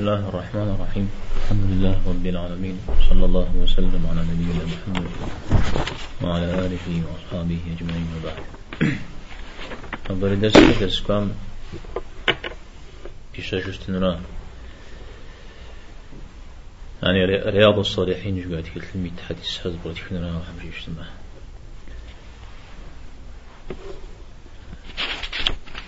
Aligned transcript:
الله 0.00 0.28
الرحمن 0.28 0.68
الرحيم 0.74 1.06
الحمد 1.36 1.64
لله 1.70 1.96
رب 2.08 2.26
العالمين 2.26 2.76
صلى 3.08 3.24
الله 3.24 3.48
وسلم 3.62 4.02
على 4.10 4.20
نبينا 4.32 4.64
محمد 4.72 5.06
وعلى 6.24 6.48
آله 6.64 6.86
وأصحابه 7.04 7.60
أجمعين 7.76 8.08
وبعد 8.16 8.38
أبدا 10.10 10.34
درس 10.34 10.56
درس 10.80 11.00
كام 11.04 11.36
بيشا 13.36 13.60
جستنرا 13.60 14.20
يعني 17.02 17.20
رياض 17.56 17.78
الصالحين 17.78 18.34
جوات 18.48 18.66
كلمة 18.72 19.16
حديث 19.28 19.58
حزب 19.58 19.80
وتكنرا 19.84 20.32
وحمشي 20.32 20.68
اجتماع 20.72 21.08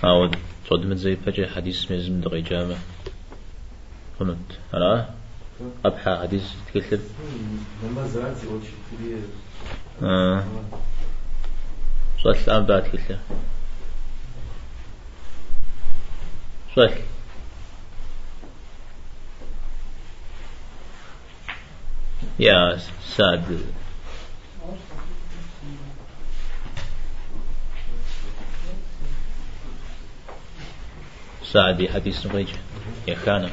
عاود 0.05 0.37
صدمت 0.71 0.97
زي 0.97 1.17
فجأة 1.17 1.49
حديث 1.57 1.93
مزم 1.93 2.21
دغي 2.21 2.41
جامع 2.41 2.77
قنوت 4.23 4.59
أنا 4.75 5.15
أبحى 5.85 6.19
حديث 6.23 6.43
تكتب 6.75 7.01
آه. 10.03 10.45
صوت 12.23 12.37
الآن 12.49 12.65
بعد 12.67 12.83
كتلة 12.83 13.19
صوت 16.75 16.91
يا 22.39 22.79
سعد. 23.17 23.61
سعدي 31.53 31.89
حديث 31.89 32.27
نغيج 32.27 32.49
يا 33.09 33.15
خانم. 33.15 33.51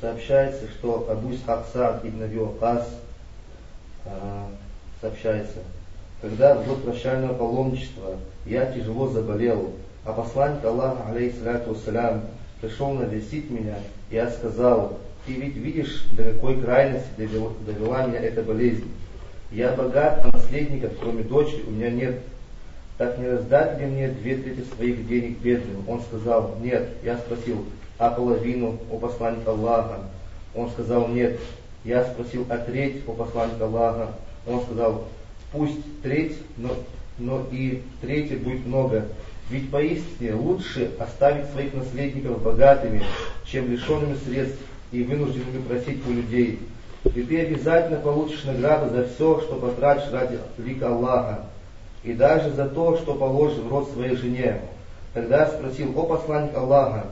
Сообщается, 0.00 0.68
что 0.68 1.08
Абу 1.10 1.32
Исхак 1.32 1.66
Саад 1.72 2.04
ибн 2.04 2.24
Аби 2.24 2.38
Вакас 2.38 2.88
э, 4.04 4.10
сообщается, 5.00 5.58
когда 6.20 6.54
в 6.54 6.66
год 6.66 6.84
прощального 6.84 7.34
паломничества 7.34 8.16
я 8.44 8.66
тяжело 8.72 9.08
заболел, 9.08 9.72
а 10.04 10.12
посланник 10.12 10.64
Аллаха, 10.64 11.08
алейхиссалату 11.10 11.74
вассалям, 11.74 12.22
пришел 12.60 12.90
навестить 12.94 13.50
меня, 13.50 13.76
я 14.10 14.28
сказал, 14.30 14.98
ты 15.26 15.34
ведь 15.34 15.56
видишь, 15.56 16.06
до 16.12 16.24
какой 16.24 16.60
крайности 16.60 17.08
довела, 17.16 17.50
довела 17.64 18.06
меня 18.06 18.20
эта 18.20 18.42
болезнь. 18.42 18.90
Я 19.50 19.72
богат, 19.72 20.24
а 20.24 20.36
наследников, 20.36 20.92
кроме 21.00 21.22
дочери, 21.22 21.62
у 21.66 21.70
меня 21.70 21.90
нет. 21.90 22.20
Так 23.02 23.18
не 23.18 23.26
раздать 23.26 23.80
ли 23.80 23.86
мне 23.86 24.06
две 24.06 24.36
трети 24.36 24.64
своих 24.76 25.08
денег 25.08 25.38
бедным? 25.38 25.82
Он 25.88 26.00
сказал, 26.02 26.54
нет. 26.60 26.88
Я 27.02 27.18
спросил, 27.18 27.64
а 27.98 28.10
половину, 28.10 28.78
о 28.92 28.96
посланник 28.96 29.44
Аллаха? 29.44 30.02
Он 30.54 30.70
сказал, 30.70 31.08
нет. 31.08 31.40
Я 31.82 32.04
спросил, 32.04 32.46
а 32.48 32.58
треть, 32.58 33.02
о 33.08 33.12
посланник 33.14 33.60
Аллаха? 33.60 34.12
Он 34.46 34.62
сказал, 34.62 35.08
пусть 35.50 35.80
треть, 36.04 36.36
но, 36.56 36.76
но 37.18 37.44
и 37.50 37.82
третья 38.00 38.36
будет 38.36 38.64
много. 38.66 39.08
Ведь 39.50 39.68
поистине 39.72 40.34
лучше 40.34 40.92
оставить 41.00 41.50
своих 41.50 41.74
наследников 41.74 42.40
богатыми, 42.40 43.02
чем 43.44 43.68
лишенными 43.68 44.16
средств 44.24 44.60
и 44.92 45.02
вынужденными 45.02 45.62
просить 45.66 46.06
у 46.06 46.12
людей. 46.12 46.60
И 47.16 47.22
ты 47.22 47.40
обязательно 47.40 47.98
получишь 47.98 48.44
награду 48.44 48.94
за 48.94 49.08
все, 49.08 49.40
что 49.40 49.56
потратишь 49.56 50.12
ради 50.12 50.38
лика 50.56 50.86
Аллаха, 50.86 51.46
и 52.02 52.12
даже 52.12 52.50
за 52.50 52.68
то, 52.68 52.96
что 52.96 53.14
положишь 53.14 53.58
в 53.58 53.70
рот 53.70 53.90
своей 53.90 54.16
жене. 54.16 54.60
Тогда 55.14 55.46
спросил, 55.46 55.98
о 55.98 56.04
посланник 56.04 56.56
Аллаха, 56.56 57.06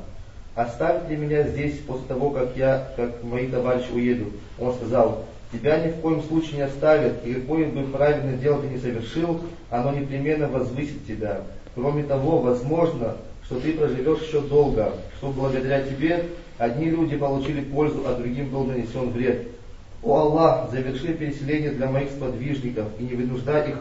оставить 0.54 1.08
ли 1.08 1.16
меня 1.16 1.44
здесь 1.44 1.78
после 1.86 2.06
того, 2.06 2.30
как 2.30 2.56
я, 2.56 2.88
как 2.96 3.22
мои 3.22 3.46
товарищи 3.46 3.90
уедут? 3.92 4.32
Он 4.58 4.74
сказал, 4.74 5.24
тебя 5.52 5.78
ни 5.84 5.90
в 5.90 5.96
коем 5.96 6.22
случае 6.22 6.56
не 6.56 6.62
оставят, 6.62 7.24
и 7.24 7.34
какое 7.34 7.66
бы 7.66 7.82
правильное 7.84 8.36
дело 8.36 8.62
ты 8.62 8.68
не 8.68 8.78
совершил, 8.78 9.40
оно 9.70 9.92
непременно 9.92 10.48
возвысит 10.48 11.06
тебя. 11.06 11.42
Кроме 11.74 12.02
того, 12.02 12.40
возможно, 12.40 13.16
что 13.44 13.60
ты 13.60 13.72
проживешь 13.74 14.22
еще 14.22 14.40
долго, 14.40 14.92
что 15.18 15.28
благодаря 15.28 15.82
тебе 15.82 16.26
одни 16.58 16.86
люди 16.86 17.16
получили 17.16 17.60
пользу, 17.62 18.02
а 18.06 18.14
другим 18.14 18.48
был 18.48 18.64
нанесен 18.64 19.10
вред. 19.10 19.48
О 20.02 20.16
Аллах, 20.16 20.70
заверши 20.70 21.14
переселение 21.14 21.70
для 21.70 21.88
моих 21.88 22.10
сподвижников 22.10 22.86
и 22.98 23.02
не 23.02 23.14
вынуждай 23.14 23.70
их 23.70 23.78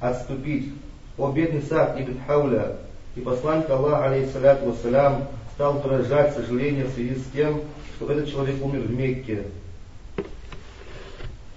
отступить. 0.00 0.72
О 1.18 1.32
бедный 1.32 1.62
Сад 1.62 2.00
ибн 2.00 2.18
Хауля, 2.26 2.76
и 3.14 3.20
посланник 3.20 3.68
Аллаха, 3.68 4.06
алейхиссалату 4.06 4.66
вассалям, 4.66 5.28
стал 5.54 5.74
выражать 5.80 6.34
сожаление 6.34 6.84
в 6.84 6.90
связи 6.90 7.16
с 7.16 7.24
тем, 7.32 7.62
что 7.96 8.10
этот 8.10 8.30
человек 8.30 8.64
умер 8.64 8.80
в 8.80 8.90
Мекке. 8.90 9.44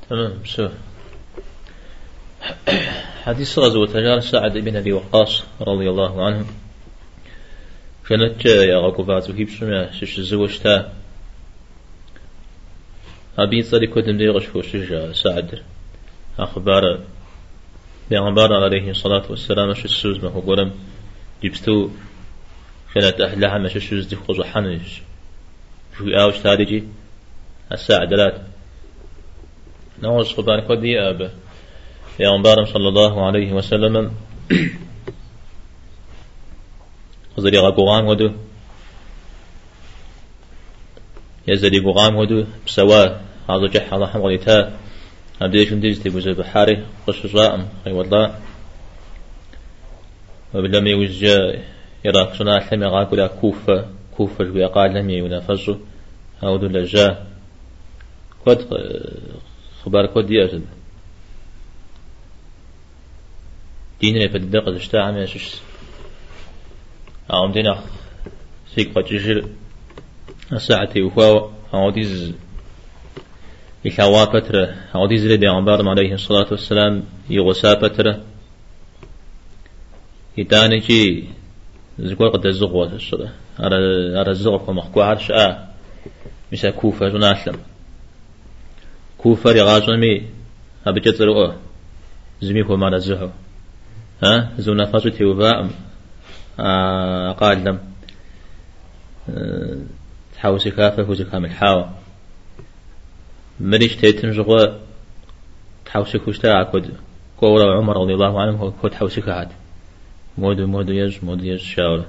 تمام 0.10 0.44
все. 0.44 0.72
حديث 3.24 3.60
غزوة 3.60 3.88
تجار 3.88 4.20
سعد 4.20 4.58
بن 4.58 4.76
أبي 4.76 4.94
وقاص 4.94 5.44
رضي 5.62 5.90
الله 5.90 6.26
عنه 6.26 6.46
كانت 8.10 8.46
يا 8.46 8.78
غاكوفات 8.78 9.30
وهيب 9.30 9.50
سمع 9.50 9.92
شش 9.92 10.20
الزوجتا 10.20 10.94
أبي 13.38 13.64
صديق 13.64 13.98
ودم 13.98 14.18
ديغش 14.18 14.46
فوشج 14.46 15.12
سعد 15.12 15.60
أخبار 16.40 17.00
بيغمبار 18.11 18.53
عليه 18.53 18.91
الصلاة 18.91 19.23
والسلام 19.31 19.75
شو 19.75 19.85
السوز 19.85 20.25
ما 20.25 20.31
هو 20.31 20.41
قرم 20.41 20.73
جبستو 21.45 21.91
كانت 22.95 23.21
أهلها 23.21 23.59
ما 23.59 23.69
شو 23.69 23.79
السوز 23.79 24.07
دي 24.07 24.17
خوزو 24.17 24.45
حنش 24.45 25.03
شو 25.99 26.05
آوش 26.09 26.39
تاريجي 26.39 26.85
الساعة 27.73 28.05
دلات 28.05 28.43
نوز 30.03 30.33
خبان 30.33 30.61
كودي 30.61 31.01
أبا 31.01 31.31
بيغمبار 32.19 32.65
صلى 32.65 32.89
الله 32.89 33.27
عليه 33.27 33.53
وسلم 33.53 34.15
زري 37.39 37.59
غاقوغام 37.59 38.07
ودو 38.07 38.33
يزري 41.49 41.81
قوغام 41.81 42.17
ودو 42.17 42.45
بسوا 42.67 43.05
هذا 43.51 43.67
جح 43.67 43.93
الله 43.93 44.07
حمغليتا 44.07 44.79
أبديش 45.43 45.73
نديز 45.73 46.03
تبوز 46.03 46.29
بحاري 46.29 46.87
قش 47.07 47.27
زائم 47.27 47.69
أي 47.87 47.93
والله 47.93 48.39
وبلم 50.55 50.87
يوز 50.87 51.25
يراك 52.05 52.35
سنا 52.35 52.61
حلم 52.61 52.83
يغاك 52.83 53.13
ولا 53.13 53.27
كوفة 53.27 53.87
كوفة 54.17 54.45
ويقال 54.45 54.95
لم 54.95 55.11
ينافسه 55.11 55.79
أو 56.43 56.57
دول 56.57 56.85
جا 56.85 57.27
كود 58.45 58.59
خبر 59.83 60.07
كود 60.07 60.31
يأسد 60.31 60.65
دين 64.01 64.17
ريفت 64.17 64.37
الدقة 64.37 64.77
اشتاع 64.77 65.11
من 65.11 65.27
شش 65.27 65.55
أعم 67.33 67.53
دينا. 67.53 67.83
سيك 68.75 68.99
بجيجر 68.99 69.49
الساعة 70.53 70.91
وفاو 70.97 71.51
أو 71.75 71.91
ديز 71.91 72.35
إخوا 73.89 74.25
بتر 74.25 74.75
أو 74.95 75.07
دي 75.07 75.19
زري 75.19 75.37
بيغمبار 75.37 75.89
عليه 75.89 76.15
الصلاة 76.15 76.47
والسلام 76.51 77.03
يغسا 77.31 77.75
بتر 77.75 78.17
يتاني 80.37 80.79
جي 80.79 81.25
زقوا 81.99 82.29
قد 82.29 82.47
الزغوة 82.47 82.93
الصلاة. 82.95 83.33
على 83.59 84.31
الزغوة 84.31 84.73
مخكوا 84.73 85.05
عرش 85.05 85.31
آه 85.31 85.69
مسا 86.53 86.71
كوفة 86.71 87.09
جناسلم 87.09 87.61
كوفة 89.19 89.53
رغاجمي 89.53 90.27
أبجت 90.87 91.23
رؤى 91.23 91.57
زمي 92.43 92.63
هو 92.63 92.77
معنى 92.77 93.01
زهو 93.01 93.31
ها؟ 94.23 94.51
زونا 94.59 94.85
فاسو 94.85 95.09
تيوبا 95.09 95.71
آه 96.61 97.33
قال 97.33 97.65
لم. 97.65 97.79
تحاوسي 100.35 100.71
كافة 100.71 101.11
وزي 101.11 101.25
كامل 101.25 101.51
حاوة. 101.51 101.98
مريش 103.61 103.97
تيتن 103.97 104.31
جغوا 104.31 104.67
تحوسك 105.87 106.29
وشتا 106.29 106.63
كود 106.63 106.95
كورا 107.41 107.79
عمر 107.79 107.97
رضي 108.03 108.15
الله 108.15 108.41
عنه 108.41 108.73
كود 108.81 108.95
حوسك 108.95 109.29
هاد 109.29 109.49
مودو 110.39 110.67
مودو 110.67 110.93
يج 110.93 111.19
مودو 111.23 111.45
يج 111.45 111.61
شاورا 111.61 112.07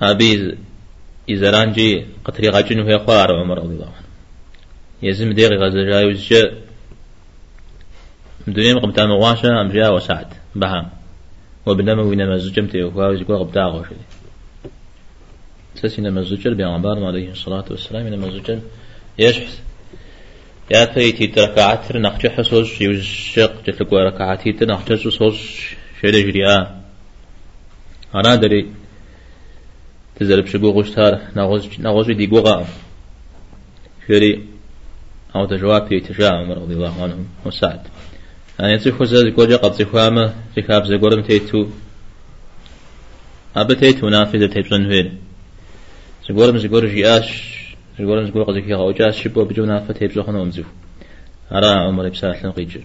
هابي 0.00 0.56
إذا 1.28 1.50
رانجي 1.50 2.06
قطري 2.24 2.48
غاجن 2.48 2.80
وهي 2.80 2.98
خوار 2.98 3.32
عمر 3.40 3.58
رضي 3.58 3.74
الله 3.74 3.86
عنه. 3.86 4.06
يزم 5.02 5.32
ديغي 5.32 5.56
غزا 5.56 5.82
جاي 5.90 6.06
وزجا 6.06 6.52
مدنيا 8.46 8.74
مقبتا 8.74 9.06
مغاشا 9.06 9.60
أم 9.60 9.68
جا 9.68 9.88
وسعد 9.88 10.26
بهام 10.54 10.90
وبنما 11.66 12.02
وينما 12.02 12.36
زجمتي 12.36 12.82
وكواوزي 12.82 13.24
كوا 13.24 13.38
قبتا 13.38 13.60
غوشي 13.60 13.94
سسينا 15.74 16.10
مزجر 16.10 16.54
بيغمبار 16.54 17.04
عليه 17.04 17.30
الصلاة 17.30 17.64
والسلام 17.70 18.06
إنما 18.06 18.30
زجر 18.30 18.60
يشحث 19.18 19.60
يا 20.70 20.84
فيتي 20.86 21.26
تركعات 21.26 21.96
نقش 21.96 22.26
حسوس 22.26 22.80
يوشق 22.80 23.52
جتلك 23.66 23.92
وركعاتي 23.92 24.52
تنقش 24.52 25.06
حسوس 25.06 25.38
شيء 26.00 26.10
جريا 26.26 26.82
أنا 28.14 28.34
دري 28.34 28.62
تزرب 30.16 30.46
شبو 30.46 30.70
غشتار 30.70 31.20
نغوز 31.36 31.80
نغوز 31.80 32.10
دي 32.10 32.26
قوغا 32.26 32.66
شري 34.08 34.46
أو 35.36 35.46
تجواب 35.46 35.92
يتجاه 35.92 36.30
عمر 36.30 36.56
رضي 36.58 36.74
الله 36.74 37.02
عنه 37.02 37.16
وسعد 37.44 37.80
أنا 38.60 38.72
يتسخو 38.72 39.04
زاد 39.04 39.34
قوجا 39.36 39.56
قد 39.56 39.72
زخوامة 39.72 40.34
زخاب 40.56 40.84
زقورم 40.84 41.22
تيتو 41.22 41.66
أبا 43.56 43.74
تيتو 43.74 44.08
نافذة 44.08 44.46
تيتو 44.46 44.76
فين 44.90 45.18
زقورم 46.28 46.58
زقور 46.58 46.86
جياش 46.86 47.28
زقورم 47.98 48.26
زقور 48.26 48.42
قد 48.42 48.54
زكي 48.54 48.74
غوجاس 48.74 49.14
شبو 49.14 49.44
بجو 49.44 49.64
نافذة 49.64 49.92
تيتو 49.92 50.22
خنو 50.22 50.42
أمزو 50.42 50.64
أرى 51.52 51.66
عمر 51.66 52.08
بساحل 52.08 52.52
قيجر 52.52 52.82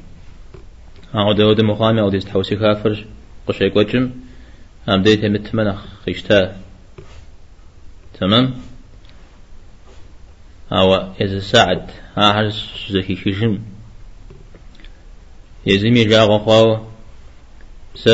أعود 1.16 1.36
داود 1.36 1.62
مقامي 1.62 2.02
أو 2.02 2.10
ديست 2.10 2.30
حوسي 2.30 2.56
كافر 2.56 3.06
قشي 3.48 3.70
قوجم 3.70 4.12
أم 4.90 5.02
ديت 5.02 5.26
متمنخ 5.26 5.86
خيشتا 6.06 6.56
تمام 8.20 8.54
أو 10.72 10.96
إذا 11.22 11.40
سعد 11.40 11.92
هاهر 12.18 12.50
زكي 12.90 13.16
كشم 13.16 13.60
يزمي 15.66 16.04
جاغ 16.04 16.38
خواو 16.40 16.88
س 17.96 18.10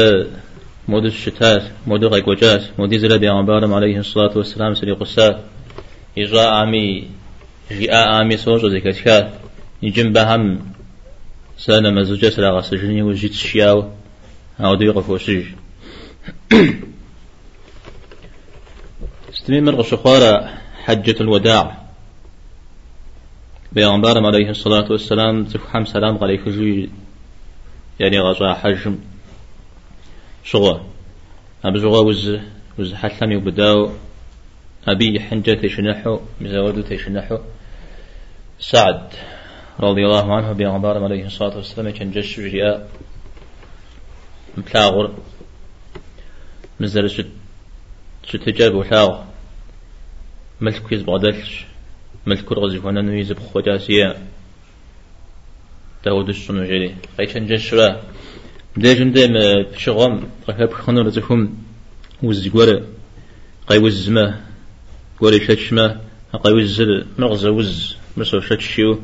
مود 0.87 1.05
الشتات 1.05 1.63
مود 1.87 2.05
غيقوجات 2.05 2.63
مود 2.79 2.97
زلا 2.97 3.17
بيغمبارم 3.17 3.73
عليه 3.73 3.97
الصلاة 3.97 4.37
والسلام 4.37 4.75
سري 4.75 4.91
قصا 4.91 5.43
إجراء 6.17 6.47
عامي 6.47 7.07
جاء 7.71 8.07
عامي 8.07 8.37
صوج 8.37 8.65
زكاتكات 8.65 9.31
يجم 9.81 10.13
بهم 10.13 10.73
سنة 11.57 11.89
مزوجة 11.89 12.29
سلا 12.29 12.49
غسجني 12.49 13.01
وجيت 13.01 13.33
شياو. 13.33 13.89
أو 14.59 14.75
دي 14.75 14.89
قفوشيج 14.89 15.45
استمر 19.33 19.75
غشخوارة 19.79 20.49
حجة 20.83 21.15
الوداع. 21.21 21.77
بيغمبارم 23.71 24.25
عليه 24.25 24.49
الصلاة 24.49 24.91
والسلام 24.91 25.45
تفحم 25.45 25.85
سلام 25.85 26.17
عليك 26.23 26.41
يعني 27.99 28.19
غزا 28.19 28.53
حجم. 28.53 28.99
شغوة 30.43 30.85
أبي 31.65 31.79
شغوة 31.79 32.01
وز 32.01 32.39
وز 32.79 32.93
حلم 32.93 33.31
يبداو. 33.31 33.91
أبي 34.87 35.19
حنجة 35.19 35.53
تشنحو 35.53 36.19
مزاودو 36.41 36.81
تشنحو. 36.81 37.37
سعد 38.59 39.07
رضي 39.79 40.05
الله 40.05 40.35
عنه 40.35 40.51
بيغمبارم 40.51 41.03
عليه 41.03 41.25
الصلاة 41.25 41.55
والسلام 41.55 41.89
كان 41.89 42.11
جش 42.11 42.39
جياء 42.39 42.89
متلاغر. 44.57 45.13
مزال 46.79 47.11
شت 47.11 47.27
شتجاب 48.23 48.75
وحاغ. 48.75 49.23
ملك 50.61 50.91
يز 50.91 51.01
بغدلش 51.01 51.65
ملك 52.25 52.51
رغزي 52.51 52.79
هنا 52.79 53.01
نويز 53.01 53.31
بخوجاسية 53.31 54.17
داود 56.05 56.29
السنو 56.29 56.63
جري 56.63 56.95
قيشن 57.19 57.45
جشرا 57.45 58.03
ديجن 58.77 59.11
ديم 59.11 59.33
بشغم 59.73 60.27
قيب 60.47 60.73
خنو 60.73 61.01
رزكم 61.01 61.49
وزجورة 62.23 62.83
قي 63.67 63.77
وزمة 63.77 64.39
قولي 65.19 65.39
شتشمة 65.39 66.01
قي 66.43 66.53
وزل 66.53 67.05
مغزة 67.19 67.51
وز 67.51 67.95
مسو 68.17 68.39
شتشيو 68.39 68.99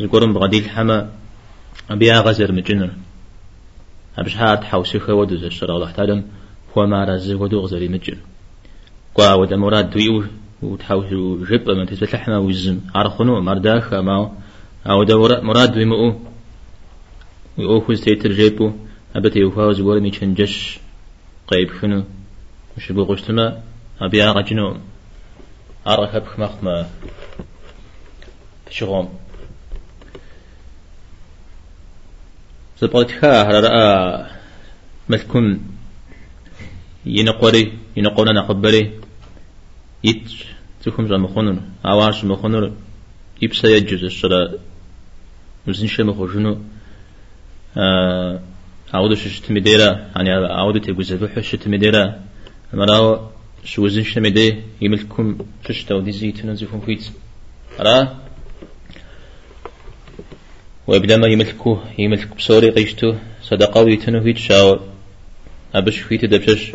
زقورم 0.00 0.32
بغديل 0.32 0.68
حما 0.70 1.10
أبيها 1.90 2.20
غزر 2.20 2.52
مجنر 2.52 2.90
أبش 4.18 4.36
هات 4.36 4.64
حوسي 4.64 4.98
خودو 4.98 5.36
زشرا 5.36 5.76
الله 5.76 5.90
تعالى 5.90 6.24
هو 6.78 6.86
ما 6.86 7.04
رزي 7.04 7.34
ودو 7.34 7.60
غزري 7.60 7.88
مجن 7.88 8.18
قوا 9.14 9.34
ودا 9.34 9.56
مراد 9.56 9.90
دويو 9.90 10.24
وتحاول 10.62 11.46
جب 11.50 11.70
ما 11.70 11.84
تسلحنا 11.84 12.38
وزم 12.38 12.80
عرخنو 12.94 13.40
مرداخ 13.40 13.94
ما 13.94 14.32
أو 14.86 15.02
دورة 15.02 15.40
مراد 15.40 15.78
بمؤو 15.78 16.20
ويأخذ 17.58 17.96
تيتر 17.96 18.32
جيبو 18.32 18.72
أبتي 19.18 19.38
يفاوز 19.38 19.80
ورمي 19.80 20.10
جش 20.10 20.78
قيب 21.46 21.70
خنو 21.70 22.04
مش 22.76 22.92
بغشتما 22.92 23.62
أبي 24.00 24.24
أغا 24.24 24.40
جنو 24.40 24.76
أرغب 25.86 26.24
خمخما 26.26 26.90
تشغم 28.66 29.08
زبطتها 32.80 33.44
على 33.44 33.60
رأى 33.60 34.26
ملكم 35.08 35.58
ينقري 37.06 37.78
ينقونا 37.96 38.32
نقبري. 38.32 39.00
يت 40.04 40.32
تكم 40.82 41.06
زم 41.06 41.26
خنر 41.26 41.56
عواش 41.84 42.24
مخنر 42.24 42.72
يبسا 43.42 43.68
يجوز 43.68 44.04
الشرا 44.04 44.48
مزين 45.66 45.88
شم 45.88 46.12
خجنو 46.12 46.58
عودة 48.94 49.14
ششت 49.14 49.50
مديرة 49.50 50.10
يعني 50.16 50.30
عودة 50.30 50.80
تجوز 50.80 51.12
بحش 51.12 51.50
شت 51.50 51.68
مديرة 51.68 52.20
مراو 52.72 53.20
شو 53.64 53.84
وزن 53.84 54.02
شت 54.02 54.18
مدي 54.18 54.56
يملكم 54.80 55.38
ششت 55.68 55.92
أو 55.92 56.00
ديزي 56.00 56.32
تنزفون 56.32 56.80
فيت 56.80 57.04
را 57.80 58.18
ويبدا 60.86 61.16
ما 61.16 61.26
يملكوه 61.26 61.84
يملك 61.98 62.36
بصوري 62.36 62.70
قيشتو 62.70 63.14
صدقة 63.42 63.82
ويتنو 63.82 64.20
فيت 64.20 64.38
شاور 64.38 64.80
أبش 65.74 65.98
فيت 65.98 66.24
دبشش. 66.24 66.72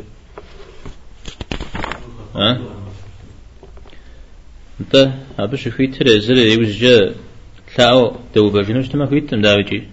ها؟ 2.36 2.62
انت 4.82 5.12
أبش 5.40 5.68
فيت 5.68 6.02
رزل 6.02 6.38
يوجد 6.38 7.16
تلاو 7.76 8.16
دو 8.36 8.62
تما 8.62 9.06
فيت 9.06 9.34
مداوجي 9.34 9.84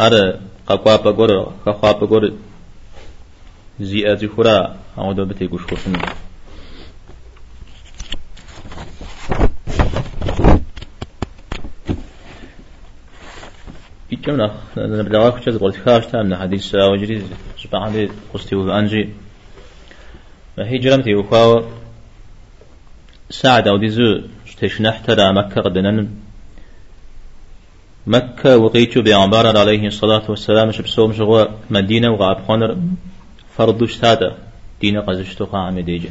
هذا 0.00 0.40
قاقوا 0.66 0.96
بقول 0.96 1.46
قاقوا 1.66 1.92
بقول 1.92 2.34
زي 3.80 4.12
أزي 4.12 4.28
خورا 4.28 4.76
أو 4.98 5.12
دو 5.12 5.24
بتي 5.24 5.46
قش 5.46 5.60
خشن 5.60 5.92
يجمنا 14.12 14.54
نبدأ 14.76 15.30
كتير 15.30 15.56
قلت 15.56 15.76
خارج 15.76 16.04
تام 16.06 16.34
حديث 16.34 16.74
وجري 16.74 17.22
سبحان 17.58 17.94
الله 17.94 18.08
قصتي 18.34 18.56
وأنجي 18.56 19.08
فهجرة 20.56 20.96
تي 20.96 21.14
وخاو 21.14 21.64
سعد 23.30 23.68
أو 23.68 23.76
ديزو 23.76 24.20
تشنحتر 24.60 25.32
مكة 25.32 25.60
قدنن 25.62 26.08
مكة 28.10 28.56
وقيتو 28.56 29.02
بيعمبار 29.02 29.58
عليه 29.58 29.86
الصلاة 29.86 30.30
والسلام 30.30 30.72
شبسوم 30.72 31.12
شغوة 31.12 31.58
مدينة 31.70 32.10
وغاب 32.10 32.42
خونر 32.46 32.76
فرضو 33.56 33.86
شتادا 33.86 34.36
دين 34.80 35.00
قزشتو 35.00 35.44
قاعم 35.44 35.78
ديجة. 35.80 36.10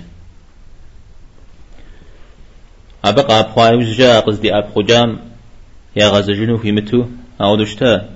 أبقى 3.05 3.39
أبقى 3.39 3.75
وزجا 3.75 4.19
قصدي 4.19 4.57
أب 4.57 4.69
خجام 4.75 5.19
يا 5.95 6.07
غزجنو 6.07 6.57
في 6.57 6.71
متو 6.71 7.05
أو 7.41 7.55
دشتا 7.55 8.09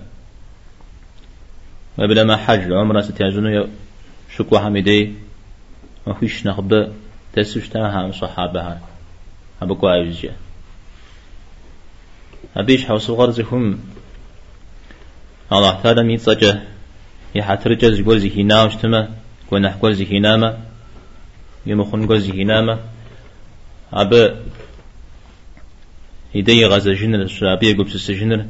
وبلا 1.98 2.24
ما 2.24 2.38
حج 2.38 2.72
عمره 2.72 3.02
ستياجنو 3.02 3.68
شكوى 4.36 4.60
حميدي 4.60 5.14
ما 6.08 6.14
فيش 6.14 6.48
نخبة 6.48 6.92
تسوشتا 7.34 7.80
هم 7.80 8.12
صحابها. 8.12 8.82
أبقى 9.62 10.02
وزجا 10.02 10.34
أبيش 12.58 12.86
حوس 12.86 13.10
غرزهم. 13.10 13.80
الله 15.52 15.82
تعالى 15.82 16.04
ميتصجه 16.04 16.62
يحترج 17.36 17.86
زقول 17.86 18.20
زهينا 18.20 18.64
وشتما 18.64 19.10
كون 19.50 19.62
نحكول 19.62 19.96
زهينا 19.96 20.38
ما 20.38 20.58
يمخون 21.66 22.08
قول 22.08 22.22
زهينا 22.22 22.62
ما 22.62 22.80
أب 23.94 24.44
يدي 26.36 26.66
غزة 26.66 26.94
جنر 26.94 27.22
الشرابية 27.22 27.78
قبس 27.78 27.96
السجنر 27.96 28.46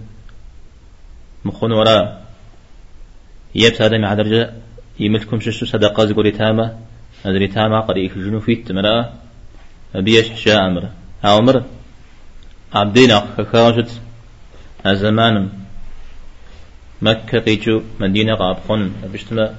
مخون 1.45 1.71
ورا. 1.71 2.21
يبس 3.55 3.81
هذا 3.81 3.97
مع 3.97 4.13
درجة. 4.13 4.53
يملكم 4.99 5.39
ششو 5.39 5.65
صدقة 5.65 6.05
زقول 6.05 6.31
تاما. 6.31 6.79
أدري 7.25 7.47
تاما 7.47 7.79
قريك 7.79 8.17
جنو 8.17 8.39
فيت 8.39 8.71
مرا. 8.71 9.13
أبيش 9.95 10.29
حشاء 10.29 10.67
أمر. 10.67 10.89
أمر. 11.25 11.63
عبدين 12.73 13.19
خخاجت 13.19 14.01
الزمان 14.85 15.49
مكة 17.01 17.39
قيجو 17.39 17.81
مدينة 17.99 18.35
قابقون 18.35 18.93
بشتما 19.13 19.55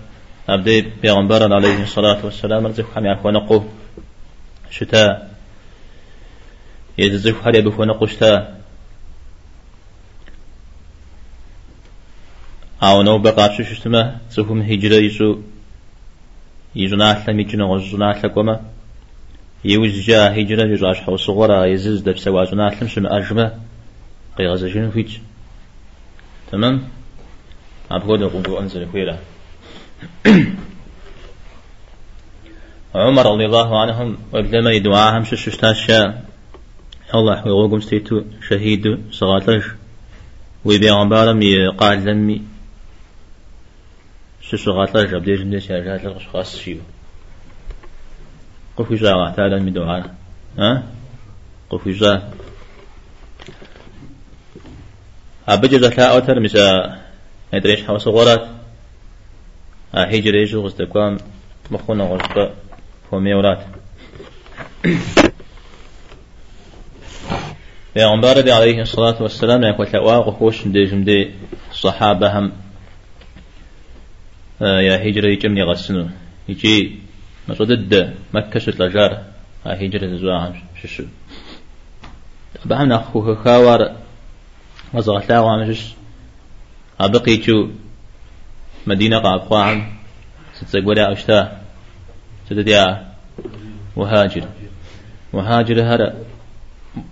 عبدي 0.48 0.80
بيغمبر 1.02 1.54
عليه 1.54 1.82
الصلاة 1.82 2.24
والسلام 2.24 2.66
رزق 2.66 2.94
حمي 2.94 3.12
أخوانقو 3.12 3.62
شتاء 4.70 5.34
يززف 6.98 7.42
حري 7.44 7.60
بفونا 7.60 7.92
قشتا 7.92 8.54
أو 12.82 13.02
نو 13.02 13.18
بقى 13.18 13.54
ششتما 13.56 14.18
سفهم 14.30 14.60
هجرة 14.62 14.94
يسو. 14.94 15.38
يجو 16.76 16.96
ناحلة 16.96 17.34
ميجنا 17.34 17.64
غزو 17.64 17.96
ناحلة 17.96 18.60
كوما 19.64 19.74
يوز 19.74 20.00
جا 20.00 20.32
هجرة 20.32 20.62
يجو 20.62 20.90
أشحو 20.90 21.16
صغرا 21.16 21.64
يزز 21.64 22.00
دب 22.00 22.18
سوازو 22.18 22.56
ناحلة 22.56 22.88
شنو 22.88 23.08
أجمة 23.08 23.52
قيغز 24.38 24.64
جنو 24.64 24.90
فيج؟ 24.90 25.18
تمام؟ 26.52 26.82
أبغى 27.90 28.18
نقول 28.18 28.58
أنزل 28.62 28.88
خويلا 28.92 29.18
عمر 32.94 33.26
رضي 33.32 33.46
الله 33.46 33.80
عنهم 33.80 34.18
وابدما 34.32 34.72
يدعاهم 34.72 35.24
ششتاش 35.24 35.90
الله 37.14 37.46
ويقوم 37.46 37.80
ستيتو 37.80 38.22
شهيد 38.48 38.98
صغاتش. 39.10 39.64
ويبيغمبارم 40.64 41.42
يقال 41.42 42.04
لمي 42.04 42.42
ششغاتش 44.42 45.14
عبديش 45.14 45.40
من 45.40 45.60
شاجات 45.60 46.04
لغش 46.04 46.26
خاص 46.26 46.58
شيو. 46.58 46.93
قفو 48.76 48.94
جاء 48.94 49.30
تعالى 49.36 49.60
من 49.60 49.72
دعاء. 49.72 50.14
ها؟ 50.58 50.82
قفو 51.70 51.90
جاء 51.90 52.32
أبجد 55.48 55.84
لا 55.84 56.14
أوتر 56.14 56.40
مسا 56.40 57.00
ندريش 57.54 57.84
حوص 57.84 58.08
غورات 58.08 58.48
هجر 59.94 60.34
يجو 60.34 60.66
غستكوام 60.66 61.16
مخونا 61.70 62.04
غشبا 62.04 62.54
فميورات 63.10 63.64
پیغمبر 67.94 68.40
دی 68.40 68.50
علیه 68.50 68.80
الصلاة 68.80 69.22
والسلام 69.22 69.62
يقول 69.62 69.86
تواق 69.86 70.38
خوش 70.38 70.66
دي 70.66 70.84
جمدي 70.84 71.30
الصحابة 71.70 72.38
هم 72.38 72.52
يا 74.60 75.08
هجرة 75.08 75.28
يجمني 75.28 75.62
غسنو. 75.62 76.08
يجي 76.48 77.03
مسودد 77.48 78.14
مكة 78.34 78.60
ستلجار 78.60 79.22
هجرة 79.64 80.16
زواهم 80.16 80.54
ششو. 80.82 81.04
بهم 82.64 82.88
نخوه 82.88 83.34
خاور 83.34 83.80
وزغت 84.94 85.28
لا 85.28 85.40
وامشش 85.40 85.94
أبقي 87.00 87.36
جو 87.36 87.68
مدينة 88.86 89.18
قاقوان 89.18 89.82
ستسقودا 90.54 91.12
أشتا. 91.12 91.64
ستديا 92.46 93.06
مهاجر 93.96 94.44
مهاجر 95.34 95.82
هذا 95.82 96.14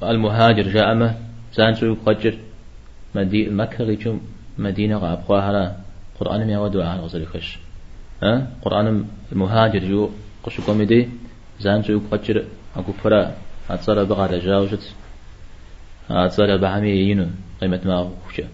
المهاجر 0.03 0.63
جاء 0.63 0.95
ما 0.95 1.15
سانسو 1.53 1.97
قجر 2.07 2.35
مدي 3.15 3.51
مكة 3.51 3.85
غيشم 3.85 4.21
مدينة 4.59 4.99
قاقوا 4.99 5.39
هذا 5.39 5.77
قرآن 6.21 6.47
ما 6.47 6.85
على 6.85 7.01
غزل 7.01 7.27
خش 7.27 7.59
ها 8.23 8.47
قرآن 8.63 9.05
المهاجر 9.33 9.79
جو 9.79 10.11
قش 10.45 10.61
كوميدي 10.61 11.09
زانسو 11.61 12.01
قجر 12.11 12.45
أكو 12.77 12.93
فرا 12.93 13.37
أتصل 13.71 14.07
بقى 14.07 14.29
رجاوجت 14.29 14.85
أتصل 16.11 16.59
بعمي 16.59 16.91
ينو 16.91 17.27
قيمة 17.61 17.81
ما 17.85 18.11
خوشة. 18.27 18.49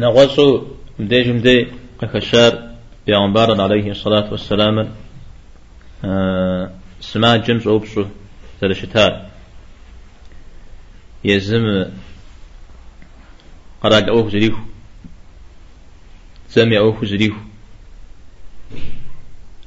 نغوصو 0.00 0.66
مدي 0.98 1.22
جمدي 1.22 1.66
قخشار 1.98 2.52
بيغمبار 3.06 3.60
عليه 3.60 3.90
الصلاة 3.90 4.30
والسلام 4.30 4.88
آه 6.04 6.70
سما 7.00 7.36
جمس 7.36 7.66
أوبسو 7.66 8.04
ثلاثة 8.60 9.26
يزم 11.24 11.84
قراج 13.82 14.08
أوه 14.08 14.30
زريخ 14.30 14.54
سمي 16.48 16.78
أوه 16.78 17.04
زريخ 17.04 17.34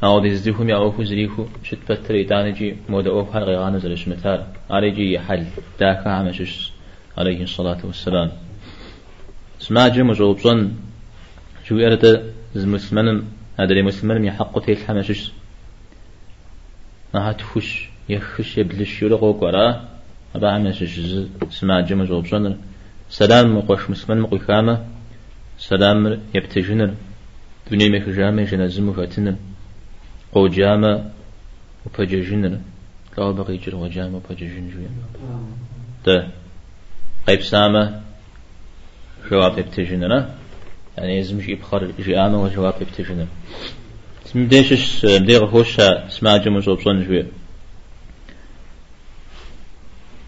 أو 0.03 0.19
دي 0.19 0.35
زريخ 0.35 0.61
مي 0.61 0.73
أوه 0.75 1.03
زريخ 1.03 1.31
شت 1.63 1.91
بتري 1.91 2.23
دانجي 2.23 2.75
مود 2.89 3.07
أوه 3.07 3.37
هل 3.37 3.43
غيغانا 3.43 3.77
زلش 3.77 4.07
مثال 4.07 4.43
عليجي 4.69 5.13
يحل 5.13 5.45
داكا 5.79 6.09
عمشش 6.09 6.71
عليه 7.17 7.43
الصلاة 7.43 7.77
والسلام. 7.83 8.31
سما 9.59 9.87
جمس 9.87 10.21
أوبسون 10.21 10.77
شو 11.65 11.75
يرد 11.77 12.33
زمسمنم 12.55 13.25
هذا 13.59 13.69
اللي 13.69 13.81
مسلمان 13.81 14.25
يحق 14.25 14.59
تيل 14.65 14.77
حمشش 14.77 15.31
هتفش 17.15 17.89
يخش 18.09 18.57
يبلش 18.57 19.01
يلغو 19.01 19.31
قرا 19.31 19.85
أبا 20.35 20.49
عمشش 20.51 20.99
سما 21.49 21.81
جمع 21.81 22.05
زوبشن 22.05 22.57
سلام 23.09 23.57
مقوش 23.57 23.89
مسلمان 23.89 24.21
مقوكامة 24.21 24.85
سلام 25.57 26.21
يبتجنر 26.35 26.93
دنيا 27.71 27.89
مخجامة 27.89 28.43
جنازم 28.43 28.93
فاتنر 28.93 29.35
قوجامة 30.33 31.11
وبججنر 31.85 32.59
قال 33.17 33.33
بقي 33.33 33.57
جر 33.57 33.75
وجامة 33.75 34.15
وبججن 34.17 34.69
جويا 34.73 34.89
ده. 36.05 36.27
قيب 37.27 37.41
سامة 37.41 38.01
جواب 39.31 39.57
يبتجنر 39.59 40.29
يعني 40.97 41.17
يزمش 41.19 41.47
يبخر 41.47 41.91
جامة 41.99 42.43
وجواب 42.43 42.73
يبتجنر 42.81 43.27
اسم 44.25 44.47
ديشش 44.47 45.05
ديغ 45.05 45.47
خوش 45.51 45.79
اسمع 45.79 46.37
جمع 46.37 46.59
صوبصون 46.59 47.03
جوية 47.07 47.27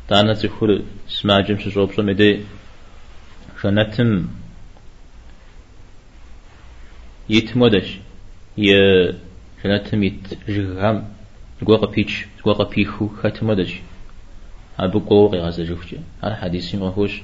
تانا 0.08 0.34
تخور 0.34 0.82
اسمع 1.10 1.40
جمع 1.40 1.60
صوبصون 1.74 2.06
مدي 2.06 2.40
شنتم 3.62 4.28
يتمودش 7.30 7.98
ي 8.58 8.72
شنتم 9.64 10.04
يتجغم 10.04 11.04
جوغا 11.64 11.88
بيتش 11.92 12.26
جوغا 12.46 12.64
بيخو 12.64 13.08
ختمودش 13.08 13.74
أبو 14.80 15.00
قوغي 15.00 15.40
غازة 15.40 15.64
جوفجة 15.64 16.00
على 16.24 16.36
حديثين 16.36 16.80
غهوش 16.84 17.22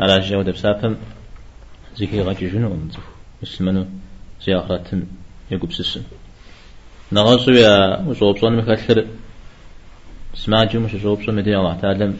على 0.00 0.20
جاود 0.20 0.48
بسابم 0.50 0.96
زكي 1.96 2.22
غاجي 2.22 2.48
جنو 2.48 2.68
مزفو 2.74 3.12
مسلمانو 3.42 3.86
زيارة 4.44 5.02
يقب 5.50 5.72
سسن 5.72 6.02
نغصو 7.12 7.50
يا 7.50 8.00
وصوبصون 8.06 8.56
مكالر 8.56 9.06
سماجو 10.34 10.80
مش 10.80 10.92
صوبصون 11.02 11.34
مدي 11.34 11.56
الله 11.56 11.76
تعالى 11.80 12.14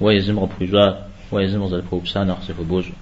ويزم 0.00 0.38
غبخجوا 0.38 0.86
ويزم 1.32 1.62
غزل 1.62 1.82
فوبسان 1.82 2.30
أخسف 2.30 2.60
بوزو 2.60 2.92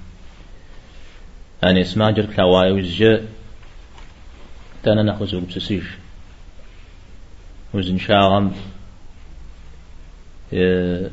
يعني 1.63 1.85
سماجر 1.85 2.27
كلاواي 2.27 2.73
وزجا 2.73 3.25
تانا 4.83 5.03
نخوز 5.03 5.35
يقب 5.35 5.51
سسيش 5.51 5.85
وزن 7.75 7.99
شاغم 7.99 8.53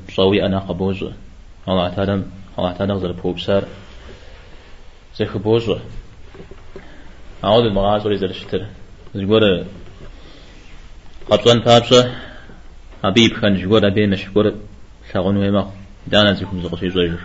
صوي 0.09 0.45
أنا 0.45 0.59
قبوزو 0.59 1.11
الله 1.67 1.89
تعالى 1.89 2.23
الله 2.59 2.73
تعالى 2.73 2.93
غزل 2.93 3.13
فوبسار 3.13 3.63
زي 5.15 5.25
خبوزو 5.25 5.77
أعود 7.43 7.65
المغاز 7.65 8.05
ولي 8.05 8.17
زر 8.17 8.31
شتر 8.31 8.65
زغور 9.15 9.65
قطوان 11.29 11.59
بابسة 11.59 12.15
أبيب 13.03 13.33
خان 13.33 13.55
جغور 13.55 13.87
أبي 13.87 14.07
مشغور 14.07 14.53
شاغون 15.13 15.37
ويما 15.37 15.71
دانا 16.07 16.33
زيكم 16.33 16.61
زغسي 16.61 16.89
زوجر 16.89 17.19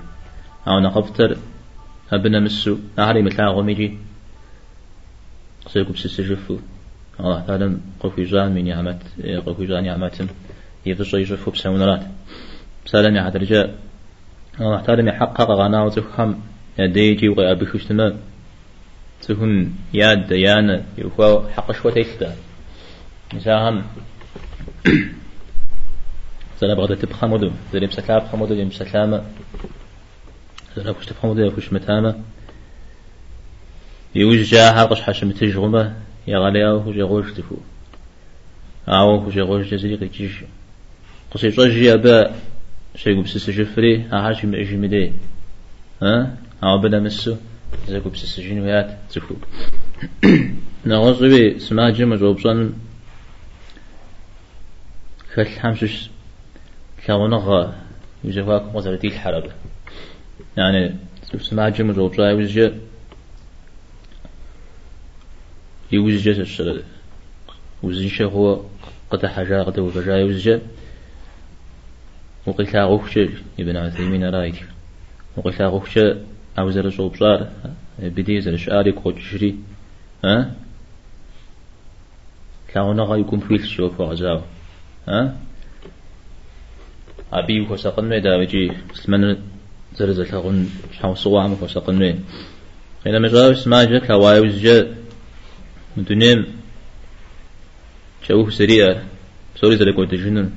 أو 0.69 0.81
نقفتر 0.81 1.37
أبنا 2.15 2.41
مسو 2.41 2.79
نهاري 2.99 3.23
مثلا 3.23 3.49
غميجي. 3.49 3.99
سيكم 5.67 5.95
سيسجفو. 5.95 6.59
الله 7.21 7.41
تعالى 7.47 7.77
قفو 8.01 8.23
جان 8.23 8.55
من 8.55 8.65
نعمت 8.65 9.03
قفو 9.47 9.65
جان 9.65 9.85
نعمتم 9.85 10.27
يفضل 10.87 11.21
يجفو 11.21 11.51
بسونرات 11.51 12.03
سلام 12.87 13.15
يا 13.17 13.29
رجاء. 13.29 13.75
الله 14.61 14.81
تعالى 14.81 15.09
يحقق 15.09 15.51
غناوة 15.51 16.05
خم 16.17 16.41
يديجي 16.79 17.29
وغيابي 17.29 17.67
خشتما 17.67 18.17
تكون 19.23 19.75
ياد 19.95 20.27
ديانة 20.27 20.85
يخوا 20.99 21.51
حق 21.51 21.73
شوى 21.73 21.93
تيستا. 21.93 22.37
مساهم 23.35 23.83
زنا 26.61 26.75
بغدا 26.75 26.95
تبخى 26.95 27.27
مدو 27.27 27.51
زنا 27.73 27.87
بسكلا 27.87 28.19
بخى 28.19 28.37
مدو 28.37 28.55
كش 30.77 31.07
تبخى 31.07 31.29
مدو 31.29 31.43
يكش 31.43 31.73
متامة 31.73 32.15
يوج 34.15 34.43
جا 34.43 34.73
حقش 34.73 35.01
حشم 35.01 35.31
تجرمة 35.31 35.95
يا 36.27 36.39
غالي 36.39 36.67
أو 36.69 36.79
هو 36.79 36.93
جغوش 36.93 37.33
تفو. 37.33 37.57
أو 38.89 39.11
هو 39.11 39.31
جغوش 39.31 39.67
جزري 39.67 39.97
قيجيش 39.97 40.33
قصي 41.31 41.51
صجي 41.51 41.95
أبا 41.95 42.35
شيء 42.97 43.23
بسس 43.23 43.51
جفري 43.51 44.03
ها 44.03 44.23
حاجة 44.23 44.47
مأجي 44.47 44.77
مدي. 44.77 45.13
ها؟ 46.03 46.37
أو 46.65 46.79
بدا 46.79 47.01
مسو 47.01 47.37
زكو 47.89 48.09
بس 48.09 48.23
السجين 48.23 48.61
ويات 48.61 48.99
زكو 49.11 49.35
نغوص 50.87 51.19
بي 51.19 51.59
سما 51.59 51.91
جمع 51.91 52.17
جوبصان 52.17 52.73
خل 55.35 55.47
حمشش 55.47 56.11
كونغ 57.07 57.73
يجواك 58.25 58.75
وزرتي 58.75 59.07
الحرب. 59.07 59.51
يعني 60.57 60.97
جمع 61.51 61.95
روبزا 61.95 62.31
يوزج 62.31 62.73
يوزج 65.93 66.41
الشر 66.41 66.83
وزج 67.83 68.23
هو 68.23 68.61
قد 69.11 69.27
حاجة 69.27 69.63
قد 69.63 69.79
وفجا 69.79 70.17
يوزج 70.17 70.61
وقيل 72.47 72.77
غوخش 72.77 73.19
ابن 73.61 73.77
عثيمين 73.77 74.25
رأيك 74.25 74.67
وقيل 75.37 75.63
غوخش 75.63 75.99
أوزر 76.59 76.91
صوبصار 76.91 77.51
بدي 77.99 78.41
زر 78.41 78.57
شعاري 78.57 78.93
كوت 78.93 79.19
شري 79.19 79.57
ها؟ 80.25 80.55
كاونا 82.69 83.03
غا 83.03 83.17
يكون 83.17 83.41
فيل 83.41 83.67
شوف 83.67 84.01
وغزاو 84.01 84.41
ها؟ 85.09 85.37
أبي 87.33 87.61
وسقن 87.61 88.09
ميدا 88.09 88.37
وجي 88.37 88.73
سمن 88.93 89.54
زر 89.97 90.13
زر 90.13 90.25
تغن 90.25 90.69
شاو 91.01 91.15
صوام 91.15 91.57
وسقن 91.63 91.99
مي 91.99 92.11
إذا 93.07 93.19
مجاو 93.19 93.55
سماجة 93.55 93.99
كوايوز 94.07 94.59
جا 94.59 94.95
مدنيم 95.97 96.41
شوف 98.29 98.55
سريع 98.55 99.03
سوري 99.61 99.77
زر 99.77 99.91
كوت 99.93 100.15
جنون. 100.15 100.51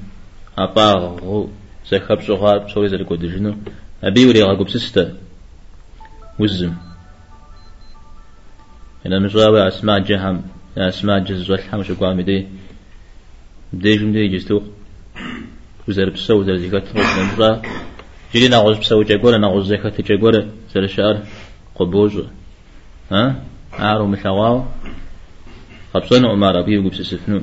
أبا 0.58 0.92
غو 0.94 1.50
زخب 1.92 2.20
شغال 2.22 2.72
سوري 2.74 2.90
زر 2.90 3.04
كوت 3.04 3.20
جنون. 3.20 3.64
أبي 4.04 4.26
ولي 4.26 4.44
غاقب 4.44 4.70
سستا 4.70 5.18
وزم. 6.40 6.74
إذا 9.06 9.20
مجاو 9.20 9.56
أسماء 9.56 10.00
جهم 10.00 10.44
أسماء 10.78 11.20
جز 11.20 11.52
والحم 11.52 11.84
شو 11.84 11.96
قام 11.96 12.22
دي 12.22 12.48
بدي 13.74 13.98
جم 13.98 14.12
دي 14.12 14.28
جستو 14.28 14.62
وزر 15.88 16.10
بسو 16.10 16.40
وزر 16.40 16.58
زكاة 16.58 16.84
جري 18.34 18.48
نغوز 18.48 18.78
بسو 18.78 19.02
جاقورة 19.04 19.38
نغوز 19.38 19.68
زكاة 19.68 19.94
جاقورة 20.00 20.48
زر 20.74 20.88
شعر 20.88 21.18
قبوز 21.76 22.24
ها؟ 23.12 23.44
عارو 23.74 24.08
مثلاواو 24.08 24.66
خبصان 25.94 26.26
عمارة 26.26 26.62
بيه 26.62 26.80
وقبس 26.80 27.02
سفنو 27.02 27.42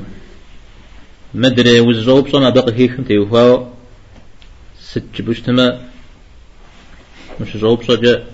مدري 1.35 1.81
وزرو 1.81 2.23
بصنا 2.23 2.51
بقى 2.51 2.73
هيكم 2.73 3.03
تيوفاو 3.03 3.67
ست 4.81 5.23
بوشتما. 5.23 5.81
مش 7.41 7.57
زوب 7.57 7.83
صجا 7.83 8.25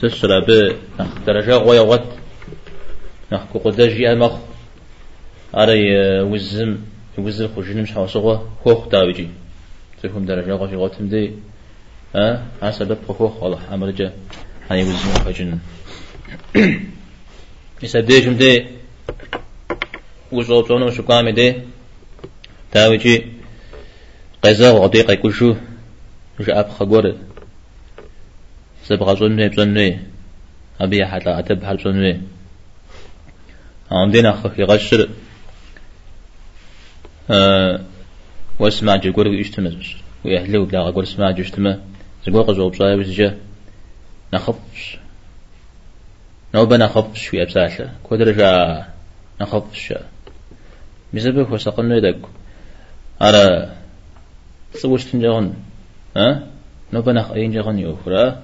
سسرا 0.00 0.38
ب 0.40 0.72
درجة 1.26 1.54
غويا 1.56 1.80
وات 1.80 2.04
نحكو 3.32 3.58
قداجي 3.58 4.12
أمخ. 4.12 4.32
أري 5.54 6.20
وزم. 6.20 6.78
وزم 7.18 7.48
خجن 7.56 7.82
مش 7.82 7.92
حوصغة 7.92 8.48
خوخ 8.64 8.88
داوجي 8.88 9.28
تفهم 10.02 10.24
درجة 10.24 10.52
غوشي 10.52 10.76
غوتم 10.76 11.08
دي 11.08 11.32
ها؟ 12.14 12.46
حسب 12.62 12.98
بخوخ 13.08 13.42
والله 13.42 13.74
أمرجا 13.74 14.12
هاي 14.70 14.82
وزم 14.82 15.14
خجن 15.24 15.58
يسديجم 17.82 18.36
دي 18.42 18.66
وزوب 20.32 20.66
صونو 20.68 20.90
شو 20.90 21.02
قامي 21.02 21.32
دي 21.32 21.54
داوجي 22.74 23.26
قزا 24.42 24.70
وغديق 24.70 25.10
يكوشو 25.10 25.54
جاء 26.40 26.62
بخغور 26.68 27.14
سبغا 28.84 29.14
زنوي 29.14 29.48
بزنوي 29.48 29.98
أبي 30.80 31.06
حتى 31.06 31.38
أتب 31.38 31.64
حال 31.64 31.78
زنوي 31.84 32.20
عندنا 33.90 34.32
خفي 34.32 34.64
غشر 34.64 35.08
أه 37.30 37.91
واسمع 38.58 38.96
جيقول 38.96 39.28
ويشتمز 39.28 39.74
ويهلو 40.24 40.64
لا 40.64 40.88
أقول 40.88 41.04
اسمع 41.04 41.30
جيشتمه 41.30 41.80
زقوا 42.26 42.42
قزو 42.42 42.70
بصايا 42.70 42.96
وزجا 42.96 43.38
نخفش 44.34 44.98
نوبة 46.54 46.76
نخفش 46.76 47.26
في 47.26 47.42
أبساشة 47.42 47.90
كودر 48.02 48.30
جا 48.30 48.84
نخفش 49.40 49.94
بسبب 51.14 51.52
وسقنا 51.52 51.96
يدك 51.96 52.18
على 53.20 53.72
سوش 54.74 55.04
تنجغن 55.04 55.54
ها 56.16 56.46
نوبة 56.92 57.12
نخ 57.12 57.30
أين 57.30 57.52
جغن 57.52 57.78
يوفرا 57.78 58.42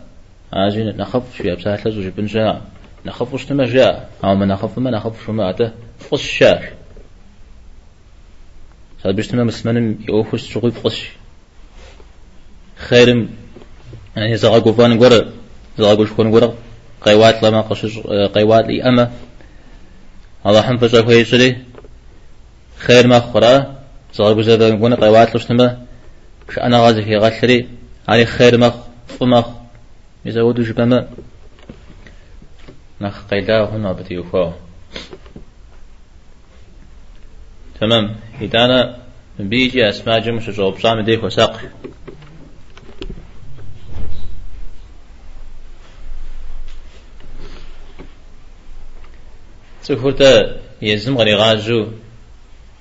عاجين 0.52 0.96
نخف 0.96 1.30
في 1.30 1.52
أبساشة 1.52 1.90
زوج 1.90 2.06
بنجا 2.06 2.60
نخف 3.06 3.34
وش 3.34 3.52
جاء 3.52 4.10
أو 4.24 4.34
ما 4.34 4.46
نخف 4.46 4.78
ما 4.78 4.90
نخف 4.90 5.24
شو 5.26 5.32
ما 5.32 5.50
أته 5.50 5.72
فقص 5.98 6.20
الشار 6.20 6.68
صار 9.02 9.12
بيشتما 9.12 9.44
مسمن 9.44 9.96
يوفش 10.08 10.52
شغل 10.52 10.72
فقص 10.72 10.96
خيرم 12.76 13.28
يعني 14.16 14.36
زغا 14.36 14.58
قفان 14.58 14.98
قرر 14.98 15.28
زغا 15.78 15.94
قوش 15.94 16.12
كون 16.12 16.34
قرر 16.34 16.54
قيوات 17.00 17.42
لما 17.42 17.60
قشش 17.60 17.98
قيوات 18.34 18.64
لي 18.64 18.82
أما. 18.82 19.10
الله 20.46 20.62
حم 20.62 20.76
فجأة 20.78 21.00
كوي 21.00 21.24
شري 21.24 21.56
خير 22.78 23.06
ما 23.06 23.20
خرأ 23.20 23.74
زغا 24.14 24.32
قوش 24.34 24.48
قون 24.48 24.94
قيوات 24.94 25.36
لشتما 25.36 25.82
كش 26.48 26.58
أنا 26.58 26.78
غازي 26.80 27.02
في 27.02 27.16
غشري 27.16 27.68
علي 28.08 28.26
خير 28.26 28.58
مخ 28.58 28.74
فمخ 29.20 29.46
يزودوا 30.24 30.64
جبما 30.64 31.08
نخ 33.00 33.24
قيدا 33.30 33.64
هنا 33.64 33.92
بتيوفا 33.92 34.54
تمام. 37.80 38.16
إذا 38.40 38.64
أنا 38.64 38.98
بيجي 39.38 39.88
أسماء 39.88 40.20
جمش 40.20 40.50
جواب 40.50 40.78
صام 40.80 41.00
ديك 41.00 41.24
وساق. 41.24 41.60
سكورتا 49.82 50.60
يزم 50.82 51.18
غري 51.18 51.34
غازو 51.34 51.86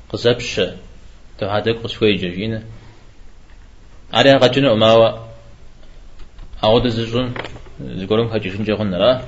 قزبش 0.10 0.62
تو 1.39 1.45
هذاك 1.45 1.75
قصوي 1.83 2.15
جينا 2.15 2.63
على 4.13 4.33
غجنا 4.36 4.73
أماوا 4.73 5.10
أعود 6.63 6.88
زجون 6.88 7.33
زقولهم 7.81 8.27
هجيشون 8.27 8.63
جاهون 8.63 8.89
نرى 8.91 9.23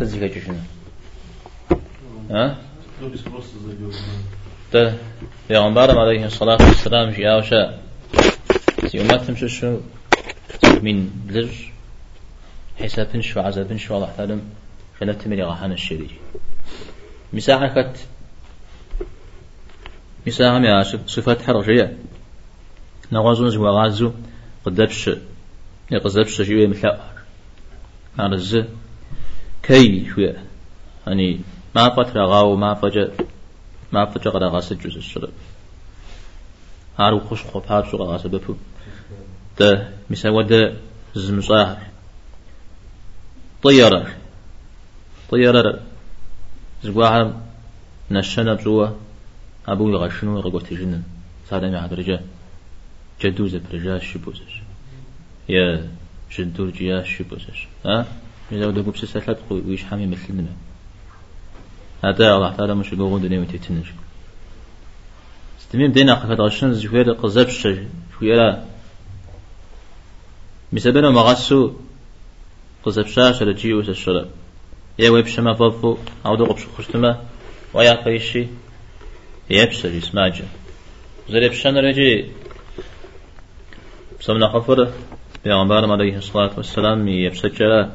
تزيك 0.00 0.22
هجيشون 0.22 0.64
ها؟ 2.30 2.58
ده 4.72 4.94
پیغمبر 5.48 5.98
عليه 5.98 6.26
الصلاة 6.26 6.58
والسلام 6.60 7.10
جاء 7.10 7.38
وشاء 7.38 7.80
سيومات 8.86 9.20
تمشي 9.24 9.70
من 10.82 11.10
بلج 11.26 11.50
حساب 12.80 13.20
شو 13.20 13.40
عذاب 13.40 13.76
شو 13.76 13.96
الله 13.96 14.12
تعالى 14.16 14.38
فلا 15.00 15.12
تمري 15.12 15.42
غحان 15.42 15.72
الشريك 15.72 16.10
مساعة 17.32 17.68
كت 17.74 17.96
مساعة 20.26 20.58
يا 20.58 20.82
صفات 21.06 21.42
حرجية 21.42 21.96
نغازون 23.12 23.50
زوا 23.50 23.70
غازو. 23.70 24.12
قدبش 24.64 25.10
يقزبش 25.90 26.42
جوي 26.42 26.66
مثلا 26.66 26.98
الز 28.18 28.62
كي 29.62 30.08
شوية 30.10 30.36
يعني 31.06 31.40
ما 31.74 31.88
فترة 31.88 32.26
غاو 32.26 32.56
ما 32.56 32.74
فجأ 32.74 33.10
ما 33.92 34.04
فترة 34.06 34.30
غدا 34.30 34.48
غاس 34.48 34.72
جوز 34.72 34.96
الشرب. 34.96 35.32
هارو 36.98 37.20
خوش 37.20 37.42
خوب 37.42 37.64
هار 37.68 37.90
شو 37.90 37.96
غاس 37.96 38.26
بفو. 38.26 38.54
ده 39.58 39.88
مسودة 40.10 40.74
زمصاهر 41.14 41.78
طيارة. 43.62 44.16
طيارة 45.30 45.80
زقواها 46.84 47.40
نشنا 48.10 48.54
بزوا 48.54 48.88
أبوي 49.68 49.96
غشنو 49.96 50.40
غقوت 50.40 50.72
جنن. 50.72 51.02
سادة 51.50 51.70
مع 51.70 51.86
برجا 51.86 52.20
جدوزة 53.20 53.60
برجا 53.72 53.98
شبوزش. 53.98 54.62
يا 55.48 55.88
جدور 56.32 56.70
جيا 56.70 57.02
شبوزش. 57.02 57.66
ها؟ 57.86 58.06
إذا 58.52 58.66
وده 58.66 58.82
قبس 58.82 59.04
سلات 59.04 59.38
ويش 59.50 59.84
حامي 59.84 60.06
مثل 60.06 60.32
منه. 60.32 60.56
هذا 62.04 62.34
الله 62.36 62.56
تعالى 62.56 62.74
مش 62.74 62.92
يقول 62.92 63.22
دنيا 63.22 63.40
وتتنج 63.40 63.86
استميم 65.60 65.92
دينا 65.92 66.14
قفت 66.14 66.40
غشن 66.40 66.74
زفير 66.74 67.12
قزب 67.12 67.48
شج 67.48 67.78
شويرا 68.18 68.64
مسبنا 70.72 71.10
مغسو 71.10 71.72
قزب 72.84 73.06
شاش 73.06 73.42
رجي 73.42 73.74
وسشرا 73.74 74.24
يا 74.98 75.10
ويب 75.10 75.26
شما 75.26 75.54
فوفو 75.54 75.96
أو 76.26 76.34
دو 76.36 76.44
قبش 76.44 76.62
خشتما 76.78 77.20
ويا 77.74 77.94
قيشي 78.04 78.46
يبشر 79.50 79.88
يسماجه 79.88 80.44
زريب 81.30 81.52
شان 81.52 81.76
رجي. 81.76 82.30
بسمنا 84.20 84.48
خفر. 84.48 84.92
بيغمبار 85.44 85.92
عليه 85.92 86.16
الصلاة 86.16 86.50
والسلام 86.56 87.08
يبسجل 87.08 87.90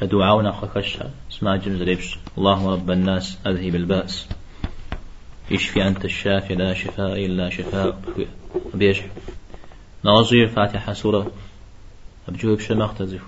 فدعاونا 0.00 0.52
خكشها 0.52 1.10
اسمع 1.30 1.56
جمز 1.56 1.82
ريبش. 1.82 2.18
اللهم 2.38 2.66
رب 2.66 2.90
الناس 2.90 3.38
أذهب 3.46 3.74
البأس. 3.74 4.28
يشفي 5.50 5.88
أنت 5.88 6.04
الشافي 6.04 6.54
لا 6.54 6.74
شفاء 6.74 7.26
إلا 7.26 7.50
شفاء 7.50 8.00
بيش 8.74 9.00
نوزير 10.04 10.48
فاتحة 10.48 10.92
سورة. 10.92 11.32
أبجو 12.28 12.56
بشي 12.56 12.74
مختزف 12.74 13.20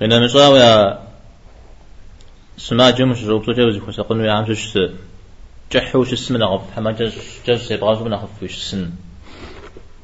قلنا 0.00 0.24
مصاوي 0.24 0.98
سما 2.56 2.90
جمش 2.90 3.24
روبتو 3.24 3.52
جوز 3.52 3.78
كوسا 3.78 4.02
قلنا 4.02 4.26
يا 4.26 4.32
عمش 4.32 4.78
جحوش 5.72 6.12
السمن 6.12 6.42
أغف 6.42 6.74
حما 6.76 6.92
جز 6.92 7.14
جز 7.46 7.60
سيبغازو 7.68 8.04
من 8.04 8.12
أغف 8.12 8.42
وش 8.42 8.74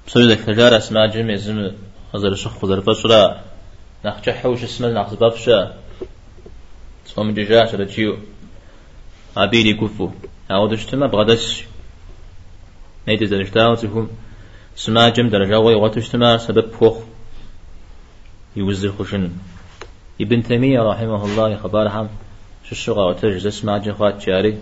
بسوي 0.07 0.29
ذلك 0.29 0.41
تجارة 0.41 0.79
سما 0.79 1.07
جم 1.07 1.31
يزم 1.31 1.71
خزر 2.13 2.35
شخ 2.35 2.59
خزر 2.59 2.81
فسرا 2.81 3.41
نخ 4.05 4.21
جحوش 4.25 4.63
السمن 4.63 4.95
نخ 4.95 5.11
زبابشا 5.11 5.75
صوم 7.07 7.31
ججاش 7.35 7.75
رجيو 7.75 8.17
عبيدي 9.37 9.75
كفو 9.75 10.11
أعود 10.51 10.73
اشتما 10.73 11.07
بغدس 11.07 11.65
نيت 13.09 13.25
زرشتاو 13.25 13.75
تهم 13.75 14.09
سما 14.77 15.09
جم 15.09 15.29
درجة 15.29 15.59
وي 15.59 15.75
واتشتما 15.75 16.39
سبب 16.39 16.71
فوخ 16.71 16.97
يوزر 18.57 18.93
خشن 18.99 19.31
ابن 20.21 20.43
تيمية 20.43 20.81
رحمه 20.81 21.25
الله 21.25 21.57
خبر 21.57 21.89
هم. 21.89 22.09
شو 22.65 22.73
الشغى 22.73 23.03
وتجز 23.03 23.47
سما 23.49 23.79
جم 23.79 23.93
خوات 23.93 24.27
جاري 24.27 24.59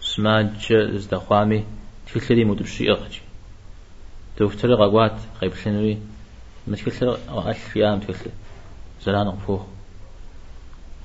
سما 0.00 0.42
جز 0.68 1.06
دخوامي 1.06 1.64
تلتري 2.12 2.44
مدرشي 2.44 2.92
أخجي 2.92 3.25
دكتور 4.40 4.74
غوات 4.74 5.16
خيب 5.40 5.54
شنوي 5.54 5.98
متكلتر 6.66 7.18
ألف 7.48 7.76
يام 7.76 8.00
تكلتر 8.00 8.30
زلان 9.02 9.36
فوخ 9.46 9.60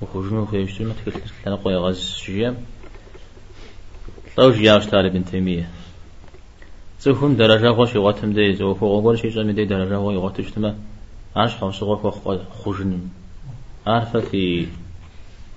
وخرجنا 0.02 0.46
خيشتر 0.50 0.84
متكلتر 0.84 1.20
لنا 1.46 1.56
قوي 1.56 1.76
غز 1.76 2.22
جيام 2.26 2.56
لو 4.38 4.52
جياش 4.52 4.86
تاري 4.86 5.08
بن 5.10 5.24
تيمية 5.24 5.68
زهم 7.00 7.36
درجة 7.36 7.72
خوش 7.72 7.94
يغتم 7.94 8.32
دي 8.32 8.54
زو 8.54 8.74
فوق 8.74 9.02
غور 9.02 9.16
شي 9.16 9.28
جامي 9.28 9.52
دي 9.52 9.64
درجة 9.64 9.96
هو 9.96 10.10
يغتشتما 10.10 10.78
عاش 11.36 11.56
خمس 11.56 11.82
غور 11.82 11.96
فوق 11.96 12.38
خرجن 12.64 13.08
عارفة 13.86 14.20
في 14.20 14.66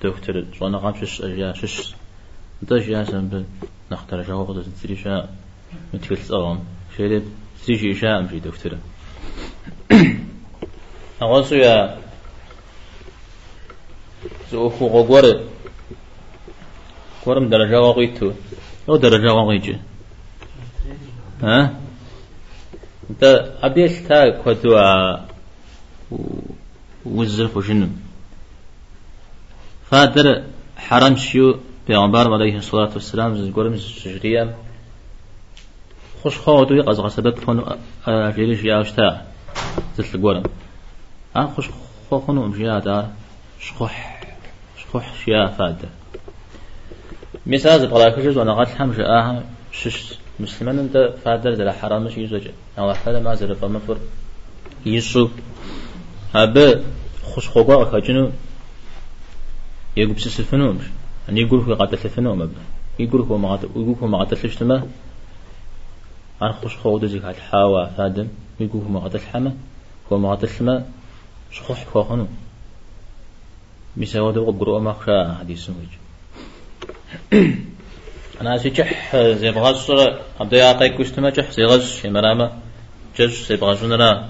دكتور 0.03 0.45
صونا 0.59 0.77
قام 0.77 1.05
شش 1.05 1.21
أجيا 1.21 1.53
شش 1.53 1.93
دش 2.61 2.87
يا 2.87 3.03
سنب 3.03 3.45
نختار 3.91 4.21
جا 4.21 4.33
هو 4.33 4.43
قد 4.43 4.65
تدري 4.83 4.95
شا 4.95 5.29
تيجي 7.65 7.93
شا 7.93 8.27
في 8.29 8.39
دكتور 8.39 8.77
أغوصو 11.21 11.55
يا 11.55 11.97
زو 14.51 14.69
فوق 14.69 14.91
غور 14.91 15.25
غورم 17.25 17.49
درجة 17.49 17.79
وقيتو 17.81 18.31
لو 18.87 18.95
درجة 18.95 19.33
وقيتو 19.33 19.73
ها؟ 21.43 21.79
أنت 23.09 23.23
أبيش 23.63 23.91
تا 24.07 24.43
كدوا 24.43 25.17
وزر 27.05 27.49
وجنم 27.55 27.91
فادر 29.89 30.43
حرام 30.77 31.15
شيو 31.15 31.59
پیغمبر 31.87 32.33
عليه 32.33 32.57
الصلاة 32.57 32.89
والسلام 32.93 33.35
زگورم 33.35 33.75
زجريا 33.75 34.55
خوش 36.25 36.37
خواهدوی 36.37 36.81
قزغ 36.81 37.07
سبب 37.07 37.35
فن 37.35 37.63
جيريش 38.35 38.63
ياشتا 38.63 39.21
زل 39.97 40.17
گورم 40.17 40.43
ها 41.35 41.47
خوش 41.55 41.69
خوخنو 42.09 42.45
امجيا 42.45 42.79
دا 42.79 43.09
شخوح 43.59 44.21
شخوح 44.77 45.13
شيا 45.25 45.47
فادر 45.47 45.87
مثال 47.45 47.79
زبغلا 47.79 48.09
كجز 48.09 48.37
وأنا 48.37 48.53
قد 48.53 48.67
حمش 48.67 48.99
آها 48.99 49.43
شش 49.71 50.13
مسلمان 50.39 50.79
انت 50.79 51.13
فادر 51.23 51.53
در 51.53 51.71
حرام 51.71 52.03
مش 52.03 52.17
يزوج 52.17 52.47
أو 52.79 52.93
حدا 52.93 53.19
ما 53.19 53.35
زر 53.35 53.53
فمفر 53.53 53.97
يسو 54.85 55.29
هبه 56.35 56.81
خوش 57.23 57.49
خوغا 57.49 57.85
خجنو 57.91 58.31
يقول 59.97 60.13
بسسفنو 60.13 60.73
مش 60.73 60.85
أن 61.29 61.37
يقول 61.37 61.59
هو 61.59 61.73
قاتل 61.73 61.97
فنو 61.97 62.35
مبنى 62.35 62.65
يقول 62.99 63.21
هو 63.21 63.37
ما 63.37 63.49
قاتل 63.49 63.69
يقول 63.75 63.95
هو 64.01 64.07
ما 64.07 64.17
قاتل 64.17 64.49
عن 66.41 66.51
خوش 66.51 66.77
خوض 66.77 67.05
زي 67.05 67.19
هاد 67.19 67.35
حاوا 67.35 67.85
فادم 67.85 68.27
يقول 68.59 68.83
ما 68.89 68.99
قاتل 68.99 69.19
حما 69.19 69.53
هو 70.11 70.17
ما 70.17 70.37
حما 70.59 70.85
شخوح 71.51 71.85
خوخنو 71.93 72.27
مساوده 73.97 74.41
وقرؤ 74.41 74.79
ما 74.79 74.93
خشا 74.93 75.37
حديث 75.39 75.69
وجه 75.69 75.99
أنا 78.41 78.57
سيجح 78.57 79.15
زي 79.15 79.51
بغاز 79.51 79.75
صورة 79.75 80.19
عبد 80.39 80.53
يعطي 80.53 80.89
كشتما 80.89 81.29
جح 81.29 81.51
زي 81.51 81.63
غش 81.63 82.05
مرامة 82.05 82.51
جش 83.17 83.47
زي 83.47 83.55
بغاز 83.55 83.83
نرا 83.83 84.29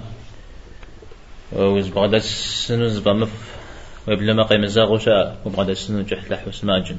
وز 1.52 1.88
بغدا 1.88 2.18
سنو 2.18 2.88
زبا 2.88 3.12
مف 3.12 3.56
ويبلما 4.08 4.42
قيم 4.42 4.66
زاغوشا 4.66 5.36
وبغدا 5.44 5.74
سنو 5.74 6.02
جح 6.02 6.30
لح 6.30 6.48
وسماجن 6.48 6.96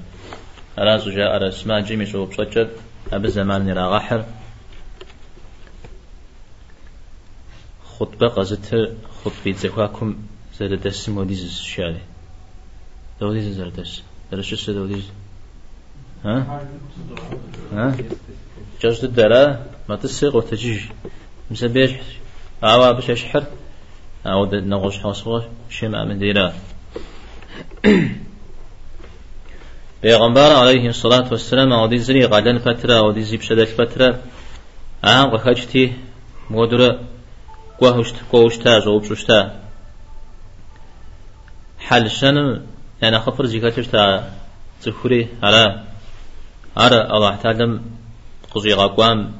أنا 0.78 0.98
زوجا 0.98 1.36
أرى 1.36 1.52
سماجن 1.52 2.00
مشو 2.00 2.26
بصجد 2.26 2.70
أبي 3.14 3.28
زمان 3.28 3.66
نرا 3.66 4.26
خطبة 8.00 8.28
قزت 8.28 8.96
خطبة 9.26 9.52
زكواكم 9.52 10.16
زاد 10.60 10.74
دس 10.88 11.10
موديز 11.10 11.44
الشارع 11.44 12.02
دوديز 13.22 13.58
زاد 13.58 13.74
دس 13.74 14.02
درشة 14.32 14.72
دوديز 14.72 15.04
ها؟ 16.26 16.62
ها؟ 17.74 17.98
جوز 18.82 19.06
الدرا 19.06 19.66
ما 19.90 19.96
تسيق 19.96 20.36
وتجيج 20.36 20.82
مسبيش 21.52 21.92
عوا 22.64 22.92
بش 22.92 23.10
أشحر 23.10 23.44
أو 24.26 24.46
نغوش 24.46 25.00
حوصوش 25.00 25.44
شمع 25.70 26.04
من 26.04 26.20
ديرا 26.20 26.54
پیغمبر 30.04 30.52
عليه 30.52 30.90
الصلاة 30.90 31.32
والسلام 31.32 31.74
أو 31.74 31.88
دي 31.88 31.98
زري 31.98 32.26
غالن 32.26 32.58
فترة 32.58 32.94
أو 32.94 33.12
دي 33.12 33.24
زيب 33.24 33.42
شدت 33.42 33.68
فترة. 33.68 34.20
عام 35.04 35.30
مودرة 37.82 37.96
قوهشت 37.96 38.16
قوهشتا 38.32 38.80
زوبشتا 38.80 39.60
حل 41.80 42.10
شنم 42.12 42.66
يعني 43.02 43.20
خفر 43.20 43.46
زيكاتشتا 43.46 44.32
تخوري 44.82 45.28
على 45.44 45.84
أرى 46.78 47.02
الله 47.02 47.36
تعالى 47.36 47.82
قضي 48.52 48.74
غاقوام 48.74 49.34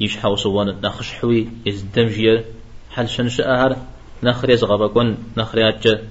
يشحو 0.00 0.36
صوان 0.36 0.80
نخش 0.82 1.12
حوي 1.12 1.48
يزدم 1.66 2.06
جير 2.06 2.44
حل 2.90 3.08
شنش 3.08 3.40
أهر 3.40 3.76
نخري 4.22 4.56
زغابقون 4.56 5.18
نخري 5.36 5.68
أجا 5.68 6.02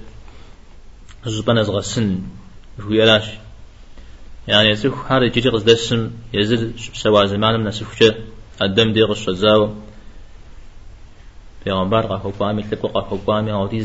زبان 1.26 1.62
زغا 1.62 1.80
سن 1.80 2.22
ويلاش 2.88 3.28
يعني 4.48 4.68
يسوح 4.68 5.12
هذا 5.12 5.26
جيجي 5.26 5.48
السم 5.48 6.10
يزل 6.32 6.72
سوا 6.94 7.26
زمان 7.26 7.60
من 7.60 7.66
نسوحش 7.66 8.04
الدم 8.62 8.92
دي 8.92 9.02
غش 9.02 9.28
الزاو 9.28 9.74
پیغمبر 11.64 12.02
قا 12.06 12.16
حکامی 12.24 12.62
تلقوا 12.62 13.00
قا 13.00 13.16
حکامی 13.16 13.68
دي 13.70 13.82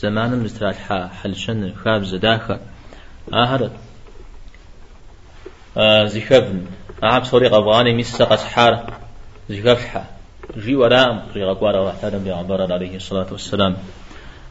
زمان 0.00 0.38
مسترات 0.38 0.76
حل 1.22 1.34
شن 1.34 1.72
خاب 1.84 2.04
زداخه. 2.04 2.58
آهر 3.32 3.70
زيخبن 6.06 6.66
أعب 7.04 7.24
صوري 7.24 7.48
غواني 7.48 7.92
ميسا 7.94 8.24
قسحار 8.24 8.92
زيخبشحا 9.48 10.04
جي 10.56 10.74
ورام 10.76 11.22
غي 11.34 11.44
غقوارا 11.44 11.80
واحتادا 11.80 12.18
بيعبر 12.18 12.72
عليه 12.72 12.96
الصلاة 12.96 13.26
والسلام. 13.32 13.76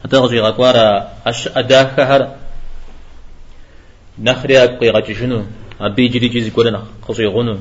حتى 0.04 0.16
غي 0.16 0.40
غقوارا 0.40 1.08
أش 1.26 1.48
أداك 1.48 2.00
هر 2.00 2.36
نخري 4.18 4.64
أبقي 4.64 4.90
غجشنو 4.90 5.44
أبي 5.80 6.08
جري 6.08 6.28
جيزي 6.28 6.50
قولنا 6.50 6.82
قصي 7.08 7.26
غنو 7.26 7.58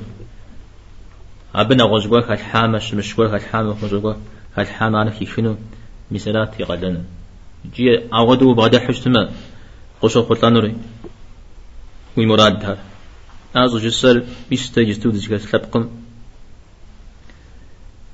أبنا 1.56 1.84
غزقوا 1.84 2.22
كالحامة 2.22 2.80
شمشقوا 2.80 3.28
كالحامة 3.28 3.76
غزقوا 4.58 4.66
كالحامة 4.66 5.02
أنا 5.02 5.12
كيشنو 5.12 5.58
مثالات 6.12 6.60
يغلنا 6.60 7.04
جي 7.76 8.00
أغدو 8.14 8.54
بعد 8.54 8.78
حشتما 8.78 9.32
قصو 10.02 10.22
قلتانوري 10.22 10.76
ومراد 12.18 12.66
هذا 12.66 12.78
أزو 13.56 13.78
جسر 13.78 14.24
بيستا 14.50 14.84
جستو 14.84 15.10
دزكا 15.10 15.38
سلبقم 15.38 15.90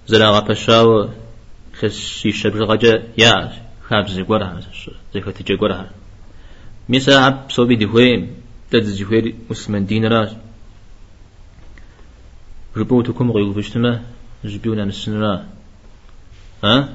زلاغا 0.08 0.40
بشاو 0.40 1.10
خسي 1.74 2.32
شبر 2.32 2.64
غجا 2.66 3.04
يا 3.18 3.52
خاب 3.88 4.08
زيقورها 4.08 4.60
زيكا 5.14 5.32
تجيقورها 5.32 5.90
ميسا 6.90 7.12
عب 7.12 7.50
صوبي 7.50 7.76
دهوين 7.76 8.22
تدز 8.72 8.98
جهوير 9.00 9.36
مسلمان 9.50 9.86
دين 9.86 10.06
راج. 10.06 10.32
ربوتكم 12.78 13.32
غيو 13.32 13.54
بجتما 13.54 14.02
جبيونا 14.46 14.86
نسنرا 14.86 15.59
ها؟ 16.64 16.90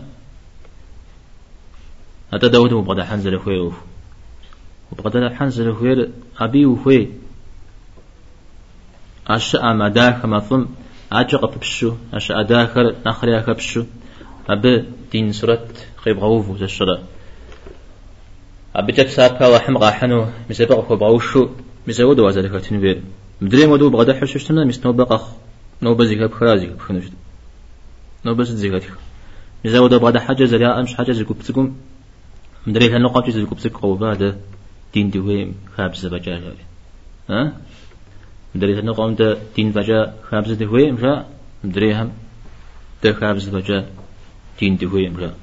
هذا 2.34 2.48
داود 2.48 2.72
وبغدا 2.72 3.04
حنزل 3.04 3.38
خوير 3.38 3.72
وبغدا 4.92 5.34
حنزل 5.34 5.74
خوير 5.74 6.10
أبي 6.38 6.66
وخوي 6.66 7.08
أشاء 9.26 9.72
ما 9.74 9.88
داخل 9.88 10.28
ما 10.28 10.40
ثم 10.40 10.64
أجق 11.12 11.58
بشو؟ 11.58 11.94
أشاء 12.14 12.42
داخل 12.42 12.94
نخريا 13.06 13.40
بشو؟ 13.40 13.84
أبي 14.48 14.84
دين 15.12 15.32
سرت 15.32 15.86
خيب 15.96 16.18
غوفو 16.18 16.56
تشرا 16.56 17.02
أبي 18.76 18.92
جت 18.92 19.08
سابقا 19.08 19.46
وحم 19.46 19.76
غاحنو 19.78 20.26
مسبق 20.50 20.88
خو 20.88 20.96
بغوشو 20.96 21.48
مسود 21.86 22.18
وازل 22.18 22.58
كتنبير 22.58 23.02
مدري 23.40 23.66
مدو 23.66 23.90
بغدا 23.90 24.20
حششتنا 24.20 24.64
مس 24.64 24.86
نوبق 24.86 25.22
نوب 25.82 26.02
زيك 26.02 26.18
بخرازي 26.18 26.66
بخنوش 26.66 27.04
نوب 28.24 28.42
زيك 29.64 29.74
مسود 29.74 29.94
بغدا 29.94 30.20
حاجة 30.20 30.44
زريا 30.44 30.80
أمش 30.80 30.94
حاجة 30.94 31.12
زيكو 31.12 31.34
بتقوم 31.34 31.76
مدري 32.66 32.86
هل 32.92 33.02
نقاط 33.02 33.30
زيكو 33.30 33.54
بتقو 33.54 33.94
بعد 33.94 34.38
دين 34.94 35.10
دويم 35.10 35.54
خابز 35.76 36.06
بجاجة 36.06 36.52
ها؟ 37.30 37.52
مدري 38.54 38.74
هل 38.78 38.84
نقاط 38.84 39.38
دين 39.56 39.72
بجا 39.72 40.14
خابز 40.30 40.52
دويم 40.52 40.96
جا 40.96 41.26
مدري 41.64 41.94
هم 41.94 42.12
ده 43.02 43.12
خابز 43.12 43.48
بجا 43.48 43.86
دين 44.60 44.76
دويم 44.76 45.16
جا 45.20 45.34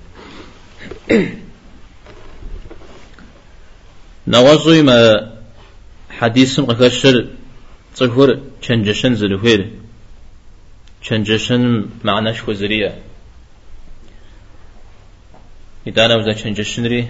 نوازوي 4.28 4.82
ما 4.82 5.32
حديث 6.10 6.60
قكشر 6.60 7.28
تصفر 7.96 8.40
چنجشن 8.62 9.14
زلوهير 9.16 9.70
چنجشن 11.04 11.86
معناش 12.04 12.48
وزرية 12.48 13.11
إدانا 15.88 16.16
وزا 16.20 16.34
چنجشن 16.42 16.86
ري 16.92 17.02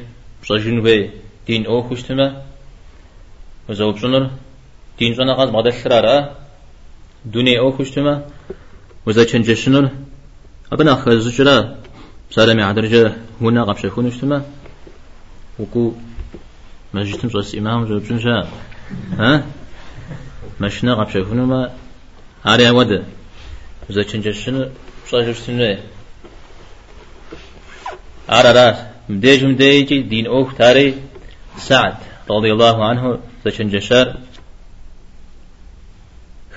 بصجن 0.41 0.77
وي 0.85 1.09
دين 1.47 1.65
أو 1.65 1.77
خشتما 1.87 2.27
وزا 3.69 3.83
وبشنر 3.85 4.23
دين 4.99 5.13
جانا 5.17 5.33
غاز 5.37 5.49
مغدا 5.49 5.71
شرارا 5.79 6.15
دوني 7.33 7.59
أو 7.59 7.71
خشتما 7.77 8.13
وزا 9.05 9.23
چنجشنر 9.31 9.85
أبنا 10.73 10.95
خزجرا 11.01 11.57
سلامي 12.35 12.63
عدرجة 12.63 13.13
هنا 13.41 13.61
غبش 13.67 13.83
يكون 13.83 14.05
اجتماع 14.07 14.41
وكو 15.59 15.93
ما 16.93 17.03
جيتم 17.03 17.29
صوص 17.29 17.55
إمام 17.55 17.85
جو 17.85 17.99
بشنشا 17.99 18.47
ها 19.19 19.45
مشنا 20.61 20.93
غبش 20.93 21.15
يكون 21.15 21.41
ما 21.51 21.71
عاري 22.45 22.69
ود 22.69 22.91
إذا 23.89 24.03
تنجشن 24.03 24.55
صاجر 28.30 28.52
سنة 28.52 28.52
عرى 28.52 28.52
راس 28.52 28.76
مديج 29.08 29.44
مديج 29.44 30.00
دين 30.00 30.26
أوك 30.26 30.52
تاري 30.52 30.94
سعد 31.58 31.94
رضي 32.30 32.52
الله 32.52 32.84
عنه 32.84 33.18
إذا 33.46 33.56
تنجشر 33.56 34.16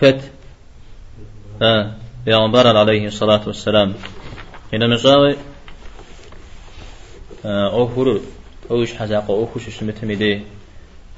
خت 0.01 0.19
آه 1.61 1.91
يا 2.27 2.37
عليه 2.77 3.07
الصلاة 3.07 3.41
والسلام 3.47 3.93
هنا 4.73 4.87
مزاوي 4.87 5.35
أوفر 7.45 8.21
أوش 8.71 8.93
حزاق 8.93 9.31
أوفر 9.31 9.59
شو 9.59 9.85
متمدي 9.85 10.41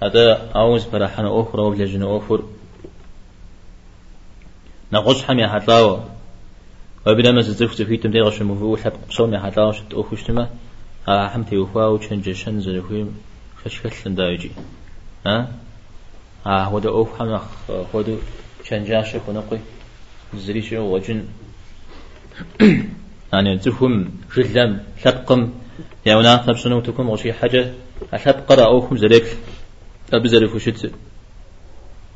هذا 0.04 0.52
أوز 0.56 0.86
برحنا 0.86 1.30
أوفر 7.09 7.29
أو 7.29 7.33
لجن 7.33 7.33
أوفر 7.33 7.33
نقص 7.33 7.33
حمي 7.33 7.33
حتلاو 7.33 7.33
وبلا 7.33 7.33
ما 7.33 7.41
زدت 7.41 7.83
في 7.83 7.97
تمدي 7.97 8.21
غش 8.21 8.43
مفو 8.43 8.77
حب 8.77 8.93
شت 9.11 9.95
أوفر 9.95 10.17
شتما 10.17 10.49
ها 11.09 11.29
حمتي 11.29 11.57
وفا 11.57 11.87
وشنج 11.87 12.33
شن 12.33 12.61
زلفي 12.61 13.07
فشكل 13.65 14.15
دايجي 14.15 14.51
ها 15.27 15.53
ها 16.47 16.65
هو 16.65 16.79
ده 16.79 16.91
أوف 16.91 17.19
حمخ 17.19 17.43
هو 17.95 18.03
ده 18.03 18.17
شنجاش 18.65 19.17
كنقي 19.17 19.59
زريش 20.35 20.73
وجن 20.73 21.25
يعني 23.33 23.59
تفهم 23.59 24.11
جلم 24.37 24.81
شبقم 25.05 25.51
يا 26.07 26.17
ونا 26.17 26.37
تبسنو 26.37 26.81
تكون 26.81 27.07
وشي 27.07 27.33
حاجة 27.33 27.73
أحب 28.15 28.35
قرأ 28.49 28.67
أوكم 28.67 28.97
زلك 28.97 29.39
أبزر 30.13 30.49
فشت 30.49 30.91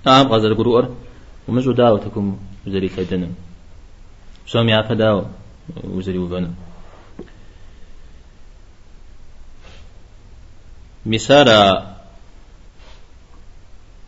نعم 0.07 0.27
غزل 0.27 0.55
قرؤر 0.55 0.95
ومجو 1.49 1.73
داو 1.73 1.97
تكون 1.97 2.39
زري 2.67 2.89
كدنا 4.51 4.63
سوم 4.63 4.69
يا 4.69 4.83
فداو 4.83 5.27
وزري 5.85 6.19
وبنا 6.19 6.51
مسارة 11.07 11.97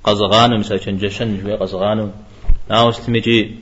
قزغانو 0.04 0.58
مسا 0.58 0.76
شنجشن 0.76 1.38
جوي 1.38 1.54
قزغانو. 1.54 2.10
ناو 2.70 2.88
استمجي 2.88 3.58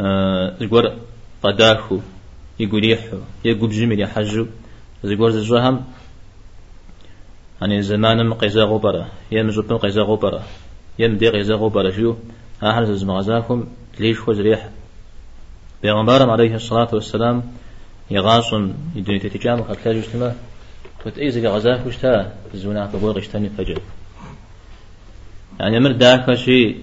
أه 0.00 0.56
زغور 0.60 0.96
قداخو 1.42 1.98
يقوليحو 2.60 3.18
يقوب 3.44 3.70
جميل 3.70 4.00
يحجو 4.00 4.46
زيقول 5.04 5.32
زجوهم 5.32 5.84
يعني 7.60 7.82
زمان 7.82 8.34
قيزا 8.34 8.64
غبرة 8.64 9.08
يم 9.32 9.50
زبن 9.50 9.78
قيزا 9.78 10.02
غبرة 10.02 10.42
يم 10.98 11.16
دي 11.16 11.28
قيزا 11.28 11.54
غبرة 11.54 11.90
شو 11.90 12.14
أهل 12.62 12.96
زم 12.96 13.10
غزاكم 13.10 13.68
ليش 14.00 14.28
وزريح 14.28 14.70
بيغمبارم 15.82 16.30
عليه 16.30 16.54
الصلاة 16.54 16.88
والسلام 16.92 17.42
يغاصن 18.10 18.74
يدني 18.94 19.18
تتجام 19.18 19.64
خلال 19.64 20.02
جسمه 20.02 20.34
توت 21.04 21.18
اي 21.18 21.30
زي 21.30 21.46
غزاك 21.46 21.86
وشتا 21.86 22.32
زونا 22.54 22.86
كبوغ 22.86 23.18
اشتاني 23.18 23.48
فجر. 23.48 23.78
يعني 25.60 25.80
مر 25.80 25.92
داك 25.92 26.34
شي 26.34 26.76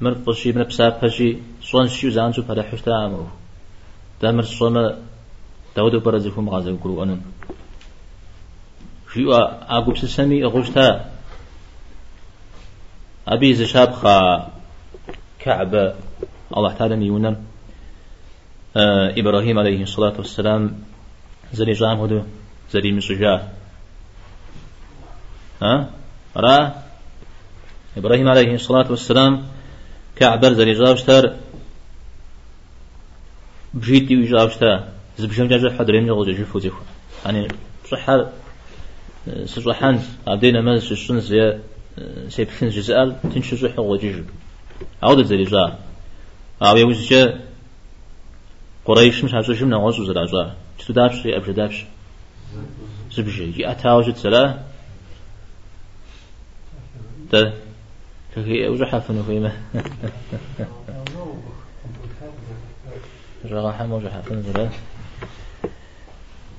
مر 0.00 0.12
قشي 0.26 0.52
مر 0.52 0.62
بساب 0.62 1.08
شي 1.08 1.36
صون 1.62 1.88
شيو 1.88 2.10
زانجو 2.10 2.42
بدا 2.42 2.62
حشتا 2.62 3.26
دا 4.22 4.30
مر 4.32 4.42
صوم 4.42 4.76
داود 5.76 5.94
برزكم 6.02 6.48
غازا 6.48 6.76
قرؤن 6.84 7.20
شو 9.12 9.32
أقول 9.32 9.98
سسمي 9.98 10.44
أغشتا 10.44 11.10
أبي 13.28 13.54
زشاب 13.54 13.92
خا 13.92 14.48
كعب 15.38 15.94
الله 16.56 16.72
تعالى 16.72 16.96
ميونا 16.96 17.28
آه 17.28 17.53
إبراهيم 18.76 19.58
عليه 19.58 19.82
الصلاة 19.82 20.14
والسلام 20.18 20.62
زري 21.52 21.72
جام 21.72 22.00
هدو 22.00 22.22
زري 22.70 22.92
مسجا 22.92 23.48
ها؟ 25.62 25.90
را؟ 26.36 26.74
إبراهيم 27.96 28.28
عليه 28.28 28.54
الصلاة 28.54 28.90
والسلام 28.90 29.42
كعب 30.16 30.44
زري 30.44 30.74
جابشتر 30.74 31.36
بجيتي 33.74 34.16
وجابشتا 34.16 34.88
زبشم 35.18 35.46
جاجو 35.46 35.70
حضرين 35.70 36.06
جغل 36.06 36.26
جاجو 36.26 36.44
فوزيخو 36.44 36.82
يعني 37.24 37.48
صحة 37.90 38.30
سجحان 39.44 40.02
عبدين 40.26 40.60
ما 40.60 40.78
سجن 40.78 41.20
زي 41.20 41.58
سيبخن 42.28 42.68
جزال 42.68 43.16
تنشجو 43.34 43.68
حق 43.68 44.00
جيجو 44.00 44.22
عودة 45.02 45.22
زي 45.22 45.42
جا. 45.42 45.78
أو 46.62 46.76
يوزجا 46.76 47.40
قريش 48.84 49.24
مش 49.24 49.34
عشان 49.34 49.54
شمنا 49.54 49.76
غوصو 49.76 50.04
زرا 50.04 50.26
جا 50.26 50.54
تتو 50.78 50.92
دابش 50.92 51.26
أبش 51.26 51.50
دابش 51.50 51.84
زبجي 53.12 53.50
جي 53.50 53.70
أتاوجد 53.70 54.16
سلا. 54.16 54.58
ده 57.32 57.52
كي 58.34 58.66
أوجه 58.66 58.84
حفنو 58.84 59.22
فيما 59.22 59.52
رغا 63.44 63.72
حموجه 63.78 64.08
حفنو 64.08 64.40
زلا 64.42 64.68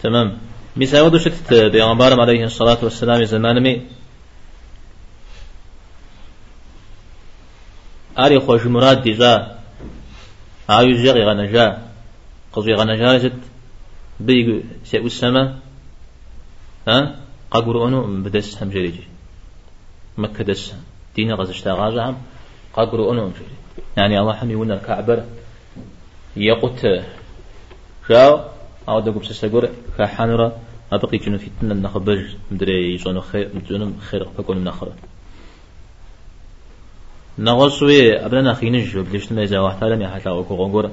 تمام. 0.03 0.38
مثال 0.75 1.21
شتت 1.21 1.53
بيغمبارم 1.53 2.19
عليه 2.19 2.43
الصلاة 2.45 2.77
والسلام 2.83 3.23
زمان 3.23 3.63
مي 3.63 3.81
آري 8.19 8.39
خوش 8.39 8.65
مراد 8.65 9.01
ديجا 9.01 9.55
آيو 10.69 10.97
جغي 10.97 11.23
غنجا. 11.23 11.94
قضي 12.55 12.73
غنجا 12.73 13.17
جد 13.17 13.41
بيغ 14.19 14.47
سيئو 14.83 15.05
السما 15.05 15.59
ها؟ 16.87 17.15
قاقر 17.51 17.87
أنو 17.87 18.23
بدس 18.23 18.63
هم 18.63 18.69
جريجي 18.69 19.03
مكة 20.17 20.43
دس 20.43 20.73
دين 21.15 21.33
غزشتا 21.33 21.71
غاجا 21.73 22.03
هم. 22.09 22.17
قاقر 22.73 23.11
أنو 23.11 23.27
جري 23.29 23.55
يعني 23.97 24.19
الله 24.19 24.33
حمي 24.33 24.55
ونا 24.55 24.77
كعبر 24.77 25.23
يقوت 26.37 26.81
جاو 28.09 28.39
أو 28.89 28.99
دقوب 28.99 29.23
سسقور 29.25 29.69
كحانرا 29.97 30.47
أبقي 30.91 31.17
كنو 31.17 31.37
في 31.37 31.49
تنا 31.61 31.73
نخبر. 31.73 32.19
مدري 32.51 32.93
يجونو 32.93 33.21
خير 33.21 33.49
مدري 33.55 33.93
خير 34.09 34.27
بكون 34.37 34.63
نخرة. 34.63 34.93
نغسوي 37.39 38.25
أبنا 38.25 38.53
خينج 38.53 38.97
بليش 38.97 39.31
ما 39.31 39.43
إذا 39.43 39.59
واحد 39.59 39.83
لم 39.83 40.01
يحتى 40.01 40.29
أو 40.29 40.43
كونغورا 40.43 40.91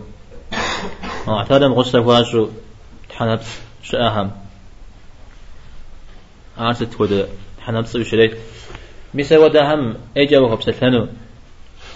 لم 1.26 1.72
غسل 1.72 2.04
فاشو 2.04 2.48
تحنت 3.10 3.42
شأهم 3.82 4.30
عارس 6.58 6.78
تود 6.78 7.28
حنا 7.60 7.80
بصير 7.80 8.02
شريك 8.02 8.36
ميسا 9.14 9.38
ودا 9.38 9.74
هم 9.74 9.96
اجا 10.16 10.38
وهو 10.38 10.56
بسلانو 10.56 11.08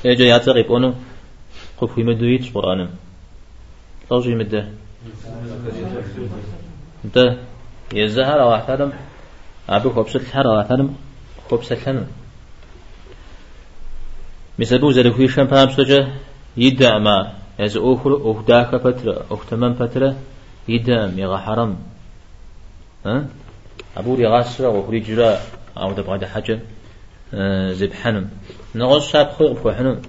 اجا 0.07 0.25
ياتقي 0.25 0.62
بونو 0.62 0.95
قف 1.79 1.99
يمدويت 1.99 2.55
قرآن 2.55 2.89
توجي 4.09 4.35
مده 4.35 4.69
انت 7.05 7.37
يزهر 7.95 8.43
أو 8.43 8.55
احترم 8.55 8.93
ابو 9.69 9.89
هو 9.89 10.03
بسلحر 10.03 10.47
أو 10.47 10.61
احترم 10.61 10.97
هو 11.53 11.57
بسلانو 11.57 12.05
ميسا 14.59 14.77
بو 14.77 14.91
زرقوي 14.91 15.29
شمبام 15.29 15.71
سجا 15.71 16.12
يدع 16.57 16.99
ما 16.99 17.46
از 17.59 17.77
اوخر 17.77 18.11
اوهداك 18.11 18.77
فترة 18.77 19.25
اوختمام 19.31 19.75
فترة 19.75 20.16
يدع 20.69 21.07
ميغا 21.07 21.37
حرم 21.37 21.77
ها 23.07 23.27
أبو 23.97 24.14
رغاسرة 24.14 24.69
وهري 24.69 25.01
جرا 25.01 25.38
أو 25.77 25.92
دبغا 25.92 26.27
حاجة 26.27 26.61
آه، 27.35 27.73
زب 27.73 27.92
حنم. 27.92 28.31
نغز 28.75 29.03
شاب 29.03 29.31
خوي 29.31 29.55
بخو 29.55 29.73
حنم. 29.73 30.03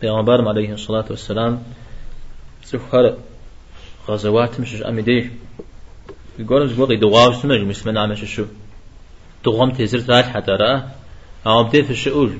بيغمبار 0.00 0.48
عليه 0.48 0.72
الصلاة 0.72 1.04
والسلام 1.10 1.62
سفخر 2.64 3.16
غزوات 4.08 4.60
مش 4.60 4.82
أمي 4.82 5.02
ديش 5.02 5.24
يقول 6.38 6.68
زبوغي 6.68 6.96
دواو 6.96 7.32
سمج 7.32 7.60
مسلمان 7.60 7.96
عمش 7.96 8.24
شو 8.24 8.44
تغم 9.44 9.70
تزر 9.70 10.14
راح 10.14 10.26
حتى 10.34 10.50
رأى 10.50 10.82
أو 11.46 11.64
بدي 11.64 11.82
في 11.82 11.90
الشؤول 11.90 12.38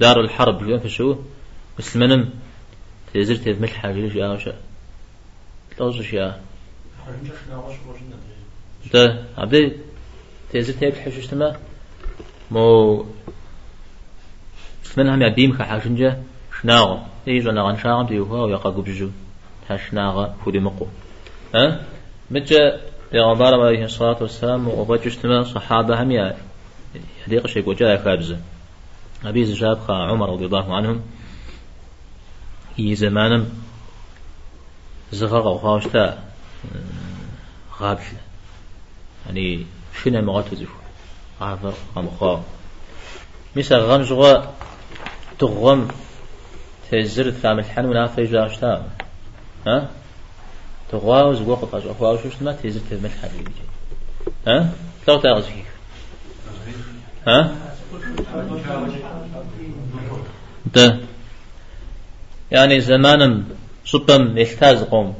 دار 0.00 0.20
الحرب 0.20 0.78
في 0.78 0.84
الشؤول 0.84 1.18
مسلمان 1.78 2.30
تزر 3.14 3.36
تذمل 3.36 3.68
حاجة 3.68 3.94
يا 3.94 4.28
وشا 4.28 4.54
توزش 5.76 6.12
يا. 6.12 6.40
ده 8.92 9.24
عبدي 9.38 9.72
تيزر 10.50 10.72
تيب 10.72 10.94
حشوش 10.94 11.26
تما 11.26 11.56
مو. 12.50 13.06
من 14.96 15.08
هم 15.08 15.22
يديم 15.22 15.56
كحاشنجا 15.58 16.22
شناغ 16.62 16.98
يجوا 17.26 17.52
نغان 17.52 17.76
شاغم 17.78 18.06
تيوها 18.06 18.42
ويقا 18.44 18.70
قبجو 18.70 19.10
هشناغ 19.68 20.32
فودي 20.44 20.58
مقو. 20.58 20.86
ها؟ 21.54 21.84
متى 22.30 22.78
پیغمبر 23.12 23.54
عليه 23.60 23.84
الصلاة 23.84 24.16
والسلام 24.20 24.68
وبجش 24.68 25.16
تما 25.16 25.42
صحابة 25.42 26.02
هم 26.02 26.10
يا 26.10 26.36
حديقة 27.26 27.46
شيء 27.46 27.68
وجاء 27.68 28.04
كابزة 28.04 28.38
أبي 29.24 29.44
زجاب 29.44 29.78
خا 29.78 29.94
عمر 29.94 30.32
رضي 30.32 30.46
الله 30.46 30.76
عنهم. 30.76 31.00
هي 32.76 32.94
زمانم 32.94 33.46
زغغ 35.12 35.46
وخاشتا 35.46 36.18
غابش. 37.80 38.04
يعني 39.26 39.66
شنو 40.02 40.22
مغات 40.22 40.54
زفو 40.54 40.78
عافر 41.40 41.72
غم 41.96 42.08
خا 42.20 42.42
مسا 43.56 43.78
غم 43.78 44.02
زغا 44.02 44.54
تغم 45.38 45.88
تزر 46.90 47.30
ثام 47.30 47.58
الحن 47.58 47.84
ولا 47.84 48.06
في 48.06 48.24
جاشتا 48.24 48.88
ها 49.66 49.90
تغوا 50.90 51.32
زغا 51.32 51.54
قطع 51.54 51.78
أخوا 51.78 52.16
شو 52.16 52.28
ما 52.40 52.52
تزر 52.52 52.80
ثام 52.90 53.04
الحن 53.06 53.44
ها 54.46 54.72
لو 55.08 55.20
تاغز 55.20 55.44
فيه 55.44 55.64
ها 57.26 57.54
ده. 60.74 61.13
يعني 62.50 62.80
زمانا 62.80 63.44
صبم 63.84 64.38
يحتاج 64.38 64.76
قوم. 64.76 65.14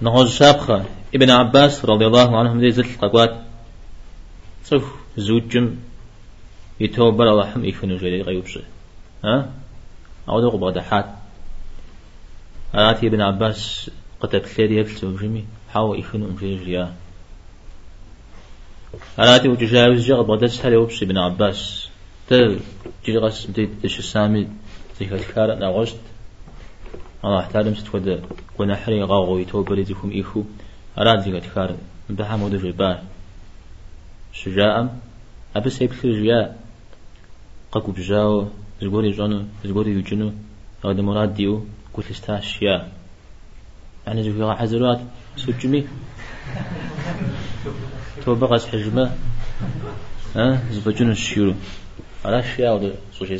نهوز 0.00 0.30
شابخة 0.30 0.84
ابن 1.14 1.30
عباس 1.30 1.84
رضي 1.84 2.06
الله 2.06 2.38
عنهم 2.38 2.60
زي 2.60 2.70
زلت 2.70 3.04
قوات 3.04 3.36
صف 4.64 4.84
زوجم 5.16 5.76
يتوبر 6.80 7.30
الله 7.30 7.46
حم 7.50 7.64
يفنو 7.64 7.96
جلي 7.96 8.22
غيوبش 8.22 8.58
ها؟ 9.24 9.50
أو 10.28 10.48
قبضة 10.48 10.80
حات 10.80 11.06
آتي 12.74 13.06
ابن 13.06 13.20
عباس 13.20 13.90
قد 14.20 14.36
بثير 14.36 14.70
يبسو 14.72 15.16
جمي 15.16 15.44
حاو 15.72 15.94
يفنو 15.94 16.36
جلي 16.40 16.56
جليا 16.56 16.94
آتي 19.18 19.48
وتجاوز 19.48 20.06
جغ 20.06 20.22
بدأت 20.22 20.66
هل 20.66 20.72
يوبش 20.72 21.02
ابن 21.02 21.18
عباس. 21.18 21.88
تل 22.28 22.60
جيغس 23.04 23.46
دي 23.46 23.66
دش 23.66 23.98
السامي 23.98 24.48
زي 25.00 25.06
هالكار 25.06 25.54
نغشت 25.54 25.96
الله 27.26 27.40
احترم 27.40 27.74
ستفد 27.74 28.22
ونحري 28.58 29.02
غاغو 29.02 29.38
يتوبر 29.38 29.78
يزيكم 29.78 30.10
إيخو 30.10 30.42
أراد 30.98 31.18
زي 31.24 31.40
كار 31.54 31.76
بها 32.10 32.36
مودو 32.36 32.56
جبار 32.56 33.02
شجاعة. 34.32 34.94
أبس 35.56 35.82
هيك 35.82 35.92
شجاع 35.92 36.54
قاكو 37.72 37.92
بجاو. 37.92 38.48
زغوري 38.82 39.10
جانو 39.10 39.42
زغوري 39.64 39.90
يجنو. 39.90 40.32
هذا 40.84 41.02
مراد 41.02 41.34
ديو. 41.34 41.66
قلت 41.94 42.10
استاشيا 42.10 42.88
يعني 44.06 44.22
زي 44.22 44.32
في 44.32 44.54
حزرات 44.54 45.00
سجمي 45.36 45.86
تو 48.24 48.34
بقى 48.34 48.60
حجمة. 48.72 49.10
ها؟ 50.36 50.62
زبجون 50.70 51.10
الشيرو 51.10 51.54
على 52.24 52.38
الشيا 52.38 52.70
وده 52.70 52.92
سوشي 53.12 53.38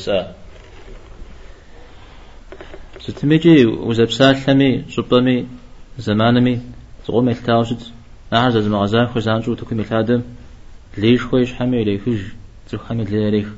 سا 3.00 3.12
ستميجي 3.12 3.66
وزبسال 3.66 4.36
ثمي 4.36 4.84
سبمي 4.88 5.46
زمانمي 5.98 6.60
زغو 7.08 7.20
ملتاوشت 7.20 7.92
أعز 8.32 8.56
از 8.56 8.68
مغازان 8.68 9.06
خزان 9.06 9.40
جو 9.40 9.54
تكو 9.54 9.74
ملتادم 9.74 10.22
ليش 10.98 11.22
خويش 11.22 11.52
حمي 11.52 11.84
ليكوج 11.84 12.20
ترو 12.68 12.78
حمي 12.78 13.04
ليريخ 13.04 13.48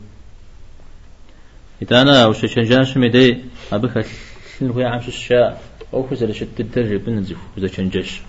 إتانا 1.83 2.27
وش 2.27 2.46
شنجاش 2.46 2.96
مدي 2.96 3.38
أبك 3.72 4.07
لين 4.61 4.70
هو 4.70 4.81
عم 4.81 4.98
الشاء 5.09 5.62
أو 5.94 6.03
خزر 6.09 6.33
شت 6.33 6.61
الدرجة 6.61 6.96
بنزف 6.96 7.37
وزا 7.57 7.66
شنجاش 7.66 8.20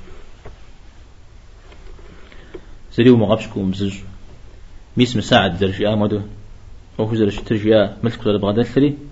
زريو 2.94 3.18
مغابشكو 3.18 3.62
مزج 3.62 3.96
ميس 4.98 5.18
مساعد 5.18 5.60
درجة 5.60 5.94
آمدو 5.94 6.22
أو 7.00 7.08
خزر 7.08 7.30
شت 7.30 7.54
درجة 7.54 7.94
ملك 8.04 8.24
زر 8.24 8.38
بغداد 8.38 8.66
ثري 8.66 9.09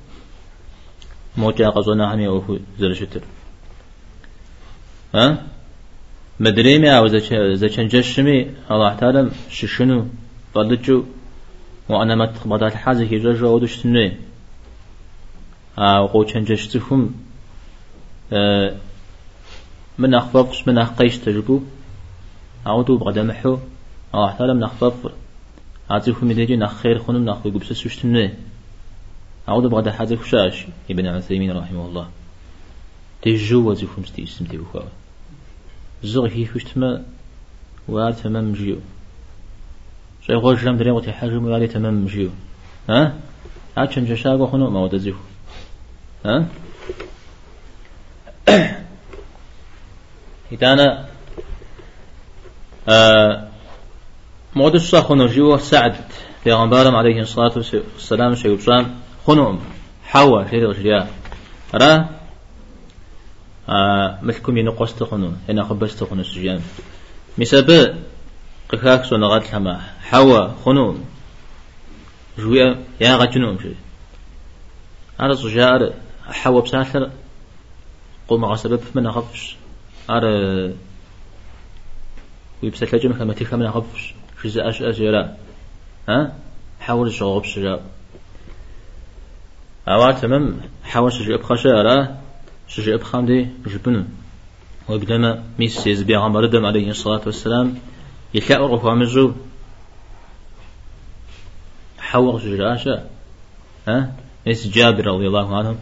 موجا 1.38 1.70
قزونا 1.70 2.12
حمي 2.12 2.28
أو 2.28 2.42
خزر 2.42 2.94
شتر. 2.94 3.22
ها؟ 5.16 5.44
مدريمي 6.40 6.98
أو 6.98 7.06
إذا 7.32 7.68
كان 7.68 7.88
جشمي 7.88 8.52
الله 8.72 8.94
تعالى 8.96 9.32
ششنو 9.50 10.08
بلجو 10.56 11.04
وأنا 11.90 12.16
ما 12.16 12.26
تخبطات 12.26 12.72
الحاجة 12.72 13.04
هي 13.04 13.18
رجع 13.18 13.48
ودش 13.48 13.78
تنوي 13.78 14.12
أو 15.78 16.24
كان 16.24 16.44
جشتهم 16.44 17.14
من 19.98 20.14
أخفقش 20.14 20.68
من 20.68 20.78
أخقيش 20.78 21.18
تجبو 21.18 21.62
أعودو 22.68 22.98
بقدمحو 22.98 23.58
الله 24.16 24.32
تعالى 24.38 24.54
من 24.54 24.64
أخفق 24.64 25.12
أعطيكم 25.92 26.28
مدري 26.28 26.56
نخير 26.56 27.00
خنم 27.00 27.26
نخوي 27.26 27.52
قبس 27.52 27.74
سوشتنوي 27.74 28.30
أعودو 29.50 29.70
بقدر 29.70 29.92
حاجة 29.92 30.16
خشاش 30.16 30.66
ابن 30.90 31.08
عثيمين 31.08 31.52
رحمه 31.58 31.86
الله. 31.86 32.08
تجو 33.22 33.72
وزيكم 33.72 34.06
ستي 34.06 34.24
اسم 34.24 34.46
تبوخوا 34.46 34.82
زغ 36.04 36.28
هي 36.28 36.46
فشتما 36.46 37.04
وعلى 37.90 38.14
تمام 38.14 38.54
جيو 38.54 38.78
شيء 40.26 40.36
غوش 40.36 40.64
جام 40.64 40.78
دريم 40.78 40.96
وتي 40.96 41.12
حاجم 41.12 41.46
وعلى 41.46 41.68
تمام 41.68 42.06
جيو 42.06 42.30
ها؟ 42.90 43.14
عشان 43.78 44.06
جشاغو 44.06 44.48
خنو 44.48 44.70
ما 44.70 44.80
ودزيو 44.80 45.16
ها؟ 46.26 46.46
إتانا 50.54 51.08
آه 52.90 53.48
مود 54.56 54.76
الصخن 54.76 55.28
جيو 55.28 55.58
سعد 55.58 55.96
في 56.44 56.54
غنبارم 56.54 56.96
عليه 56.96 57.22
الصلاة 57.22 57.54
والسلام 57.96 58.32
بشام 58.34 58.96
خنوم 59.28 59.60
حوا 60.04 60.50
شيء 60.50 60.64
رجيا 60.66 61.08
را 61.74 62.10
آه 63.70 64.20
ملكم 64.22 64.58
ينقص 64.58 64.94
تقنو 64.94 65.32
هنا 65.50 65.64
خبز 65.64 65.96
تقنو 65.96 66.24
سجان 66.24 66.62
مسابة 67.38 67.96
قكاك 68.70 69.06
سو 69.06 69.18
نغات 69.18 69.54
لما 69.54 69.82
حوا 70.02 70.48
خنو 70.66 70.96
جويا 72.38 72.84
يا 73.02 73.16
غجنو 73.16 73.54
مشي 73.54 73.74
أنا 75.20 75.36
سجار 75.36 75.94
حوا 76.24 76.62
بساثر 76.62 77.12
قوم 78.28 78.46
غسبب 78.46 78.82
من 78.96 79.08
غفش 79.08 79.56
لجم 82.64 83.14
كما 83.14 83.34
تيخا 83.34 83.58
من 83.58 83.68
غفش 83.68 84.14
شزا 84.44 84.70
أش 84.70 84.82
أجرا 84.82 85.38
ها؟ 86.10 86.34
حاول 86.80 87.14
شغب 87.14 87.44
شجاب 87.44 87.82
أوات 89.88 90.20
تمام. 90.20 90.62
حاول 90.84 91.14
شجاب 91.14 91.44
خشارة 91.44 92.18
شجع 92.68 92.96
بخام 92.96 93.26
دي 93.26 93.48
جبنو 93.68 94.04
وبدما 94.90 95.44
ميس 95.60 95.80
سيز 95.80 96.02
بيغمبر 96.02 96.46
دم 96.46 96.66
عليه 96.66 96.90
الصلاة 96.90 97.22
والسلام. 97.26 97.80
يتلاقوا 98.34 98.76
رفع 98.76 98.94
مزو 98.94 99.32
حوغ 102.00 102.40
جراشة 102.40 103.04
ها؟ 103.88 104.16
اس 104.48 104.68
جابر 104.68 105.08
رضي 105.08 105.28
الله 105.28 105.58
عنه. 105.58 105.78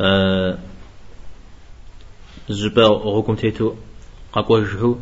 آه 0.00 0.58
زبا 2.48 2.86
غوكم 2.86 3.34
تيتو. 3.34 3.74
قاقوا 4.32 4.60
جهو. 4.60 4.96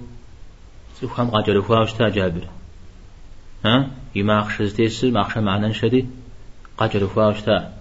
سوخام 1.01 1.31
قاجر 1.31 1.63
فاوشتا 1.63 2.09
جابر. 2.09 2.49
ها؟ 3.65 3.91
يما 4.15 4.41
أخشز 4.41 4.75
تيس 4.75 5.05
ما 5.05 5.21
أخشى 5.21 5.41
معنا 5.41 5.73
شدي. 5.73 6.07
قاجر 6.79 7.07
فاوشتا 7.07 7.78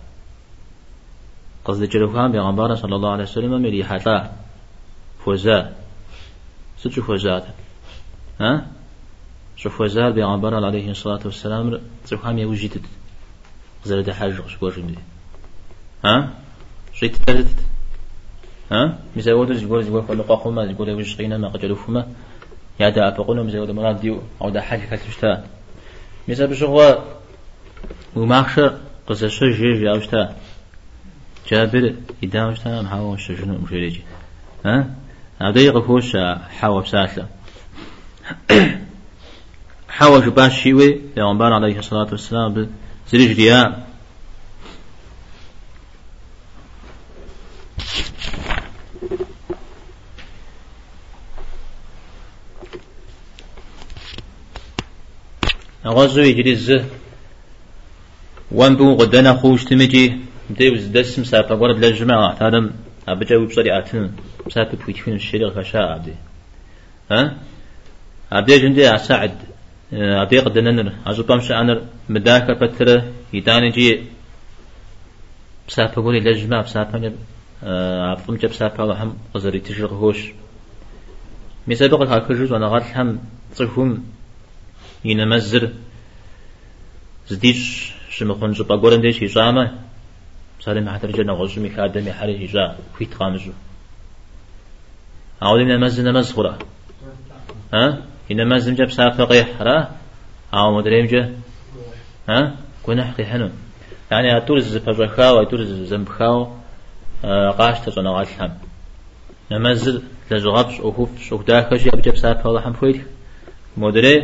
قصد 1.68 1.84
جرفان 1.84 2.32
بيغمبار 2.32 2.76
صلى 2.76 2.96
الله 2.96 3.12
عليه 3.12 3.24
وسلم 3.24 3.62
ملي 3.62 3.84
حتا 3.84 4.32
فوزا 5.26 5.74
ستشو 6.78 7.02
فوزات 7.02 7.46
ها؟ 8.42 8.68
شو 9.58 9.70
فوزات 9.70 10.14
بيغمبار 10.14 10.66
عليه 10.66 10.92
الصلاة 10.92 11.20
والسلام 11.26 11.82
تسوخام 12.04 12.38
يوجدت 12.38 12.82
زرد 13.86 14.12
حاجة 14.12 14.48
شكوش 14.48 14.80
دي 14.80 14.96
ها؟ 16.06 16.34
شيء 16.94 17.12
تتلت 17.12 17.48
ها؟ 18.72 19.00
مزاود 19.16 19.54
زقول 19.54 19.84
زقول 19.84 20.04
فلو 20.04 20.24
قاقوما 20.24 20.74
زقول 20.74 20.90
وش 20.90 21.16
قينا 21.18 21.38
ما 21.38 21.48
قجلوا 21.48 21.76
فما 21.76 22.08
يا 22.80 22.90
دا 22.90 23.10
أفقنا 23.10 23.44
مزاود 23.44 23.72
مراد 23.72 24.00
ديو 24.00 24.22
أو 24.42 24.50
دا 24.50 24.62
حاجة 24.62 24.96
كتشتا 24.96 25.44
مزا 26.28 26.46
بشغوا 26.46 26.96
وماخشة 28.16 28.78
قصة 29.08 29.28
جي 29.28 29.74
جي 29.74 29.90
أوشتا 29.90 30.36
جابر 31.48 31.96
إدامشتا 32.24 32.82
محاوة 32.82 33.18
شجن 33.18 33.62
مشريجي 33.64 34.02
ها؟ 34.66 34.96
هذا 35.42 35.62
يقفوش 35.62 36.18
حاوة 36.60 36.82
بساسة 36.82 37.28
حاوة 39.90 40.26
جباش 40.26 40.64
شيوي 40.64 41.02
بيغمبار 41.16 41.54
عليه 41.54 41.80
الصلاة 41.80 42.08
والسلام 42.12 42.70
زريج 43.12 43.38
رياء 43.38 43.88
غزو 55.86 56.22
يجري 56.22 56.52
الزه 56.52 56.86
وان 58.52 58.76
غدنا 58.76 59.34
خوش 59.34 59.64
تمجي. 59.64 60.27
متى 60.50 60.70
دسم 60.70 61.24
سافا 61.24 61.56
ورد 61.56 61.86
للجماعة 61.86 62.40
تعلم 62.40 62.74
أبجا 63.08 63.38
وبصري 63.38 63.78
آتن 63.80 64.12
سافا 64.50 64.78
بويتفين 64.78 65.14
الشريق 65.14 65.54
فشاء 65.54 65.82
عبدي 65.82 66.14
ها؟ 67.12 67.38
عبدي 68.32 68.60
جندي 68.60 68.96
أساعد 68.96 69.32
عبدي 69.94 70.40
قد 70.40 70.58
ننر 70.58 70.94
أزوبام 71.06 71.40
شأنر 71.40 71.82
مداكر 72.10 72.54
بتر 72.54 73.04
يداني 73.34 73.70
جي 73.70 74.04
سافا 75.68 76.02
ورد 76.02 76.28
للجماعة 76.28 76.66
سافا 76.66 76.98
نب 76.98 77.16
عبدهم 78.10 78.36
جب 78.36 78.52
سافا 78.52 78.84
وهم 78.84 79.18
قزري 79.34 79.60
تشرق 79.60 79.94
هوش 79.94 80.32
مسابقة 81.68 82.16
هاكجوز 82.16 82.52
وأنا 82.52 82.68
غاد 82.68 82.84
هم 82.96 83.20
صفهم 83.54 84.04
ينمزر 85.06 85.70
زديش 87.28 87.92
شمخون 88.10 88.54
زبا 88.54 88.76
قولن 88.76 89.02
ديش 89.02 89.22
يجامه 89.22 89.87
سالم 90.68 90.90
حتى 90.90 91.08
رجعنا 91.08 91.34
غزو 91.34 91.62
مكادة 91.62 92.02
محل 92.02 92.30
هجاء 92.44 92.80
كويت 92.98 93.14
قامزو 93.14 93.52
أعود 95.44 95.60
من 95.60 95.68
نمز 95.80 96.00
نمز 96.02 96.32
خورا 96.32 96.58
ها؟ 97.74 97.86
إن 98.32 98.38
نمز 98.38 98.70
نجاب 98.70 98.90
سافقي 98.92 99.46
را 99.60 99.78
أو 100.54 100.78
مدريم 100.78 101.06
جا 101.06 101.36
ها؟ 102.30 102.56
كنا 102.84 103.04
حقي 103.06 103.26
حنو 103.26 103.50
يعني 104.12 104.38
أتورز 104.38 104.78
فجخاو 104.78 105.42
أتورز 105.42 105.72
زنبخاو 105.92 106.48
قاش 107.60 107.80
تزنا 107.80 108.12
غالحم 108.18 108.52
نمز 109.52 110.02
لزغبش 110.32 110.80
أوهوف 110.80 111.10
شوك 111.28 111.48
داكش 111.48 111.86
يبجب 111.86 112.16
سافقي 112.16 112.50
الله 112.50 112.62
حمفويل 112.62 113.02
مدري 113.78 114.16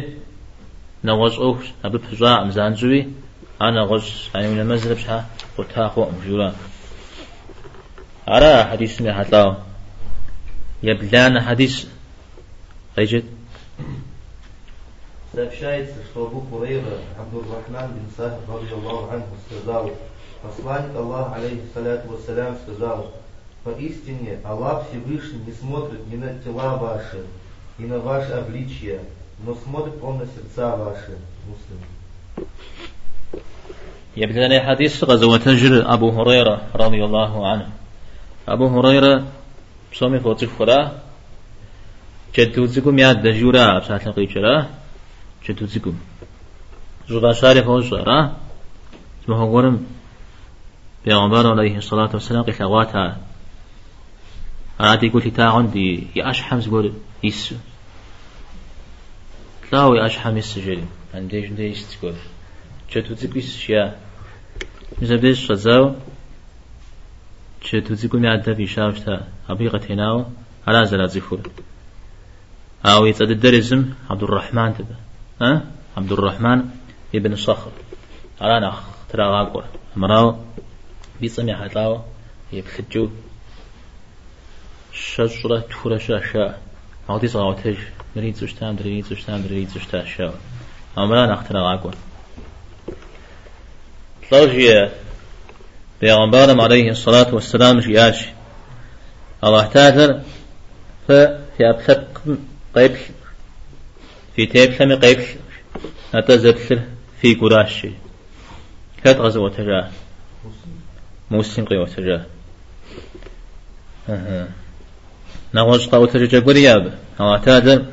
نغز 1.03 1.35
أوش 1.39 1.65
أبي 1.85 1.97
بجاء 1.97 2.45
مزانجوي 2.45 3.07
أنا 3.62 3.82
غز 3.82 4.28
يعني 4.34 4.48
من 4.48 4.60
المزرب 4.60 4.98
شها 4.98 5.26
قتاخو 5.58 6.10
مجورا 6.10 6.54
أرى 8.28 8.64
حديث 8.64 9.02
من 9.02 9.12
حتلاو 9.12 9.54
يبلان 10.82 11.40
حديث 11.40 11.86
قيجد 12.96 13.24
Сообщается, 15.32 15.94
что 16.10 16.26
Абу 16.26 16.40
Хурейра 16.40 16.98
Абдуррахман 17.16 17.92
бин 17.92 18.10
Сахиб, 18.16 18.48
радиаллаху 18.48 19.12
анху, 19.12 19.36
сказал, 19.46 19.90
посланник 20.42 20.96
Аллаха, 20.96 21.36
алейхиссаляту 21.36 22.08
вассалям, 22.08 22.56
сказал, 22.64 23.12
поистине 23.62 24.40
Аллах 24.42 24.88
Всевышний 24.88 25.40
не 25.46 25.52
смотрит 25.52 26.06
ни 26.08 26.16
на 26.16 26.34
тела 26.40 26.76
ваши, 26.78 27.24
ни 27.78 27.86
на 27.86 27.98
ваше 27.98 28.32
обличие, 28.32 29.00
но 29.44 29.54
смотрит 29.54 30.02
Он 30.02 30.18
на 30.18 30.26
сердца 30.26 30.76
ваши, 30.76 31.18
муслимы. 31.46 32.48
يبدأ 34.17 34.63
حديث 34.63 35.03
غزوة 35.03 35.37
تجر 35.37 35.93
أبو 35.93 36.09
هريرة 36.09 36.61
رضي 36.75 37.03
الله 37.05 37.47
عنه. 37.47 37.69
أبو 38.47 38.67
هريرة 38.67 39.23
بصومي 39.91 40.19
فوتي 40.19 40.47
فرا 40.47 40.91
جدوزكم 42.35 42.99
ياد 42.99 43.21
دجورا 43.21 43.79
بسات 43.79 44.07
لقيتشرا 44.07 44.69
جدوزكم 45.49 45.95
زوغا 47.09 47.33
شارف 47.33 47.67
وزورا 47.67 48.35
اسمه 49.23 49.53
قرم 49.53 49.85
بيغمبر 51.05 51.51
عليه 51.51 51.77
الصلاة 51.77 52.09
والسلام 52.13 52.43
قلت 52.43 52.61
أغواتها 52.61 53.17
أنا 54.79 54.95
قلت 54.95 55.27
تا 55.27 55.43
عندي 55.43 56.07
يا 56.15 56.29
أشحم 56.29 56.59
زقول 56.59 56.93
يسو 57.23 57.55
تلاوي 59.71 60.05
أشحم 60.05 60.37
يسو 60.37 60.61
جري 60.61 60.85
عندي 61.13 61.41
جندي 61.41 61.63
يستقول 61.63 62.13
جدوزك 62.91 63.35
يسو 63.35 63.89
مزبدش 65.01 65.47
شزاو 65.47 65.95
شتوزي 67.63 68.07
كوني 68.07 68.27
عدا 68.27 68.53
في 68.53 68.67
شاوشتا 68.67 69.27
أبيقة 69.49 69.81
هناو 69.89 70.25
عبد 74.09 74.23
الرحمن 74.23 74.73
تبا 74.73 74.95
ها 75.41 75.65
عبد 75.97 76.11
الرحمن 76.11 76.69
ابن 77.15 77.35
صخر 77.35 77.71
على 78.41 78.67
نخ 78.67 78.79
ترى 79.09 79.23
غاقور 79.23 79.63
مراو 79.95 80.35
بيصمي 81.21 81.55
حتلاو 81.55 82.01
يبخجو 82.53 83.09
شجرة 84.93 85.59
تفورة 85.59 85.97
شاشا 85.97 86.57
أو 87.09 87.17
دي 87.17 87.27
صغاوتج 87.27 87.77
نريد 88.15 88.35
زوجتان 88.35 88.75
نريد 88.75 89.05
زوجتان 89.05 89.41
غاقور 91.61 91.95
طوجي 94.31 94.89
بيغمبارم 96.01 96.61
عليه 96.61 96.89
الصلاة 96.91 97.35
والسلام 97.35 97.79
جياش 97.79 98.25
الله 99.43 99.65
تعالى 99.67 100.21
ففي 101.07 101.61
أبسط 101.61 102.03
قيب 102.75 102.95
في 104.35 104.45
تيب 104.45 104.73
سمي 104.73 104.95
قيب 104.95 105.19
أتزبسر 106.13 106.79
في 107.21 107.35
قراش 107.35 107.87
كات 109.03 109.17
غزوة 109.17 109.49
تجاه 109.49 109.89
موسم 111.31 111.65
قيوة 111.65 111.87
تجاه 111.87 112.25
نغوش 115.53 115.87
قوة 115.87 116.07
تجاه 116.07 116.39
قرياب 116.39 116.93
الله 117.19 117.37
تعالى 117.37 117.85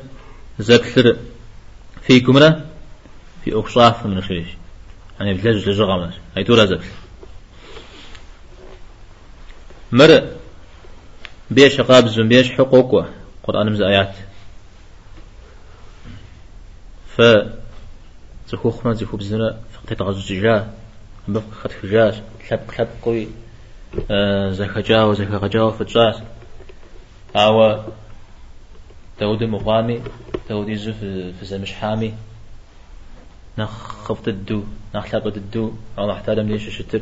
زبسر 0.59 1.17
في 2.01 2.19
كمرة 2.19 2.61
في 3.45 3.59
أخصاف 3.59 4.05
من 4.05 4.17
الخيش 4.17 4.47
يعني 5.21 5.33
بلج 5.33 5.69
لجغمس 5.69 6.13
أي 6.37 6.43
تورا 6.43 6.65
زبل 6.65 6.85
مر 9.91 10.27
بيش 11.51 11.81
قابز 11.81 12.19
بيش 12.19 12.51
حقوق 12.51 13.05
قرآن 13.43 13.71
مز 13.71 13.81
آيات. 13.81 14.15
ف 17.17 17.21
زخوخ 18.49 18.85
ما 18.85 18.93
زخو 18.93 19.17
بزنا 19.17 19.61
فقط 19.73 20.01
غز 20.01 20.31
جا 20.31 20.73
بفق 21.27 21.51
خط 21.51 21.71
خجاج 21.81 22.21
خب 22.49 22.59
خب 22.77 22.87
قوي 23.01 23.27
زخجا 24.51 25.03
وزخجا 25.03 25.61
وفتجاج 25.61 26.15
أو 27.35 27.83
داود 29.19 29.43
مقامي 29.43 30.01
داود 30.49 30.69
يزف 30.69 30.99
في 31.39 31.45
زمش 31.45 31.73
حامي. 31.73 32.13
نخ 33.57 33.69
خفت 34.05 34.27
الدو 34.27 34.63
نخ 34.95 35.13
لابد 35.15 35.37
الدو 35.37 35.71
أو 35.97 36.11
نحتاج 36.11 36.39
من 36.39 36.51
ليش 36.51 36.77
شتر 36.77 37.01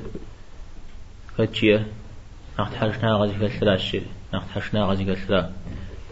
فتشيه 1.38 1.88
نخ 2.60 2.70
تحشنا 2.72 3.14
غزي 3.14 3.48
كسلا 3.48 3.74
الشيء 3.74 4.06
نخ 4.34 4.44
تحشنا 4.56 4.84
غزي 4.84 5.06
كسلا 5.06 5.50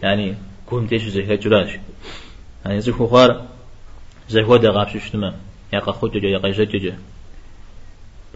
يعني 0.02 0.34
كوم 0.66 0.86
تيش 0.86 1.02
زي 1.08 1.34
هجراش 1.34 1.78
يعني 2.64 2.80
زي 2.80 2.92
خوار 2.92 3.46
زي 4.28 4.42
هو 4.42 4.56
دغاب 4.56 4.88
شنما 4.98 5.34
يا 5.72 5.78
قخوت 5.78 6.16
جا 6.16 6.28
يا 6.28 6.38
قيجا 6.38 6.64
جا 6.64 6.98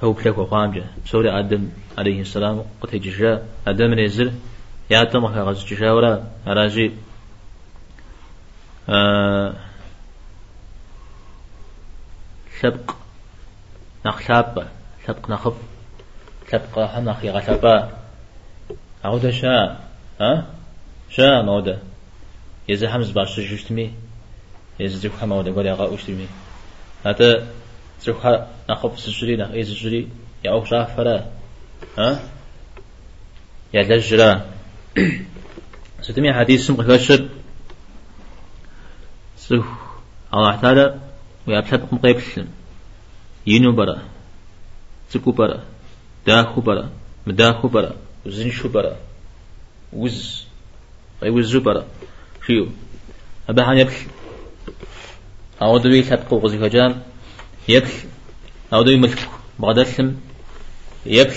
فهو 0.00 0.12
بلك 0.12 0.38
وقامجة 0.38 0.84
سوري 1.06 1.38
آدم 1.38 1.68
عليه 1.98 2.20
السلام 2.20 2.64
قد 2.80 2.90
جشا 2.96 3.42
آدم 3.66 3.94
نزل 4.00 4.32
يا 4.90 5.04
تمخ 5.04 5.30
غز 5.30 5.64
جشا 5.64 5.92
ولا. 5.92 6.24
أراجي. 6.46 6.92
آه 8.88 9.54
سبق 12.62 12.94
نخشاب 14.06 14.68
سبق 15.06 15.30
نخف 15.30 15.54
سبق 16.50 16.78
حنخ 16.78 17.24
يغشابا 17.24 17.90
عودة 19.04 19.30
شا 19.30 19.78
ها؟ 20.20 20.46
شا 21.10 21.42
مودا. 21.42 21.78
يزي 22.68 22.88
حمز 22.88 23.10
باش 23.10 23.40
جشتمي 23.40 23.94
يزي 24.80 24.96
زيخ 24.96 25.24
مودا. 25.24 25.54
قولي 25.54 25.72
أغا 25.72 25.94
أشتمي 25.94 26.26
هذا 27.06 27.46
زيخ 28.02 28.26
نخف 28.70 29.00
سجري 29.00 29.36
نخ 29.36 29.50
إيز 29.50 29.72
جري 29.72 30.08
يا 30.44 30.50
أوخ 30.50 30.64
شافرا 30.64 31.26
ها؟ 31.98 32.20
يا 33.74 33.82
لجرا. 33.82 34.40
ستمي 36.02 36.32
حديث 36.32 36.66
سمق 36.66 36.86
كشر 36.86 37.28
سوح 39.36 39.66
الله 40.34 40.56
تعالى 40.56 41.11
ويابسط 41.46 41.92
مقيبسن 41.92 42.46
ينو 43.46 43.72
برا 43.72 44.02
تكو 45.10 45.30
برا 45.32 45.64
داخو 46.26 46.60
برا 46.60 46.90
مداخو 47.26 47.68
برا 47.68 47.92
وزنشو 48.26 48.68
برا 48.68 48.96
وز 49.92 50.46
أي 51.22 51.30
وزو 51.30 51.60
برا. 51.60 51.84
شيو 52.46 52.68
أبا 53.48 53.64
حان 53.64 53.78
يبل 53.78 53.92
أو 55.62 55.78
دوي 55.78 56.02
تبقو 56.02 56.38
غزي 56.38 56.66
هجان 56.66 57.02
يبل 57.68 57.90
أو 58.72 58.82
دوي 58.82 58.96
ملك 58.96 59.28
بغدسم 59.58 60.16
يبل 61.06 61.34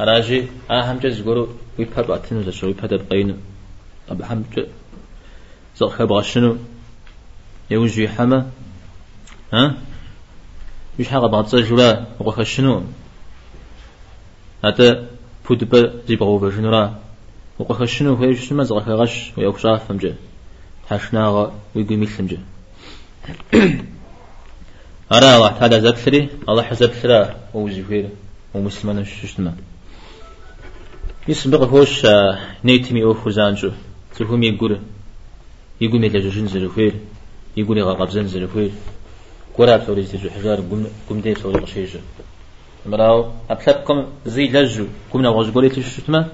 أراجي 0.00 0.48
أهم 0.70 0.98
جز 0.98 1.22
قولوا 1.22 1.46
ويبها 1.78 2.02
بأتنو 2.02 2.42
زشو 2.42 2.66
ويبها 2.66 2.86
دبقينو 2.86 3.36
أبا 4.08 4.26
حام 4.26 4.44
زغخة 5.76 6.04
بغشنو 6.04 6.56
يوجي 7.70 8.08
حما 8.08 8.50
ها؟ 9.52 9.74
مش 10.98 11.08
حاجة 11.08 11.26
بعد 11.26 11.46
جولا 11.46 12.06
وخشنو 12.20 12.82
هذا 14.64 15.06
بودبا 15.48 15.92
زيبغو 16.08 16.38
بجنورا 16.38 16.98
وخشنو 17.58 18.14
هي 18.14 18.30
جسم 18.30 18.62
زغ 18.62 18.90
غش؟ 19.00 19.32
ويوكشا 19.36 19.76
فمجة 19.76 20.14
حشنا 20.90 21.28
ويقول 21.74 21.98
مثلمجة 21.98 22.38
أرى 25.12 25.36
الله 25.36 25.48
تعالى 25.58 25.80
زبثري 25.80 26.28
الله 26.48 26.62
حزب 26.62 26.90
ثرا 27.00 27.34
وزفير 27.54 28.08
ومسلمان 28.54 29.04
ششتما 29.04 29.54
يسبق 31.28 31.62
هوش 31.62 32.06
نيتمي 32.64 33.02
أوفو 33.04 33.30
زانجو 33.30 33.70
تفهم 34.16 34.42
يقول. 34.42 34.80
يقول 35.80 36.00
ميلا 36.00 36.20
جوجين 36.20 36.46
زرفير 36.46 36.94
يقول 37.56 37.78
يغاقب 37.78 38.10
زن 38.10 38.26
زرفير 38.26 38.70
قراب 39.58 39.80
سوري 39.86 40.02
زي 40.02 40.30
حجار 40.30 40.60
قم 41.08 41.20
دي 41.20 41.34
سوري 41.34 41.60
قشيج 41.60 41.96
مرأو 42.86 43.32
أبسطكم 43.50 44.06
زي 44.26 44.46
لجو 44.46 44.86
قمنا 45.12 45.28
غوش 45.28 45.50
قولي 45.50 45.68
تشتما 45.68 46.28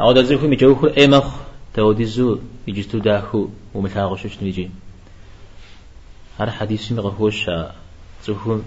أعود 0.00 0.18
أزيكم 0.18 0.52
إيمخ 0.98 1.26
توديزو 1.74 2.38
يجستو 2.66 2.98
داخو 2.98 3.48
ومثاغو 3.74 4.16
ششتم 4.16 4.46
يجي. 4.46 4.70
هذا 6.38 6.50
حديث 6.50 6.92
مغفوش 6.92 7.50
زوكم 8.24 8.62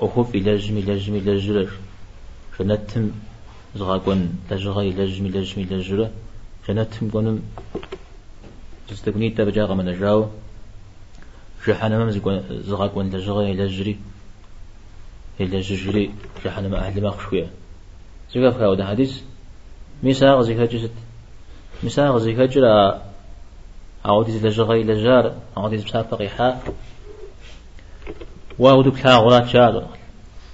أخوف 0.00 0.34
إلجمي 0.34 0.80
لجمي 0.80 1.20
لجرر. 1.20 1.70
جنتم 2.60 3.10
زغاقون 3.76 4.38
لجغي 4.50 4.90
لجمي 4.90 5.28
لجمي 5.28 5.64
لجرر. 5.64 6.10
جنتم 6.68 7.10
قنم 7.10 7.42
تستقني 8.88 9.30
تبجاغ 9.30 9.74
من 9.74 9.88
الجاو 9.88 10.28
جحنا 11.68 11.98
ما 11.98 12.10
زغاك 12.50 12.96
ولا 12.96 13.18
جغي 13.18 13.52
إلى 13.52 13.66
جري. 13.66 13.98
إلى 15.40 15.60
جري 15.60 16.10
جحنا 16.44 16.68
ما 16.68 16.78
أهل 16.78 17.02
ما 17.02 17.10
خشوية 17.10 17.50
خاو 18.34 18.74
ده 18.74 18.86
حديث. 18.86 19.20
مساق 20.02 20.40
زكاة 20.40 20.64
جسد 20.64 20.90
مساق 21.82 22.16
زكاة 22.16 22.46
جرا 22.46 23.02
عودي 24.04 24.36
إلى 24.38 24.48
جغي 24.48 24.82
إلى 24.82 25.04
جار 25.04 25.34
عودي 25.56 25.76
بسافق 25.76 26.20
إيحاء 26.20 26.74
وأودو 28.58 28.92
كلا 28.92 29.16
غلات 29.16 29.46
جار. 29.46 29.88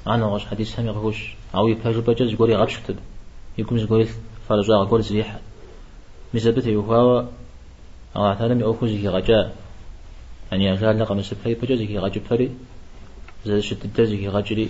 أنا 0.07 0.27
غش 0.27 0.47
حديث 0.47 0.81
هم 0.81 0.87
يغفوش 0.87 1.35
أو 1.55 1.69
يبهجو 1.69 2.01
بجز 2.01 2.33
يقولي 2.33 2.57
غبشتد 2.57 2.97
يقوم 3.59 3.79
يقولي 3.79 4.09
فرجا 4.49 4.75
غول 4.75 5.03
زريحة 5.03 5.41
مزبت 6.35 6.67
يوهاوا 6.67 7.23
أو 8.19 8.35
تعالى 8.35 8.55
ميأوخو 8.55 8.87
زكي 8.87 9.09
غجاء. 9.09 9.55
أن 10.53 10.61
يغال 10.63 10.99
لقى 10.99 11.17
مسفري 11.17 11.55
بجزكي 11.55 11.99
غجب 11.99 12.23
فري 12.31 12.51
زاد 13.47 13.61
شد 13.61 13.85
الدزكي 13.85 14.29
غجري 14.29 14.69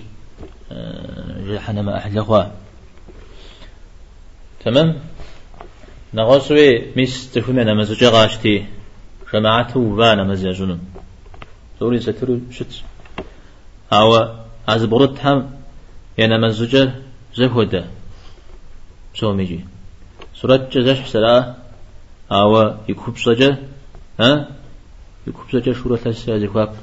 جحنا 1.48 1.82
ما 1.82 1.96
أحد 1.98 2.14
لغوا 2.14 2.42
تمام؟ 4.64 4.96
نغسوي 6.14 6.96
ميس 6.96 7.32
تفهمي 7.32 7.62
أنا 7.62 7.74
مزوجة 7.74 8.08
غاشتي. 8.08 8.66
جماعته 9.32 9.80
وأنا 9.80 10.24
مزاجون 10.24 10.80
دوري 11.80 12.00
سترو 12.00 12.40
شت. 12.50 12.82
أو 13.92 14.28
از 14.68 14.84
برد 14.84 15.18
هم. 15.24 15.50
يعني 16.18 16.38
مزوجة 16.38 16.92
زهودة. 17.36 17.84
سو 19.14 19.32
ميجي 19.32 19.64
سورة 20.34 20.68
جزاش 20.72 21.00
حسلا 21.00 21.54
أو 22.32 22.74
يكوب 22.88 23.16
صجة 23.16 23.58
ها؟ 24.20 24.48
يكوب 25.26 25.44
زجا 25.52 25.72
شورة 25.72 25.96
تلسا 25.96 26.38
زكواب 26.38 26.74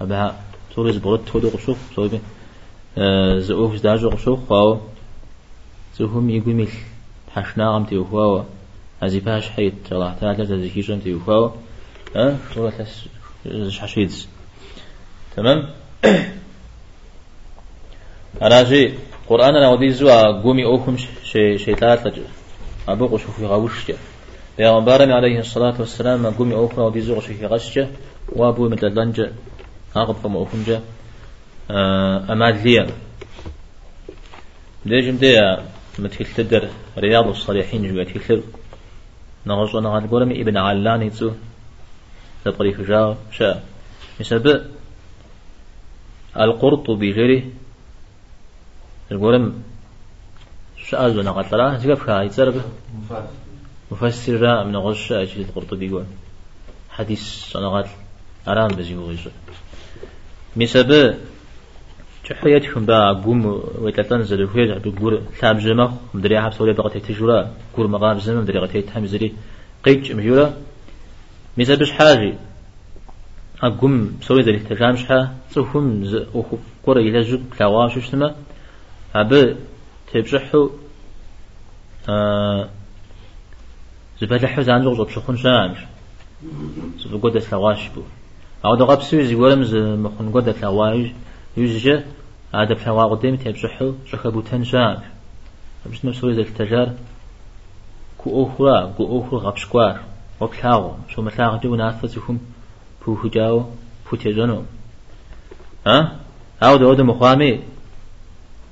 أبها 0.00 0.40
توريز 0.74 0.96
بغت 0.96 1.28
تودو 1.28 1.48
قشوف 1.48 1.78
صوبي 1.96 2.20
زؤوف 3.40 3.76
زداجو 3.76 4.10
قشوف 4.10 4.50
واو 4.50 4.80
زهم 5.98 6.30
يقول 6.30 6.54
مثل 6.54 6.78
حشنا 7.34 7.68
غم 7.68 7.84
تيوفاو 7.84 8.44
أزي 9.02 9.20
باش 9.20 9.48
حيت 9.48 9.92
الله 9.92 10.14
تعالى 10.20 10.46
تزكي 10.46 10.80
جم 10.80 10.98
تيوفاو 10.98 11.52
ها 12.16 12.38
شورة 12.54 12.70
تلس 12.70 13.08
زش 13.46 13.78
حشيدز 13.80 14.28
تمام 15.36 15.68
أراجي 18.42 18.94
قرآن 19.28 19.56
أنا 19.56 19.68
ودي 19.68 19.90
زوا 19.90 20.42
قومي 20.42 20.64
أوكم 20.64 20.96
شي 21.24 21.58
شي 21.58 21.74
ثلاثة 21.74 22.12
أبو 22.88 23.06
قشوف 23.06 23.38
يغاوش 23.38 23.88
جا 23.88 23.96
پیغمبرم 24.62 25.12
عليه 25.12 25.38
الصلاة 25.38 25.74
والسلام 25.80 26.26
قومي 26.26 26.54
أوفا 26.54 26.82
ودي 26.82 27.00
زوغ 27.00 27.20
شيخي 27.20 27.46
غشجة 27.46 27.88
وابو 28.28 28.68
مثل 28.68 28.86
لنجة 28.86 29.32
أغب 29.96 30.16
قم 30.22 30.36
أوفنجة. 30.36 30.80
أمادلية 32.32 32.86
ليجم 34.84 35.16
دي 35.16 35.56
متكل 35.98 36.24
تدر 36.24 36.68
رياض 36.98 37.26
الصالحين 37.26 37.94
جوات 37.94 38.08
كثر 38.08 38.42
نغش 39.46 39.74
نغال 39.74 40.10
قولم 40.10 40.30
ابن 40.30 40.56
علان 40.56 41.02
يتسو 41.02 41.30
تطريف 42.44 42.80
جاء 42.80 43.16
شاء 43.32 43.64
يسبب 44.20 44.62
القرطبي 46.36 47.12
غيره. 47.12 47.42
القولم 49.12 49.62
شاء 50.76 51.22
نغال 51.22 51.50
طلع 51.50 51.76
زيقف 51.76 52.06
كا 52.06 52.22
يتسرب 52.22 52.54
مفسر 53.92 54.64
من 54.64 54.76
غش 54.76 55.12
أجل 55.12 55.40
القرطبي 55.40 55.86
يقول 55.86 56.04
حديث 56.90 57.22
صنغات 57.52 57.88
أرام 58.48 58.68
بزي 58.68 58.94
غش 58.96 59.24
مسبب 60.56 61.14
تحياتكم 62.28 62.84
بقى 62.86 63.14
قوم 63.24 63.62
ويتلتنزل 63.78 64.40
ويرجع 64.44 64.78
بقول 64.84 65.20
ثاب 65.40 65.58
جمع 65.58 65.92
مدري 66.14 66.36
عبس 66.36 66.60
ولا 66.60 66.72
بقى 66.72 67.00
تجورا 67.00 67.50
قول 67.76 67.90
مقام 67.90 68.18
زمن 68.18 68.40
مدري 68.42 68.58
قتيت 68.58 68.96
همزري 68.96 69.28
قيج 69.84 70.12
مجورا 70.12 70.54
مسبب 71.58 71.86
حاجة 71.98 72.34
أقوم 73.62 74.16
بسوي 74.20 74.42
ذلك 74.42 74.62
تجامش 74.68 75.04
حا 75.04 75.34
صفهم 75.50 76.04
ز 76.04 76.14
أخو 76.14 76.56
قرى 76.86 77.00
إلى 77.08 77.20
جد 77.20 77.44
كواش 77.58 77.98
شتما 78.06 78.34
أب 79.14 79.56
تبجحو 80.12 80.70
آه 82.08 82.68
زبالة 84.22 84.48
حزان 84.48 84.82
جوج 84.82 85.00
بشخون 85.00 85.36
شامش 85.36 85.78
زب 86.98 87.22
قدة 87.22 87.42
لواش 87.52 87.88
بو 87.88 88.02
أو 88.64 88.74
دغاب 88.74 89.02
سويز 89.02 89.30
يقولم 89.30 89.64
ز 89.64 89.74
مخون 89.74 90.32
قدة 90.32 90.54
لواج 90.62 91.12
يوزجة 91.56 92.04
عادة 92.54 92.74
بحوا 92.74 93.04
قدام 93.04 93.36
تيب 93.36 93.56
شحو 93.56 93.92
شخا 94.06 94.30
بوتن 94.30 94.64
شامش 94.64 95.04
بس 95.92 96.04
نفسه 96.04 96.30
ذا 96.30 96.40
التجار 96.40 96.92
كو 98.18 98.46
أخرى 98.46 98.92
كو 98.96 99.20
أخرى 99.20 99.38
غبش 99.38 99.66
كوار 99.66 100.00
وكلاغو 100.40 100.94
شو 101.08 101.22
متلاغ 101.22 101.60
جو 101.60 101.76
نافذهم 101.76 102.38
بو 103.06 103.14
هجاو 103.14 103.64
بو 104.10 104.16
تجنو 104.16 104.62
ها 105.86 106.16
أو 106.62 106.76
دو 106.76 106.94
دو 106.94 107.04
مخامي 107.04 107.60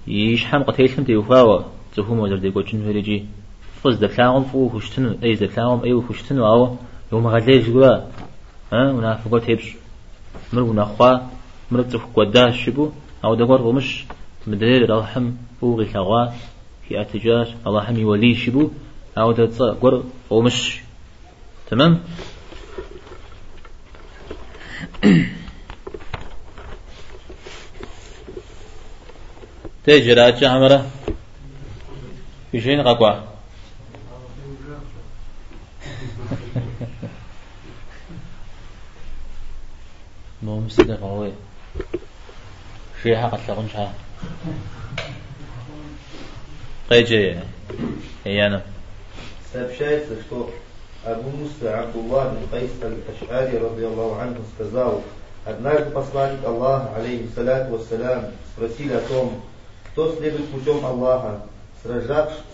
يشحم 0.06 0.62
قتيلهم 0.62 1.04
تيوفاوا 1.04 1.62
تفهم 1.96 2.18
وزر 2.18 2.36
دي 2.36 2.50
قوتشن 2.50 3.39
فريجي 3.82 3.96
فز 3.96 4.04
دفلاهم 4.04 4.44
فو 4.44 4.68
خشتنو 4.68 5.16
أي 5.22 5.34
دفلاهم 5.34 5.84
أي 5.84 6.02
خشتنو 6.08 6.46
أو 6.46 6.76
يوم 7.12 7.26
غليش 7.26 7.66
جوا 7.66 7.96
ها 8.72 8.92
ونافقو 8.92 9.38
تيبش 9.38 9.76
مر 10.52 10.62
ونخوا 10.62 11.18
مر 11.70 11.82
تفك 11.82 12.08
قداش 12.16 12.64
شبو 12.64 12.90
أو 13.24 13.34
دقور 13.34 13.62
ومش 13.62 14.04
مدير 14.46 14.90
رحم 14.90 15.32
فوق 15.60 15.80
الحغوا 15.80 16.26
في 16.88 17.06
الله 17.66 17.90
هم 17.90 17.96
يولي 17.96 18.34
شبو 18.34 18.70
أو 19.18 19.32
دقور 19.32 20.04
ومش 20.30 20.80
تمام؟ 21.70 22.00
تيجي 29.84 30.12
راجع 30.12 30.50
عمره 30.50 30.86
في 32.52 32.60
شيء 32.60 32.82
ققوا 32.82 33.29
مو 40.43 40.59
مسدة 40.59 40.97
قوي 41.01 41.31
شيء 43.03 43.15
حق 43.15 43.45
تلقون 43.47 43.69
شها 43.69 43.93
قيجي 46.89 47.35
هي 48.25 48.47
أنا 48.47 48.61
Сообщается, 49.53 50.19
что 50.21 50.53
Абу 51.05 51.29
Муса 51.29 51.81
Абдуллах 51.81 52.33
бин 52.33 52.47
Кайс 52.49 52.71
аль-Аш'ари, 52.81 53.57
радиаллаху 53.57 54.19
анху, 54.19 54.41
сказал, 54.55 55.03
однажды 55.45 55.91
посланник 55.91 56.43
Аллаха, 56.43 56.95
алейхи 56.95 57.29
салату 57.33 57.77
вассалям, 57.77 58.31
спросили 58.53 58.93
о 58.93 59.01
том, 59.01 59.41
кто 59.91 60.15
следует 60.15 60.49
путем 60.49 60.83
Аллаха, 60.83 61.41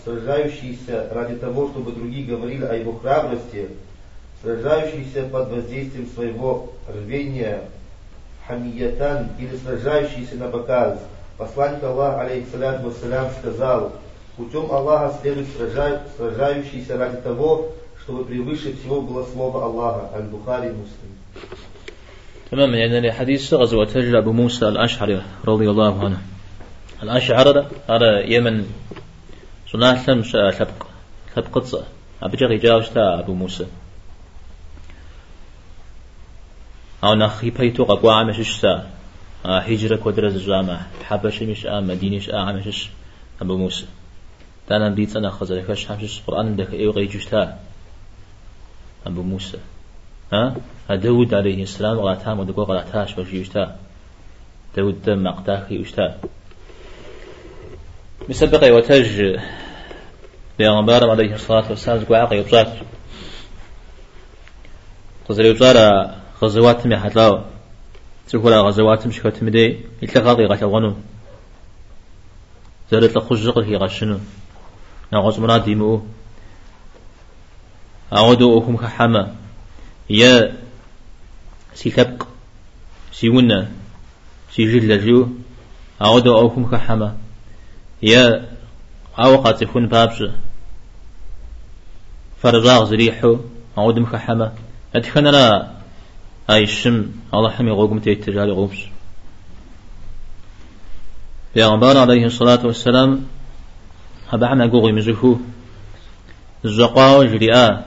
сражающийся 0.04 1.08
ради 1.10 1.36
того, 1.36 1.68
чтобы 1.68 1.92
другие 1.92 2.26
говорили 2.26 2.64
о 2.64 2.74
его 2.74 2.92
храбрости, 2.98 3.68
сражающийся 4.42 5.24
под 5.24 5.50
воздействием 5.50 6.08
своего 6.14 6.72
рвения, 6.88 7.62
хамиятан, 8.46 9.30
или 9.38 9.56
сражающийся 9.56 10.36
на 10.36 10.48
показ. 10.48 10.98
Посланник 11.38 11.82
Аллаха, 11.82 12.22
алейхиссалату 12.22 12.88
вассалям, 12.88 13.30
сказал, 13.40 13.92
путем 14.36 14.70
Аллаха 14.70 15.16
следует 15.22 15.48
сражающийся 16.16 16.98
ради 16.98 17.16
того, 17.18 17.72
чтобы 18.02 18.24
превыше 18.24 18.76
всего 18.76 19.00
было 19.00 19.24
слово 19.32 19.64
Аллаха, 19.64 20.10
Аль-Бухари 20.14 20.70
Муслим. 20.70 21.12
تمام 22.50 22.74
يعني 22.74 23.12
حديث 23.12 23.54
غزوة 23.54 23.88
هجر 23.94 24.18
أبو 24.18 24.32
موسى 24.32 24.68
الأشعري 24.68 25.22
رضي 25.44 25.70
الله 25.70 26.04
عنه 26.04 26.18
الأشعر 27.02 27.66
هذا 27.88 28.20
يمن 28.20 28.66
صناع 29.71 29.95
سلم 30.05 30.23
سبق 30.23 30.83
سبق 31.35 31.47
قصة 31.53 31.83
أبجغ 32.23 32.53
جاوشتا 32.53 33.19
أبو 33.19 33.33
موسى. 33.33 33.65
أو 37.03 37.13
نخي 37.13 37.49
بيتو 37.49 37.83
قبوا 37.83 38.13
عمش 38.13 38.39
الشتا 38.39 38.89
هجرة 39.45 39.95
كودرز 39.95 40.35
الجامع 40.35 40.81
حبش 41.03 41.41
مش 41.41 41.65
آم 41.65 41.87
مدينش 41.87 42.29
آمش 42.29 42.89
أبو 43.41 43.57
موسى. 43.57 43.85
دانا 44.69 44.89
بيت 44.89 45.15
أنا 45.15 45.29
خزر 45.29 45.61
كش 45.61 45.85
حمش 45.87 46.19
القرآن 46.19 46.55
دك 46.55 46.73
إيو 46.73 46.91
غي 46.91 47.05
جشتا 47.05 47.59
أبو 49.05 49.21
موسى. 49.21 49.57
ها 50.33 50.55
داود 50.89 51.33
عليه 51.33 51.63
السلام 51.63 51.99
غلطام 51.99 52.39
ودقوا 52.39 52.65
غلطاش 52.65 53.17
وجيشتا 53.17 53.75
داود 54.75 55.09
مقتاخي 55.09 55.79
وشتا 55.79 56.17
مسبق 58.29 58.75
وتج 58.75 59.39
بيغمبار 60.57 61.09
عليه 61.09 61.35
الصلاة 61.35 61.69
والسلام 61.69 61.99
زقوا 61.99 62.17
عقي 62.17 62.39
وبصات 62.39 62.73
قزري 65.29 65.49
وبصارة 65.51 66.15
غزوات 66.43 66.87
مي 66.87 66.97
حتلاو 66.97 67.43
تقول 68.29 68.53
غزوات 68.53 69.07
مش 69.07 69.19
كتمدي 69.19 69.79
يتلقى 70.01 70.45
غتغنو 70.45 70.95
زرت 72.91 73.17
لخزق 73.17 73.57
هي 73.57 73.75
غشنو 73.75 74.19
نغز 75.13 75.39
مراد 75.39 75.67
يمو 75.67 76.05
أعودوا 78.13 78.59
أكم 78.61 78.77
كحما 78.77 79.35
يا 80.09 80.57
سيتبق. 81.73 82.23
سيونا. 83.11 83.71
سيجل 84.51 85.05
جو 85.05 85.27
أعودوا 86.01 86.47
أكم 86.47 86.71
كحما 86.71 87.17
يا 88.03 88.45
أوقات 89.19 89.61
يكون 89.61 89.87
بابش. 89.87 90.23
فرزاغ 92.41 92.85
زريحو 92.85 93.37
أعود 93.77 93.99
مكحما 93.99 94.53
أتخننا 94.95 95.73
أي 96.49 96.63
الشم 96.63 97.11
الله 97.33 97.49
حمي 97.49 97.71
غوكم 97.71 97.99
تيتجالي 97.99 98.51
غوبس 98.51 98.77
پیغمبر 101.55 101.97
عليه 101.97 102.25
الصلاة 102.25 102.65
والسلام 102.65 103.25
هبعنا 104.29 104.65
قوغي 104.65 104.91
مزهو. 104.91 105.35
الزقاء 106.65 107.25
جريئة 107.25 107.85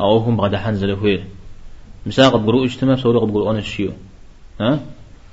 أو 0.00 0.18
هم 0.18 0.36
بعد 0.36 0.56
حنزل 0.56 0.90
هوي 0.90 1.24
مساق 2.06 2.36
بقرؤ 2.36 2.64
اجتماع 2.64 2.96
سوري 2.96 3.18
قبقرؤ 3.18 3.50
الشيو. 3.50 3.92
ها؟ 4.60 4.80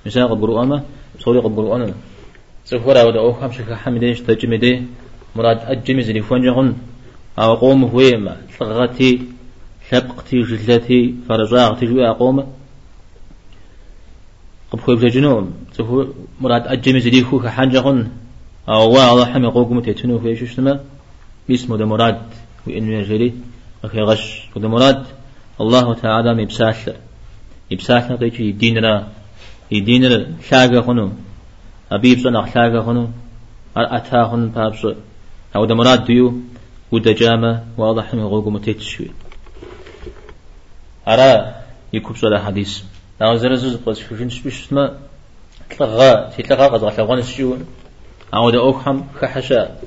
مساق 0.06 0.34
بقرؤ 0.34 0.64
أما 0.64 0.84
سوري 1.20 1.40
قبقرؤ 1.40 1.76
أنا 1.76 1.94
سفورا 2.66 3.04
ودا 3.04 3.20
أو 3.20 3.34
خمسة 3.34 3.64
كحمديش 3.64 4.22
تجمدي 4.22 4.82
مراد 5.36 5.60
أجمي 5.72 6.02
زلي 6.02 6.22
فنجهن 6.22 6.74
أو 7.40 7.54
قوم 7.54 7.84
هوي 7.84 8.18
ما 8.18 8.38
ثغتي 8.60 9.22
شبقتي 9.90 10.42
جلتي 10.42 11.16
فرزاغتي 11.30 11.86
جوي 11.86 12.10
أقوم 12.10 12.38
قب 14.72 14.80
خوي 14.80 14.96
بجنون. 14.96 15.54
سفور 15.74 16.14
مراد 16.42 16.68
أجمي 16.68 17.00
زلي 17.00 17.24
خو 17.24 17.40
كحنجهن 17.40 18.10
أو 18.70 18.86
الله 18.86 19.26
حمي 19.26 19.48
قوكم 19.48 19.80
تيتنو 19.80 20.20
في 20.20 20.36
شو 20.36 20.78
باسمه 21.50 21.78
ده 21.78 21.86
مراد. 21.86 22.22
وإنه 22.68 22.94
يجري 23.00 23.34
أخي 23.84 24.00
غش 24.00 24.50
وده 24.56 24.68
مراد. 24.68 25.06
الله 25.62 25.94
تعالى 25.94 26.34
مبساث 26.34 26.96
يبساث 27.72 28.12
نقيتي 28.12 28.44
يديننا 28.44 29.08
يديننا 29.72 30.28
شاقة 30.50 30.82
خنو. 30.82 31.12
أبيب 31.92 32.20
سنة 32.20 32.40
أخلاقة 32.40 32.86
خنو 32.86 33.08
أتا 33.78 34.28
خن 34.28 34.50
بابس 34.50 34.88
أو 35.56 35.66
ده 35.66 35.76
مراد 35.76 36.06
ديو 36.06 36.34
وده 36.92 37.12
جامة 37.12 37.64
واضح 37.78 38.14
من 38.14 38.24
غوغو 38.24 38.50
متيتشوي 38.50 39.12
أرى 41.08 41.56
يكوب 41.94 42.18
سؤال 42.18 42.38
حديث. 42.38 42.84
أو 43.22 43.36
زرزوز 43.36 43.76
قد 43.76 43.94
شوشين 43.94 44.30
شبش 44.30 44.74
ما 44.74 44.98
تلغى 45.70 46.32
تلغى 46.44 46.68
قد 46.68 46.84
غلغان 46.84 47.18
السجون 47.18 47.66
أو 48.34 48.50
ده 48.50 48.60
أوخم 48.60 49.04
خحشا. 49.20 49.78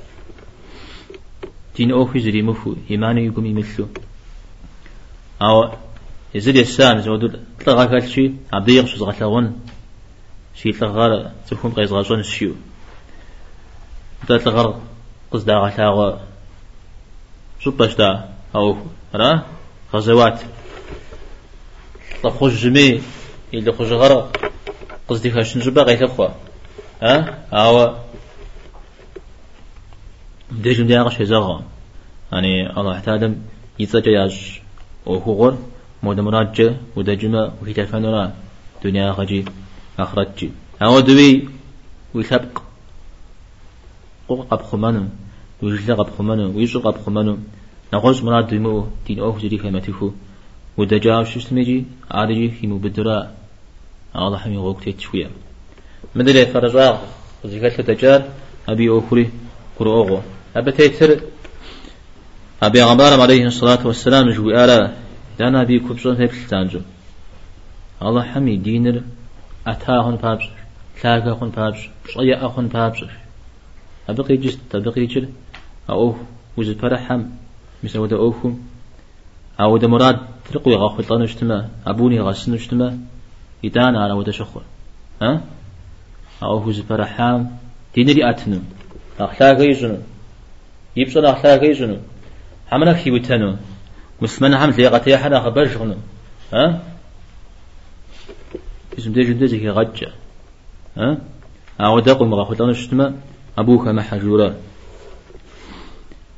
دين 1.77 1.93
أوخي 1.93 2.21
زري 2.21 2.43
مفو 2.43 2.75
إيماني 2.91 3.27
يقوم 3.27 3.47
يمثلو 3.47 3.87
أو 5.43 5.71
يزيد 6.35 6.57
يسان 6.57 7.03
زودو 7.03 7.31
تلغى 7.61 7.87
كالشي 7.87 8.33
عبد 8.53 8.69
يغشو 8.69 8.97
زغلغان 8.97 9.53
شي 10.63 10.73
تلغار 10.73 11.31
تكون 11.51 11.71
قيز 11.73 11.93
غازون 11.93 12.21
الشيو 12.21 12.55
دا 14.29 14.39
تلغار 14.39 14.81
قصدا 15.31 15.55
غلاغا 15.55 16.21
سوباش 17.65 17.95
دا 17.95 18.29
أو 18.55 18.77
را 19.15 19.43
غزوات. 19.95 20.41
تخرج 22.23 22.53
جمي 22.53 23.01
إلا 23.55 23.73
خرج 23.73 23.93
غرا 23.93 24.31
قصدي 25.09 25.31
خاشن 25.31 25.61
جبا 25.61 25.83
غير 25.83 26.05
أخوة 26.05 26.35
ها؟ 27.03 27.45
أو 27.53 27.95
ديجم 30.51 30.87
دي 30.87 31.01
أغش 31.01 31.21
هزاغا 31.21 31.63
يعني 32.33 32.71
الله 32.81 32.93
احتادم 32.97 33.37
يتجاج 33.79 34.61
وهو 35.07 35.45
غر 35.45 35.59
مود 36.03 36.21
مراجع 36.21 36.73
ودجمة 36.97 37.53
وكتافان 37.63 38.33
دنيا 38.85 39.13
خجي 39.13 39.45
أخرج 39.99 40.49
أو 40.83 41.01
دوي 41.01 41.49
ويسبق 42.15 42.63
قوق 44.29 44.47
قب 44.51 44.63
خمانو 44.63 45.05
ويجلا 45.63 45.95
قب 45.95 46.11
خمانو 46.19 46.57
ويجل 46.57 46.81
قب 46.81 46.97
خمانو. 47.07 47.39
نقص 47.95 48.23
مراد 48.23 48.47
دمو 48.47 48.87
دين 49.07 49.19
أوه 49.19 49.39
جري 49.39 49.59
خيمته 49.59 50.13
ودجاو 50.77 51.25
شسمجي 51.25 51.85
عادجي 52.11 52.51
في 52.51 52.67
مبدرا 52.67 53.35
الله 54.17 54.39
حمي 54.39 54.57
غوك 54.57 54.85
تيتشويا 54.85 55.31
مدري 56.15 56.47
فرزاق 56.47 56.97
وزيكالك 57.45 57.81
دجال 57.81 58.23
أبي 58.69 58.89
أوكري 58.89 59.31
قرؤوغو 59.79 60.21
أبا 60.57 60.71
تيتر 60.71 61.21
أبي 62.63 62.81
عمار 62.81 63.21
عليه 63.21 63.47
الصلاة 63.47 63.87
والسلام 63.87 64.31
جوي 64.31 64.65
آلا 64.65 64.93
لانا 65.39 65.63
أبي 65.63 65.79
كبصون 65.79 66.17
هيك 66.17 66.33
الله 68.03 68.23
حمي 68.23 68.57
دينر 68.57 69.03
أتاهن 69.71 70.17
بابس 70.17 70.45
لاقا 71.05 71.35
خن 71.35 71.75
شيء 72.13 72.47
أخن 72.47 72.67
بابش 72.69 73.05
أبقي 74.09 74.37
جست 74.37 74.59
تبقي 74.71 75.07
جل 75.07 75.29
أو 75.91 76.15
وز 76.57 76.71
فرحم. 76.71 77.23
مثل 77.85 77.99
ودا 77.99 78.17
أوفو 78.17 78.53
أو 79.61 79.75
ودا 79.75 79.87
مراد 79.87 80.19
ترقوي 80.53 80.75
غاخو 80.75 81.03
طنشتما 81.03 81.69
أبوني 81.87 82.21
غسنشتما 82.21 82.99
يدانا 83.63 84.05
على 84.05 84.13
ودا 84.13 84.33
شخور 84.33 84.63
ها؟ 85.23 85.41
أو 86.43 86.69
وز 86.69 86.81
فرحم. 86.81 87.45
دينري 87.95 88.31
أتنو. 88.31 88.61
أخلاق 89.21 89.61
يجنو 89.61 89.99
يبصر 90.97 91.31
أخلاق 91.31 91.65
يجنو 91.65 91.97
حمنا 92.71 92.95
في 92.95 93.11
وتنو 93.11 93.57
مسلمان 94.21 94.55
هم 94.55 94.71
ليغتي 94.71 95.17
حنا 95.17 95.41
خبرجنو 95.41 95.97
ها؟ 96.55 96.83
اسم 98.99 99.13
دي 99.13 99.23
جندي 99.25 99.47
زي 99.47 99.71
غجة. 99.71 100.13
ها؟ 100.97 101.19
أو 101.81 102.01
دقوا 102.01 102.27
مغاخو 102.27 102.55
طنشتما 102.55 103.15
أبوك 103.59 103.89
محجورا 103.89 104.57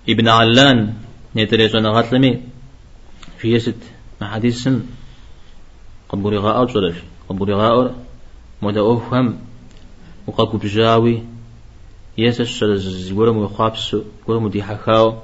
ابن 0.08 0.28
علان 0.28 0.94
نيتريزون 1.36 1.86
غاتلمي. 1.86 2.40
في 3.38 3.52
يسد 3.54 3.80
ما 4.20 4.28
حديث 4.28 4.68
قبوري 6.08 6.38
غاء 6.38 6.66
صلش 6.66 6.96
قبوري 7.28 7.54
غاء 7.54 7.94
مدى 8.62 8.80
أفهم 8.80 9.38
وقاكو 10.26 10.56
بجاوي. 10.58 11.22
يسش 12.18 12.64
زورم 12.64 13.36
وخابس 13.36 13.96
ورم 14.26 14.48
دي 14.48 14.62
حكاو 14.62 15.18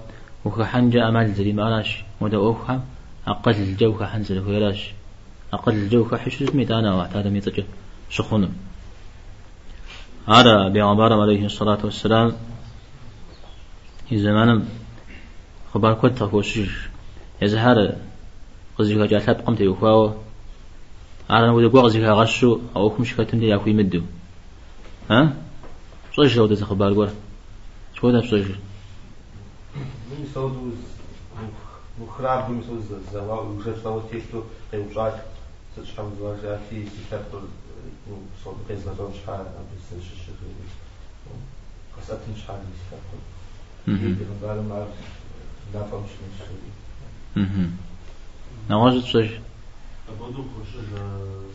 وخحنجا 0.44 1.08
أمال 1.08 1.34
زري 1.34 1.52
مالاش 1.52 2.04
مدى 2.20 2.36
أفهم 2.36 2.80
أقل 3.26 3.52
الجو 3.52 3.92
خحنزل 3.92 4.38
ويلاش 4.38 4.92
أقل 5.52 5.72
الجو 5.72 6.16
حشز 6.16 6.50
ميت 6.54 6.70
أنا 6.70 6.94
وقت 6.94 7.16
هذا 7.16 7.30
ميت 7.30 7.66
هذا 10.28 10.68
بعبارة 10.68 11.22
عليه 11.22 11.46
الصلاة 11.46 11.78
والسلام. 11.84 12.32
في 14.08 14.18
زمانم 14.18 14.68
خبر 15.74 15.94
كل 15.94 16.14
تخوشج 16.14 16.70
يزهر 17.42 17.96
قزيكا 18.78 19.06
جاتلاب 19.06 19.46
قمت 19.46 19.60
يخواه 19.60 20.14
أنا 21.30 21.46
نقول 21.46 21.68
قوة 21.68 21.82
قزيكا 21.82 22.12
غشو 22.12 22.60
أو 22.76 22.90
كمش 22.90 23.14
كتن 23.14 23.38
دي 23.38 23.46
ياكو 23.46 23.70
مدو. 23.70 24.02
ها؟ 25.10 25.36
صيش 26.16 26.36
لو 26.36 26.46
تخبر 26.46 26.94
قوة 26.94 27.12
شو 27.94 28.10
ده 28.10 28.20
صيش 28.20 28.46
مخراب 32.00 32.50
مسوز 32.50 32.92
الزواج 32.92 33.46
وجد 33.46 33.76
صوت 33.84 34.10
تيشتو 34.10 34.42
قيم 34.72 34.86
شاك 34.94 35.24
trzeba 35.82 36.08
było 36.08 36.36
zrealizować 36.36 36.72
i 36.72 37.10
tak 37.10 37.20
to 37.30 37.40
są 38.44 38.54
takie 38.54 38.80
zadowolenia, 38.80 39.50
aby 39.60 39.74
się 39.86 39.96
rzeczy 40.08 40.30
były 40.40 40.54
ostatniczali, 41.98 42.68
tak 42.90 43.00
to 43.10 43.16
wyglądało, 43.92 44.76
ale 44.76 44.86
na 45.74 45.80
to 45.90 45.96
się 45.96 46.18
nie 46.22 46.30
szli. 46.36 46.70
No 48.68 48.78
może 48.78 49.02
coś? 49.02 49.28
A 50.08 50.12
po 50.18 50.26
duchu, 50.26 50.60
że 50.72 50.80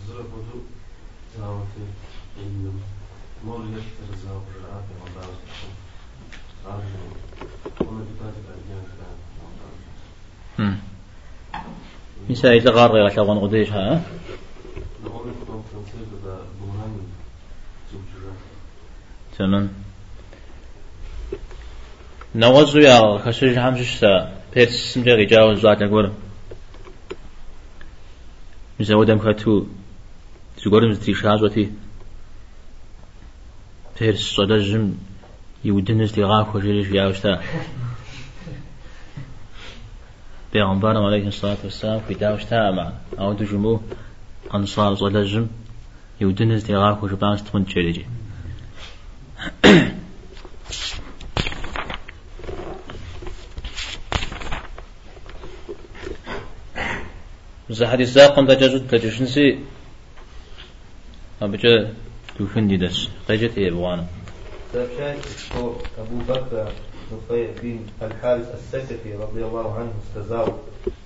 zrobił 0.07 0.63
za 1.37 1.49
oty 1.49 1.81
innym. 2.37 2.79
Mogę 3.43 3.63
ja 3.71 3.77
się 3.77 3.89
teraz 3.99 4.21
zaobrażać, 4.21 4.85
bo 4.99 5.05
da 5.19 5.21
się 5.27 5.37
to 5.43 5.67
zrobić. 5.67 6.11
Ale 6.59 6.81
to 7.77 7.99
jest 7.99 8.19
tak, 8.19 8.35
jak 8.47 8.69
ja 8.69 8.83
chcę. 8.89 9.05
Hmm. 10.57 10.77
Misal 12.29 12.45
إذا 12.45 12.71
غار 12.71 12.91
غير 12.91 13.09
شغل 13.09 13.39
قديش 13.39 13.69
ها؟ 13.69 14.01
No 15.03 15.09
one 15.09 15.33
potem 15.39 15.63
francuskiego 15.69 16.15
da 16.25 16.35
bułami 16.59 17.01
zubrze. 17.91 18.31
تمام 19.37 19.69
نوزو 22.35 22.79
يا 22.79 23.17
خشج 23.17 23.57
همش 23.57 23.99
سا 23.99 24.31
بيرس 24.55 24.93
سمجا 24.93 25.15
رجاو 25.15 25.53
زوات 25.53 25.83
نقول 25.83 26.11
مثلا 28.79 28.95
ودم 28.97 29.17
كاتو 29.19 29.65
تقول 30.57 30.89
مزتي 30.89 31.13
شازوتي 31.13 31.71
بيرس 33.99 34.35
صدجم 34.35 34.93
يودنس 35.65 36.11
دي 36.11 36.23
غاف 36.23 36.55
وجريش 36.55 36.87
پیغمبرم 40.51 41.05
علیه 41.05 41.25
الصلاة 41.25 41.57
والسلام 41.63 41.99
پیداوش 41.99 42.43
تاما 42.43 42.91
آو 43.17 43.33
دجمو 43.33 43.79
انصار 44.53 44.95
زلجم 44.95 45.49
يودن 46.19 46.51
ازدغار 46.51 46.95
خوش 46.95 47.11
بانس 47.11 47.41
تمند 47.43 47.67
چلیجی 47.67 48.05
زهري 57.69 58.05
زاقن 58.05 58.45
دجاجد 58.45 58.87
دجشنسي 58.87 59.59
أبجا 61.41 61.93
كوفن 62.37 62.67
ديدس 62.67 63.09
قجت 63.29 63.57
إيه 63.57 63.71
بوانا 63.71 64.05
أبو 65.97 66.17
بكر 66.29 66.71
Нуфей 67.11 67.53
бин 67.61 67.89
Аль-Харис 67.99 68.47
Ас-Сакафи, 68.53 69.17
рады 69.19 69.41
Аллаху 69.41 69.81
анху, 69.81 69.99
сказал, 70.11 70.59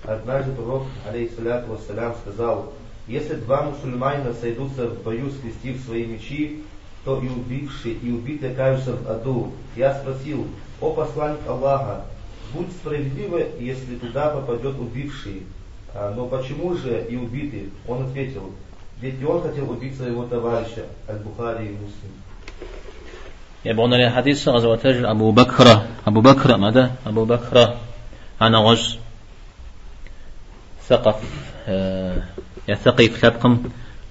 однажды 0.04 0.52
пророк, 0.52 0.84
алейхиссаляту 1.08 1.72
вассалям, 1.72 2.14
сказал, 2.22 2.72
если 3.08 3.34
два 3.34 3.62
мусульманина 3.62 4.32
сойдутся 4.32 4.88
в 4.88 5.02
бою, 5.02 5.30
скрестив 5.30 5.80
свои 5.84 6.06
мечи, 6.06 6.62
то 7.04 7.20
и 7.20 7.28
убивший, 7.28 7.92
и 7.92 8.10
убитый 8.10 8.52
окажутся 8.52 8.96
в 8.96 9.10
аду. 9.10 9.52
Я 9.76 9.94
спросил, 9.94 10.46
о 10.80 10.92
посланник 10.92 11.46
Аллаха, 11.46 12.04
будь 12.52 12.70
справедливо, 12.72 13.40
если 13.58 13.96
туда 13.96 14.30
попадет 14.30 14.78
убивший. 14.78 15.42
А, 15.94 16.12
но 16.14 16.26
почему 16.26 16.74
же 16.74 17.06
и 17.08 17.16
убитый? 17.16 17.70
Он 17.88 18.06
ответил, 18.06 18.52
ведь 19.00 19.24
он 19.24 19.42
хотел 19.42 19.70
убить 19.70 19.96
своего 19.96 20.24
товарища, 20.24 20.86
Аль-Бухари 21.08 21.66
и 21.66 21.72
Муслим. 21.72 22.12
يبغون 23.66 23.94
لي 23.94 24.10
حديث 24.10 24.48
غزوة 24.48 24.80
أبو 24.84 25.32
بكر 25.32 25.86
أبو 26.06 26.20
بكر 26.20 26.56
ماذا؟ 26.56 26.90
أبو 27.06 27.24
بكر 27.24 27.74
أنا 28.42 28.58
غش. 28.58 28.98
ثقف 30.88 31.22
آه، 31.68 32.22
يثقي 32.68 33.08
كتابكم 33.08 33.62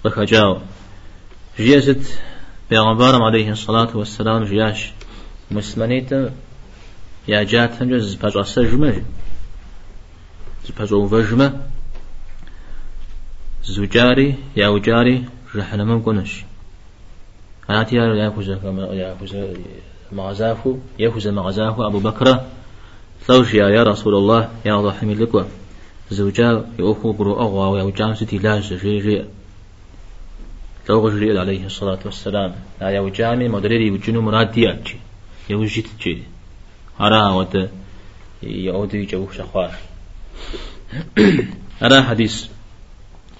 وخجاو. 0.05 0.57
جيزت 1.57 2.19
بيغمبارم 2.69 3.21
عليه 3.23 3.51
الصلاة 3.51 3.97
والسلام 3.97 4.43
جياش 4.43 4.91
مسلمانيت 5.51 6.11
يا 7.27 7.43
جات 7.43 7.81
هم 7.81 7.89
جز 7.89 8.13
بجا 8.15 8.43
سجمة 8.43 9.03
بجا 10.79 10.95
وفجمة 10.95 11.61
زوجاري 13.63 14.35
يا 14.55 14.67
وجاري 14.67 15.25
رحنا 15.55 15.83
ممكنش 15.83 16.43
أناتي 17.69 17.95
يأخذ 17.95 18.49
يأخذ 18.93 19.45
مغزاه 20.11 20.77
يأخذ 20.99 21.31
مغزاه 21.31 21.87
أبو 21.87 21.99
بكر 21.99 22.39
ثوش 23.21 23.53
يا 23.53 23.83
رسول 23.83 24.15
الله 24.15 24.49
يا 24.65 24.81
ضحي 24.81 25.13
لك 25.13 25.45
زوجا 26.11 26.65
يأخذ 26.79 27.13
برو 27.13 27.39
أغوى 27.39 27.67
ويوجان 27.69 28.15
ستي 28.15 28.37
لاج 28.37 28.73
جي 28.73 28.99
جي 28.99 29.25
لو 30.89 31.09
جريء 31.09 31.37
عليه 31.37 31.65
الصلاة 31.65 31.99
والسلام 32.05 32.55
لا 32.81 32.89
يوجامي 32.89 33.47
مدريري 33.47 33.91
وجنو 33.91 34.21
مرادي 34.21 34.71
أجي 34.71 34.97
يوجيت 35.49 35.87
جي 36.01 36.23
أرى 37.01 37.33
ود 37.35 37.69
يعودي 38.43 39.05
جو 39.05 39.27
شخوار 39.31 39.71
أرى 41.83 42.01
حديث 42.01 42.45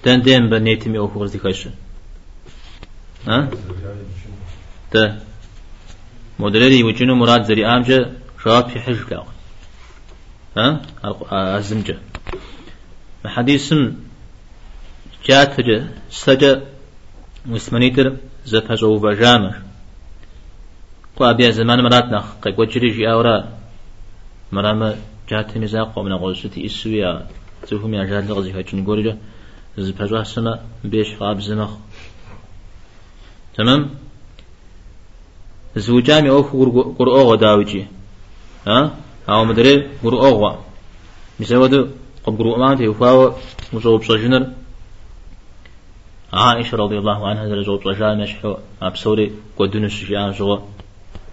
تن 0.02 0.22
دين 0.22 0.48
بنيتمي 0.50 0.98
أخو 0.98 1.22
غزي 1.22 1.38
خشن 1.38 1.70
ها؟ 3.28 3.48
مدرري 6.38 6.82
وجنو 6.82 7.14
مراد 7.14 7.42
زري 7.44 7.66
آمجة 7.66 7.98
شواب 8.42 8.68
في 8.68 8.80
حج 8.80 9.14
ها؟ 10.56 10.82
أزمجة 11.58 11.96
حديث 13.24 13.74
جات 15.26 15.54
سجى 16.10 16.52
مسمنيتر 17.46 18.06
زفجو 18.46 18.98
بجامر 18.98 19.54
قابيا 21.16 21.50
زمان 21.50 21.78
مرات 21.84 22.04
نخ 22.04 22.26
قيق 22.42 22.60
وجري 22.60 22.88
جي 22.96 23.10
أورا 23.12 23.36
مرام 24.52 24.80
جات 25.30 25.56
مزاق 25.58 25.98
ومن 25.98 26.12
غوزتي 26.12 26.66
إسويا 26.66 27.26
تفهم 27.66 27.94
يا 27.94 28.04
جاد 28.04 28.30
لغزي 28.30 28.60
هجن 28.60 28.84
قولي 28.86 29.16
زفجو 29.78 30.16
حسنا 30.22 30.52
بيش 30.84 31.10
قاب 31.20 31.40
زمخ. 31.40 31.72
تمام؟ 33.56 33.90
زوجامي 35.76 36.30
أو 36.30 36.42
قرؤو 36.98 37.34
داوجي 37.34 37.86
ها؟ 38.66 38.78
أو 39.28 39.44
مدري 39.44 39.74
قرؤو 40.02 40.56
مسود 41.40 41.74
قب 42.24 42.38
قرؤ 42.38 42.56
ما 42.58 42.74
تيفاو 42.74 43.32
مصوب 43.72 44.02
صجنر 44.02 44.42
عائشة 46.32 46.76
رضي 46.76 46.98
الله 46.98 47.28
عنها 47.28 47.62
زوب 47.62 47.80
صجار 47.84 48.14
مشحو 48.16 48.56
أبصوري 48.82 49.26
ودون 49.58 49.84
الشجاع 49.84 50.30
زو 50.38 50.58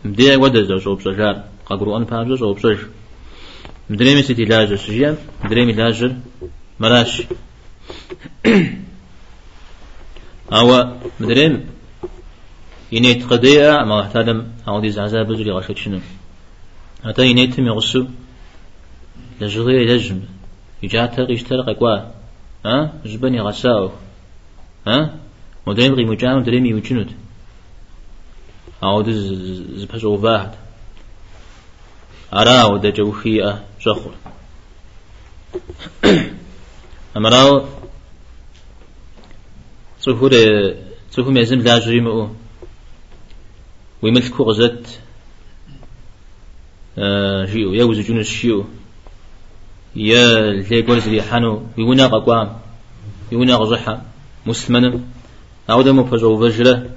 مدي 0.06 0.36
ود 0.36 0.56
زوب 0.84 1.00
صجار 1.02 1.36
قبرو 1.66 1.98
أن 1.98 2.06
فاز 2.06 2.28
زوب 2.40 2.60
صج 2.60 2.80
مدري 3.90 4.16
مسيتي 4.16 4.46
لاجر 4.46 4.76
سجيا 4.76 5.18
مدري 5.44 5.72
لاجر 5.80 6.12
مراش 6.80 7.24
أو 10.58 10.70
مدري 11.20 11.46
ينيت 12.94 13.22
قضية 13.32 13.70
ما 13.90 14.02
احتدم 14.02 14.40
أو 14.68 14.80
دي 14.80 14.90
زعزا 14.92 15.24
بجري 15.24 15.52
غشت 15.52 15.78
شنو 15.78 16.00
حتى 17.06 17.24
ينيت 17.30 17.60
مغسو 17.60 18.06
لجغي 19.42 19.86
لجم 19.86 20.20
يجاتر 20.84 21.32
يشترق 21.32 21.68
قوا 21.80 21.96
ها 22.66 22.94
جبني 23.06 23.42
غساو 23.42 23.92
ها 24.88 24.98
مدريم 25.68 25.94
غي 25.94 26.06
مجام 26.06 26.38
مدريم 26.40 26.66
يوجنود 26.66 27.10
زبحش 29.80 30.04
أوفاهد 30.04 30.52
أرى 32.34 32.74
ودا 32.74 32.90
جوخية 32.90 33.64
جخر 33.82 34.12
أمراو 37.18 37.66
صفور 40.00 40.32
صفور 41.12 41.32
ميزم 41.32 41.60
لا 41.60 41.80
جريمه 41.80 42.43
ويملكو 44.04 44.44
غزت 44.44 45.00
آه 46.98 47.46
جيو 47.46 47.74
يوز 47.74 48.00
جنوس 48.00 48.28
شيو 48.28 48.66
يا 49.96 50.40
اللي 50.40 50.82
قولز 50.82 51.08
لي 51.08 51.22
حانو 51.22 51.62
يونا 51.78 52.08
قوام 52.08 52.50
يونا 53.32 53.56
غزحا 53.56 54.02
مسلمنا 54.46 55.00
أعود 55.70 55.88
مفجو 55.88 56.32
فجرة 56.42 56.90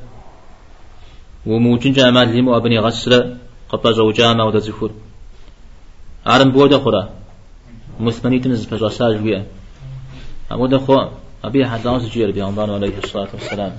وموجن 1.47 1.93
جامع 1.93 2.23
لهم 2.23 2.49
أبني 2.49 2.79
غسرة 2.79 3.37
قبل 3.69 3.95
زوجامة 3.95 4.45
ودزفور 4.45 4.91
عرم 6.27 6.51
بودا 6.51 6.79
خورا 6.79 7.03
مسلمني 8.01 8.39
تنز 8.39 8.67
فجو 8.67 8.89
ساج 8.89 9.17
بيا 9.17 9.47
أعود 10.53 10.77
خو 10.77 10.97
أبي 11.45 11.67
حداوس 11.67 12.05
جير 12.13 12.31
بيعنبان 12.31 12.71
عليه 12.71 12.99
الصلاة 13.05 13.29
والسلام. 13.35 13.73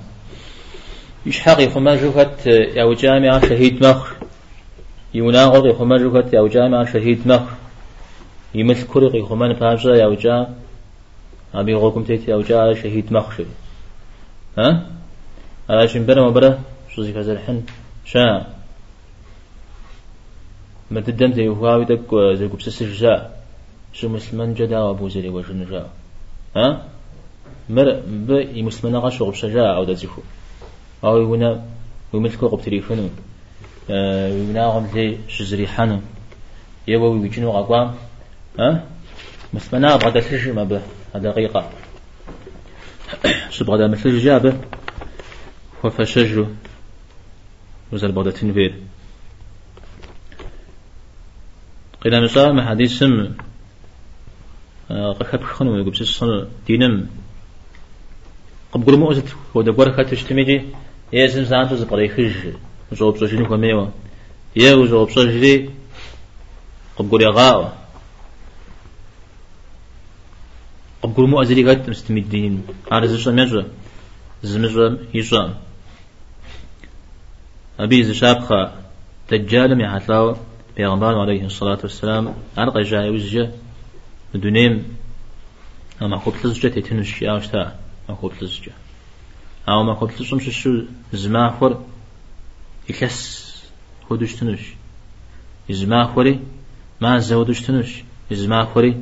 يشحق 1.28 1.60
خما 1.74 1.96
جوكت 1.96 2.46
يا 2.46 2.94
جامع 2.94 3.40
شهيد 3.48 3.86
مخ. 3.86 4.12
يناغض 5.14 5.64
خما 5.78 5.96
جوكت 5.96 6.32
يا 6.32 6.48
جامع 6.48 6.84
شهيد 6.92 7.20
مخ. 7.28 7.46
يمثل 8.54 8.86
كرق 8.92 9.14
خمان 9.28 9.54
فاجا 9.54 9.92
يا 10.02 10.14
جامع 10.14 10.48
أبي 11.54 11.74
غوكم 11.74 12.04
تيتي 12.04 12.34
أو 12.34 12.40
جاء 12.40 12.74
شهيد 12.74 13.12
مخشب 13.12 13.46
ها؟ 14.58 14.86
على 15.70 15.88
شنبرة 15.88 16.28
مبرة 16.28 16.58
شو 16.92 17.02
زي 17.02 17.12
كذا 17.12 17.32
الحين 17.32 17.66
شا. 18.04 18.46
ما 20.90 21.00
تدم 21.00 21.32
تي 21.32 21.48
وهاوي 21.48 21.84
دك 21.84 22.14
زي 22.34 22.48
كبس 22.48 22.68
السجاء 22.68 23.40
شو 23.92 24.08
مسلمان 24.08 24.54
جدا 24.54 24.90
أبو 24.90 25.08
زري 25.08 25.28
وشنو 25.28 25.64
جاء 25.64 25.88
ها؟ 26.56 26.82
مر 27.70 28.00
ب 28.06 28.30
مسلمان 28.56 28.96
غش 28.96 29.22
غبس 29.22 29.44
جاء 29.44 29.76
أو 29.76 29.84
دزيفو. 29.84 30.22
أو 31.04 31.18
يونا 31.18 31.64
ويملكو 32.12 32.48
قب 32.48 32.60
تليفونو 32.60 33.08
ويونا 33.88 34.66
غم 34.66 34.86
زي 34.94 35.18
شزري 35.28 35.66
حنو 35.66 36.00
يبو 36.88 37.06
ويجنو 37.12 37.50
غقوام 37.50 37.94
ها؟ 38.58 38.84
مسلمان 39.52 39.84
أبغى 39.84 40.20
تسجل 40.20 40.54
ما 40.54 40.64
به 40.64 40.82
دقيقة 41.14 41.70
سبغدا 43.56 43.86
مثل 43.86 44.18
جابه 44.18 44.60
وفشجو 45.84 46.46
وزل 47.92 48.12
بغدا 48.12 48.30
تنفير. 48.30 48.74
قيل 52.00 52.24
مسا 52.24 52.52
ما 52.52 52.68
حديث 52.68 52.98
سم 52.98 53.34
قخب 54.90 55.42
خنو 55.42 55.76
يقول 55.76 55.90
بس 55.90 56.24
دينم. 56.66 57.08
قب 58.72 58.86
قول 58.86 58.98
مؤزت 58.98 59.36
هو 59.56 59.62
دقور 59.62 59.92
خات 59.92 60.12
زم 61.12 61.44
زانتو 61.44 61.76
زبري 61.76 62.08
خج 62.08 62.52
زوب 62.92 63.16
زوجيني 63.16 63.44
كميوا 63.44 63.86
يا 64.56 64.86
زوب 64.86 65.10
زوجي 65.10 65.70
قب 66.96 67.10
قول 67.10 67.22
يا 67.22 67.30
غاوة 67.30 67.72
قبل 71.02 71.26
مو 71.26 71.42
أزري 71.42 71.70
قد 71.70 71.90
مستمدين 71.90 72.66
على 72.90 73.08
زشا 73.08 73.30
مجرى 73.30 73.66
زمجرى 74.42 74.98
يشام 75.14 75.54
أبي 77.80 78.04
زشابخا 78.04 78.82
دجال 79.30 79.76
من 79.78 79.88
حتلاو 79.88 80.36
بيغمبار 80.76 81.20
عليه 81.20 81.44
الصلاة 81.44 81.78
والسلام 81.82 82.34
أرقى 82.58 82.82
جاي 82.82 83.10
وزجة 83.10 83.50
دونيم 84.34 84.96
أما 86.02 86.18
خبط 86.18 86.46
لزجة 86.46 86.68
تتنش 86.68 87.22
يا 87.22 87.32
وشتا 87.32 87.78
ما 88.08 88.14
خبط 88.14 88.42
لزجة 88.42 88.72
أو 89.68 89.82
ما 89.82 89.94
خبط 89.94 90.20
لزجة 90.20 90.50
شو 90.50 90.82
زماخور 91.12 91.84
يكس 92.88 93.48
هدوش 94.10 94.34
تنش 94.34 94.60
زماخوري 95.70 96.40
ما 97.00 97.18
زودوش 97.18 97.60
تنش 97.60 98.04
زماخوري 98.32 98.96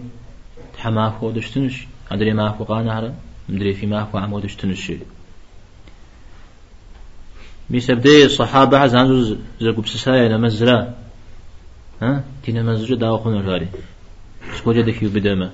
حما 0.79 1.11
فو 1.11 1.31
دشتنش 1.31 1.87
أدري 2.11 2.33
ما 2.33 2.53
فو 2.53 2.65
قانهر 2.65 3.13
مدري 3.49 3.75
في 3.75 3.87
ما 3.87 4.05
فو 4.05 4.19
عمو 4.19 4.41
دشتنش 4.41 4.93
ميسبدي 7.71 8.25
الصحابة 8.25 8.79
عزان 8.79 9.39
زرقو 9.61 9.81
بسسايا 9.83 10.29
نمزلا 10.29 10.95
ها؟ 12.03 12.25
تينا 12.43 12.63
مزجة 12.63 12.95
داو 12.95 13.19
خونو 13.19 13.43
جاري 13.43 13.69
سكوجة 14.57 14.81
دكيو 14.81 15.11
بدما 15.11 15.51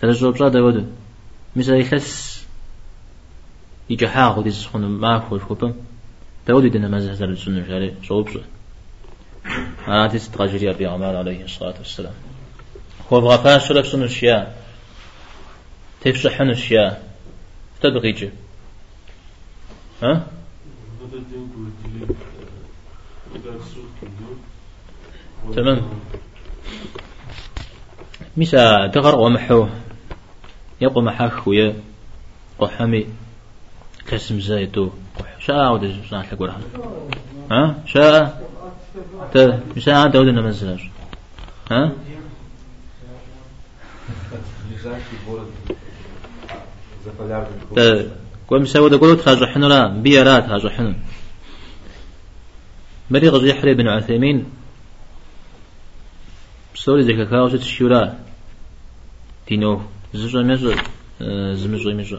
تلجو 0.00 0.32
بجا 0.32 0.48
داود 0.48 0.92
ميسا 1.56 1.76
يخس 1.76 2.37
يجا 3.90 4.08
حاقو 4.08 4.42
دي 4.42 4.50
سخون 4.50 4.86
ما 4.86 5.18
فو 5.18 5.38
شوبا 5.38 5.74
داود 6.46 6.66
دينا 6.66 6.88
مزجة 6.88 7.12
زر 7.12 7.28
السنة 7.28 7.68
جاري 7.68 7.94
صوبزة 8.08 8.42
هذه 9.86 10.16
ستغجري 10.16 10.70
أبي 10.70 10.86
عمار 10.86 11.16
عليه 11.16 11.44
الصلاة 11.44 11.74
والسلام 11.78 12.12
هو 13.12 13.20
بغفا 13.20 13.58
شرب 13.58 13.84
سنشيا 13.84 14.54
تفشح 16.00 16.40
نشيا 16.40 17.02
تدغيج 17.80 18.28
ها 20.02 20.26
تمام 25.56 25.88
ميسا 28.36 28.86
دغر 28.86 29.18
ومحو 29.18 29.68
يقو 30.80 31.00
محاك 31.00 31.46
ويا 31.46 31.74
قحمي 32.58 33.06
كسم 34.10 34.40
زايدو 34.40 34.90
شاء 35.38 35.72
ودي 35.72 35.94
شاء 36.10 36.22
تقول 36.22 36.50
ها؟ 37.50 37.74
شاء؟ 37.86 38.48
تا 39.32 39.60
شاء 39.78 40.08
داود 40.08 40.26
نمزلاش 40.26 40.82
ها؟ 41.70 41.92
قوم 48.48 48.64
سوى 48.64 48.90
دقولو 48.90 49.14
تخاجو 49.14 49.46
حنو 49.46 49.68
لا 49.68 49.88
بيارات 49.88 50.44
هاجو 50.44 50.68
حنو. 50.68 50.94
مريغ 53.10 53.44
يحري 53.46 53.74
بن 53.74 53.88
عثيمين. 53.88 54.44
سوري 56.74 57.02
زكا 57.02 57.24
كاوش 57.24 57.52
تشيورا 57.52 58.18
دينو. 59.48 59.80
زجو 60.14 60.42
ميزو 60.42 60.74
زمجو 61.60 61.90
ميزو. 61.92 62.18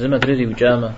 ما 0.00 0.18
تريد 0.18 0.48
وجامة 0.48 0.94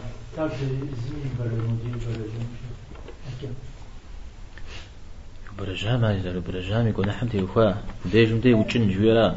برجامة 5.59 6.15
إذا 6.15 6.39
برجامة 6.39 6.89
يكون 6.89 7.13
حمتي 7.13 7.45
أخوة 7.45 7.77
ديجم 8.13 8.41
دي 8.41 8.55
وجن 8.55 8.91
جولا 8.91 9.35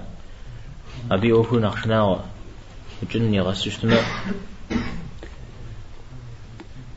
أبي 1.12 1.32
أوفو 1.32 1.59
نخشناوا 1.59 2.18
وجن 3.03 3.34
يغسشتنا 3.34 3.97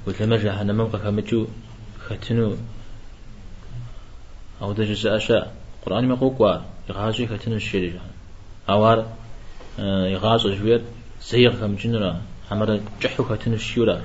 وثما 0.06 0.36
جهنم 0.36 0.82
قفمتو 0.84 1.46
ختنو. 2.00 2.56
أو 4.62 4.72
دجز 4.72 5.06
أشاء 5.06 5.54
قرآن 5.86 6.08
ما 6.08 6.14
قوقوا 6.14 6.56
يغازي 6.88 7.26
ختنو 7.26 7.56
الشريجة 7.56 8.00
أوار 8.68 9.06
آه، 9.78 10.06
يغاز 10.06 10.46
جوير 10.46 10.82
زيغ 11.22 11.60
كم 11.60 11.76
أمر 12.52 12.80
جحوك 13.02 13.32
تنشيورا 13.32 14.02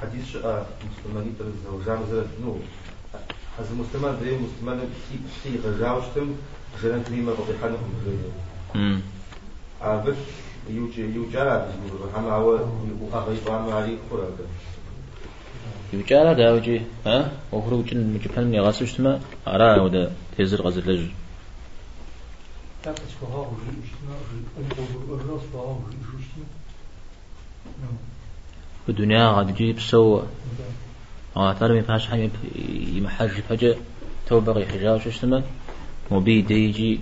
حديث 0.00 0.36
آه، 0.36 0.66
مسلمانية 0.90 1.38
الزوجان 1.40 1.98
زرد 2.10 2.28
نو 2.44 2.56
حز 3.58 3.72
مسلمان 3.72 4.14
ذي 4.22 4.38
مسلمان 4.46 4.78
بسي 4.78 5.16
بسي 5.24 5.68
غزاوشتم 5.68 6.34
زلن 6.82 7.02
كريمة 7.02 7.32
آه، 7.32 7.34
بطيحانهم 7.34 7.90
بلوية 8.04 9.00
عبش 9.80 10.16
يوجا 10.70 11.02
يوجا 11.02 11.70
هم 12.16 12.24
هو 12.24 12.58
وأغيب 13.00 13.48
عن 13.48 13.72
علي 13.72 13.98
خراك 14.10 14.38
يوجا 15.92 16.24
لا 16.24 16.32
داوجي 16.32 16.80
ها؟ 17.06 17.32
وخروج 17.52 17.94
المجبن 17.94 18.54
يغاسوشتما 18.54 19.20
أرى 19.48 19.80
ودا 19.80 20.12
تيزر 20.36 20.62
غزل 20.62 20.92
لجل. 20.92 21.10
تيزر 22.84 22.94
غزل 25.08 25.34
لج 25.38 25.44
الدنيا 28.88 29.32
غاد 29.32 29.54
تجيب 29.54 29.80
سو 29.80 30.22
ترى 31.34 31.68
ما 31.68 31.76
ينفعش 31.76 32.06
حاجة 32.06 32.30
يمحج 32.68 33.28
فجأة 33.28 33.76
توبة 34.26 34.60
يحجاج 34.60 35.00
شو 35.00 35.08
اسمه 35.08 35.42
وبي 36.10 36.42
ديجي 36.42 37.00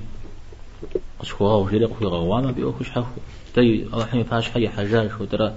قشخوها 1.20 1.54
وشيري 1.54 1.84
قفي 1.84 2.04
غواما 2.04 2.50
بيوكش 2.50 2.90
حفو 2.90 3.20
تي 3.54 3.82
الله 3.82 4.06
حمي 4.06 4.24
فاش 4.24 4.50
حي 4.50 4.68
حجاج 4.68 5.10
شو 5.10 5.24
ترى 5.24 5.54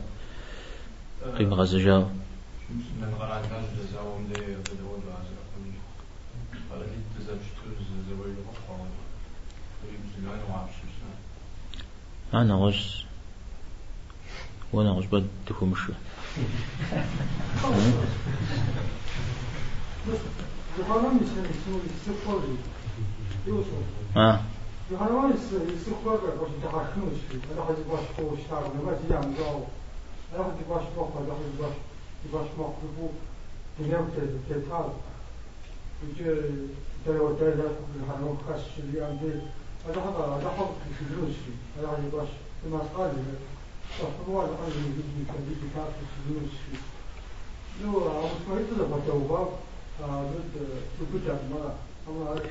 قيمة 1.38 1.55
غزجاو 1.55 2.05
من 2.71 3.13
غران 3.19 3.41
كان 3.49 3.63
جزاهم 3.78 4.28
دي 4.28 4.41
بدو 4.41 4.89
العزر 5.03 5.38
قال 6.71 6.80
لي 6.80 6.97
تزوج 7.19 7.38
تز 7.38 7.89
زوي 8.09 8.32
القرآن 8.32 8.89
قريب 9.82 9.99
زمان 10.17 10.39
وعبش 10.49 10.73
أنا 12.36 12.55
غش 12.55 13.05
وأنا 14.73 14.89
غش 14.91 15.05
بد 15.05 15.27
تكون 15.47 15.69
مشو 15.69 15.93
آه. 24.17 24.39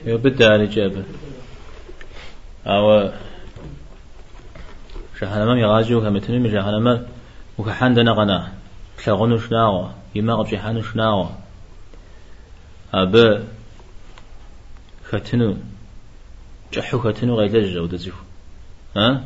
يبدأ 0.07 0.53
على 0.53 0.64
إجابة 0.64 1.05
أو 2.66 3.11
شهر 5.20 5.47
ما 5.47 5.61
يغازيو 5.61 6.01
كما 6.01 6.11
من 6.11 6.51
شهر 6.53 6.80
ما 6.80 7.07
وكحان 7.59 7.95
دنا 7.95 8.12
غنا 8.12 8.53
شغنو 9.05 9.39
شناغو 9.39 9.89
يماغ 10.14 10.43
بشيحانو 10.43 10.82
شناغو. 10.82 11.26
أبا 12.95 13.45
ختنو 15.09 15.57
جحو 16.75 16.99
ختنو 16.99 17.35
غير 17.35 17.51
لجة 17.57 17.83
ودزيفو 17.83 18.22
ها؟ 18.97 19.25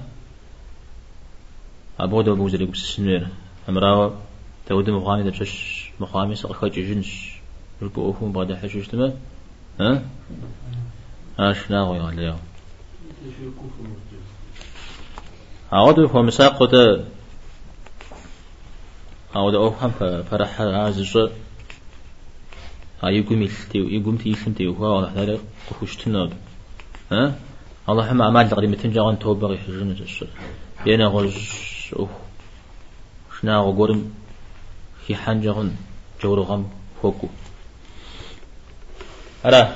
أبو 2.00 2.22
دو 2.22 2.34
بوزري 2.34 2.66
بس 2.66 2.78
سنير 2.78 3.28
أمراو 3.68 4.12
تود 4.66 4.90
مقامي 4.90 5.22
دبش 5.22 5.90
مقامي 6.00 6.34
سقخ 6.34 6.64
جنش. 6.64 7.38
ربوهم 7.82 8.32
بعد 8.32 8.52
حشوش 8.54 8.88
تما 8.88 9.14
ها؟ 9.80 10.02
آش 11.38 11.70
ناغو 11.70 11.94
يغليو 11.94 12.34
عود 15.72 15.98
هو 16.00 16.22
مساق 16.22 16.64
ده 16.64 17.04
عود 19.34 19.54
أفهم 19.54 20.22
فرح 20.22 20.60
هذا 20.60 21.00
الشيء 21.00 21.30
يقوم 23.02 23.42
يلتي 23.42 23.78
يقوم 23.78 24.16
تيلتي 24.16 24.66
وهو 24.66 24.96
على 24.96 25.08
هذا 25.08 25.38
قفوش 25.70 25.96
تناب 25.96 26.32
الله 27.12 28.08
حما 28.08 28.24
أعمال 28.24 28.48
تقريبا 28.48 28.72
متن 28.72 28.92
جوان 28.92 29.18
توبة 29.18 29.48
غي 29.48 29.58
حجنة 29.58 29.92
جش 29.94 30.24
ينا 30.86 31.06
غش 31.06 31.94
أوه. 31.96 32.08
شنا 33.40 33.56
غورم 33.56 34.14
في 35.06 35.16
حن 35.16 35.48
غن 35.48 35.76
جور 36.22 36.40
غم 36.40 36.68
فوكو. 37.02 37.28
أرى. 39.46 39.72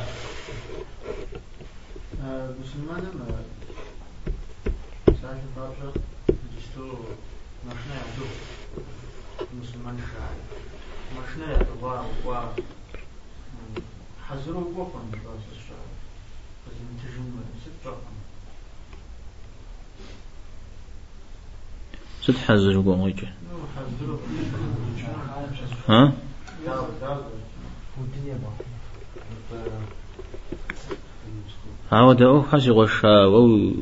ساعة 5.22 5.40
جستو 6.56 6.86
مخنا 7.66 7.96
مسلمان 9.60 9.96
مخنا 11.16 11.66
بوكم 14.52 15.10
ست 22.22 22.36
حزر 22.36 22.74
قوم 22.80 23.14
حزروا 23.76 24.18
ها 25.88 26.12
عاود 31.92 32.22
أو 32.22 32.42
حاسي 32.42 32.70
غشا 32.70 33.24
أو 33.24 33.72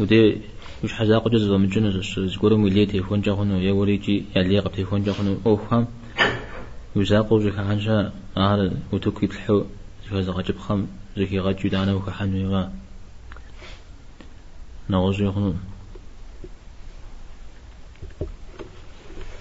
ودي 0.00 0.40
مش 0.84 0.92
حزاق 0.92 1.28
جزء 1.28 1.56
من 1.56 1.68
جنز 1.68 1.96
السوز 1.96 2.36
قولوا 2.36 2.58
ملي 2.58 2.86
تليفون 2.86 3.20
جاخنو 3.20 3.58
يا 3.58 3.72
وليجي 3.72 4.24
يا 4.36 4.42
ليق 4.42 4.68
تليفون 4.68 5.02
جاخنو 5.04 5.36
أو 5.46 5.56
فهم 5.56 5.86
يزاقو 6.96 7.40
زكا 7.40 7.68
حنشا 7.68 8.12
هذا 8.36 8.72
وتوكي 8.92 9.26
تلحو 9.26 9.64
زكا 10.06 10.20
زكا 10.20 10.42
جب 10.42 10.58
خم 10.58 10.86
زكي 11.16 11.38
غاجي 11.40 11.68
دانا 11.68 11.94
وكحنو 11.94 12.36
يغا 12.36 12.72
نغزو 14.90 15.24
يخنو 15.28 15.54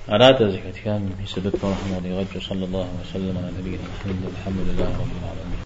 أراد 0.09 0.51
زكاة 0.51 0.83
كان 0.85 1.09
بسبب 1.23 1.53
رحمه 1.55 1.97
الله 1.97 2.39
صلى 2.39 2.65
الله 2.65 2.87
وسلم 3.01 3.37
على 3.37 3.51
نبينا 3.59 3.83
محمد 3.93 4.31
الحمد 4.37 4.59
لله 4.67 4.89
رب 5.01 5.13
العالمين 5.21 5.59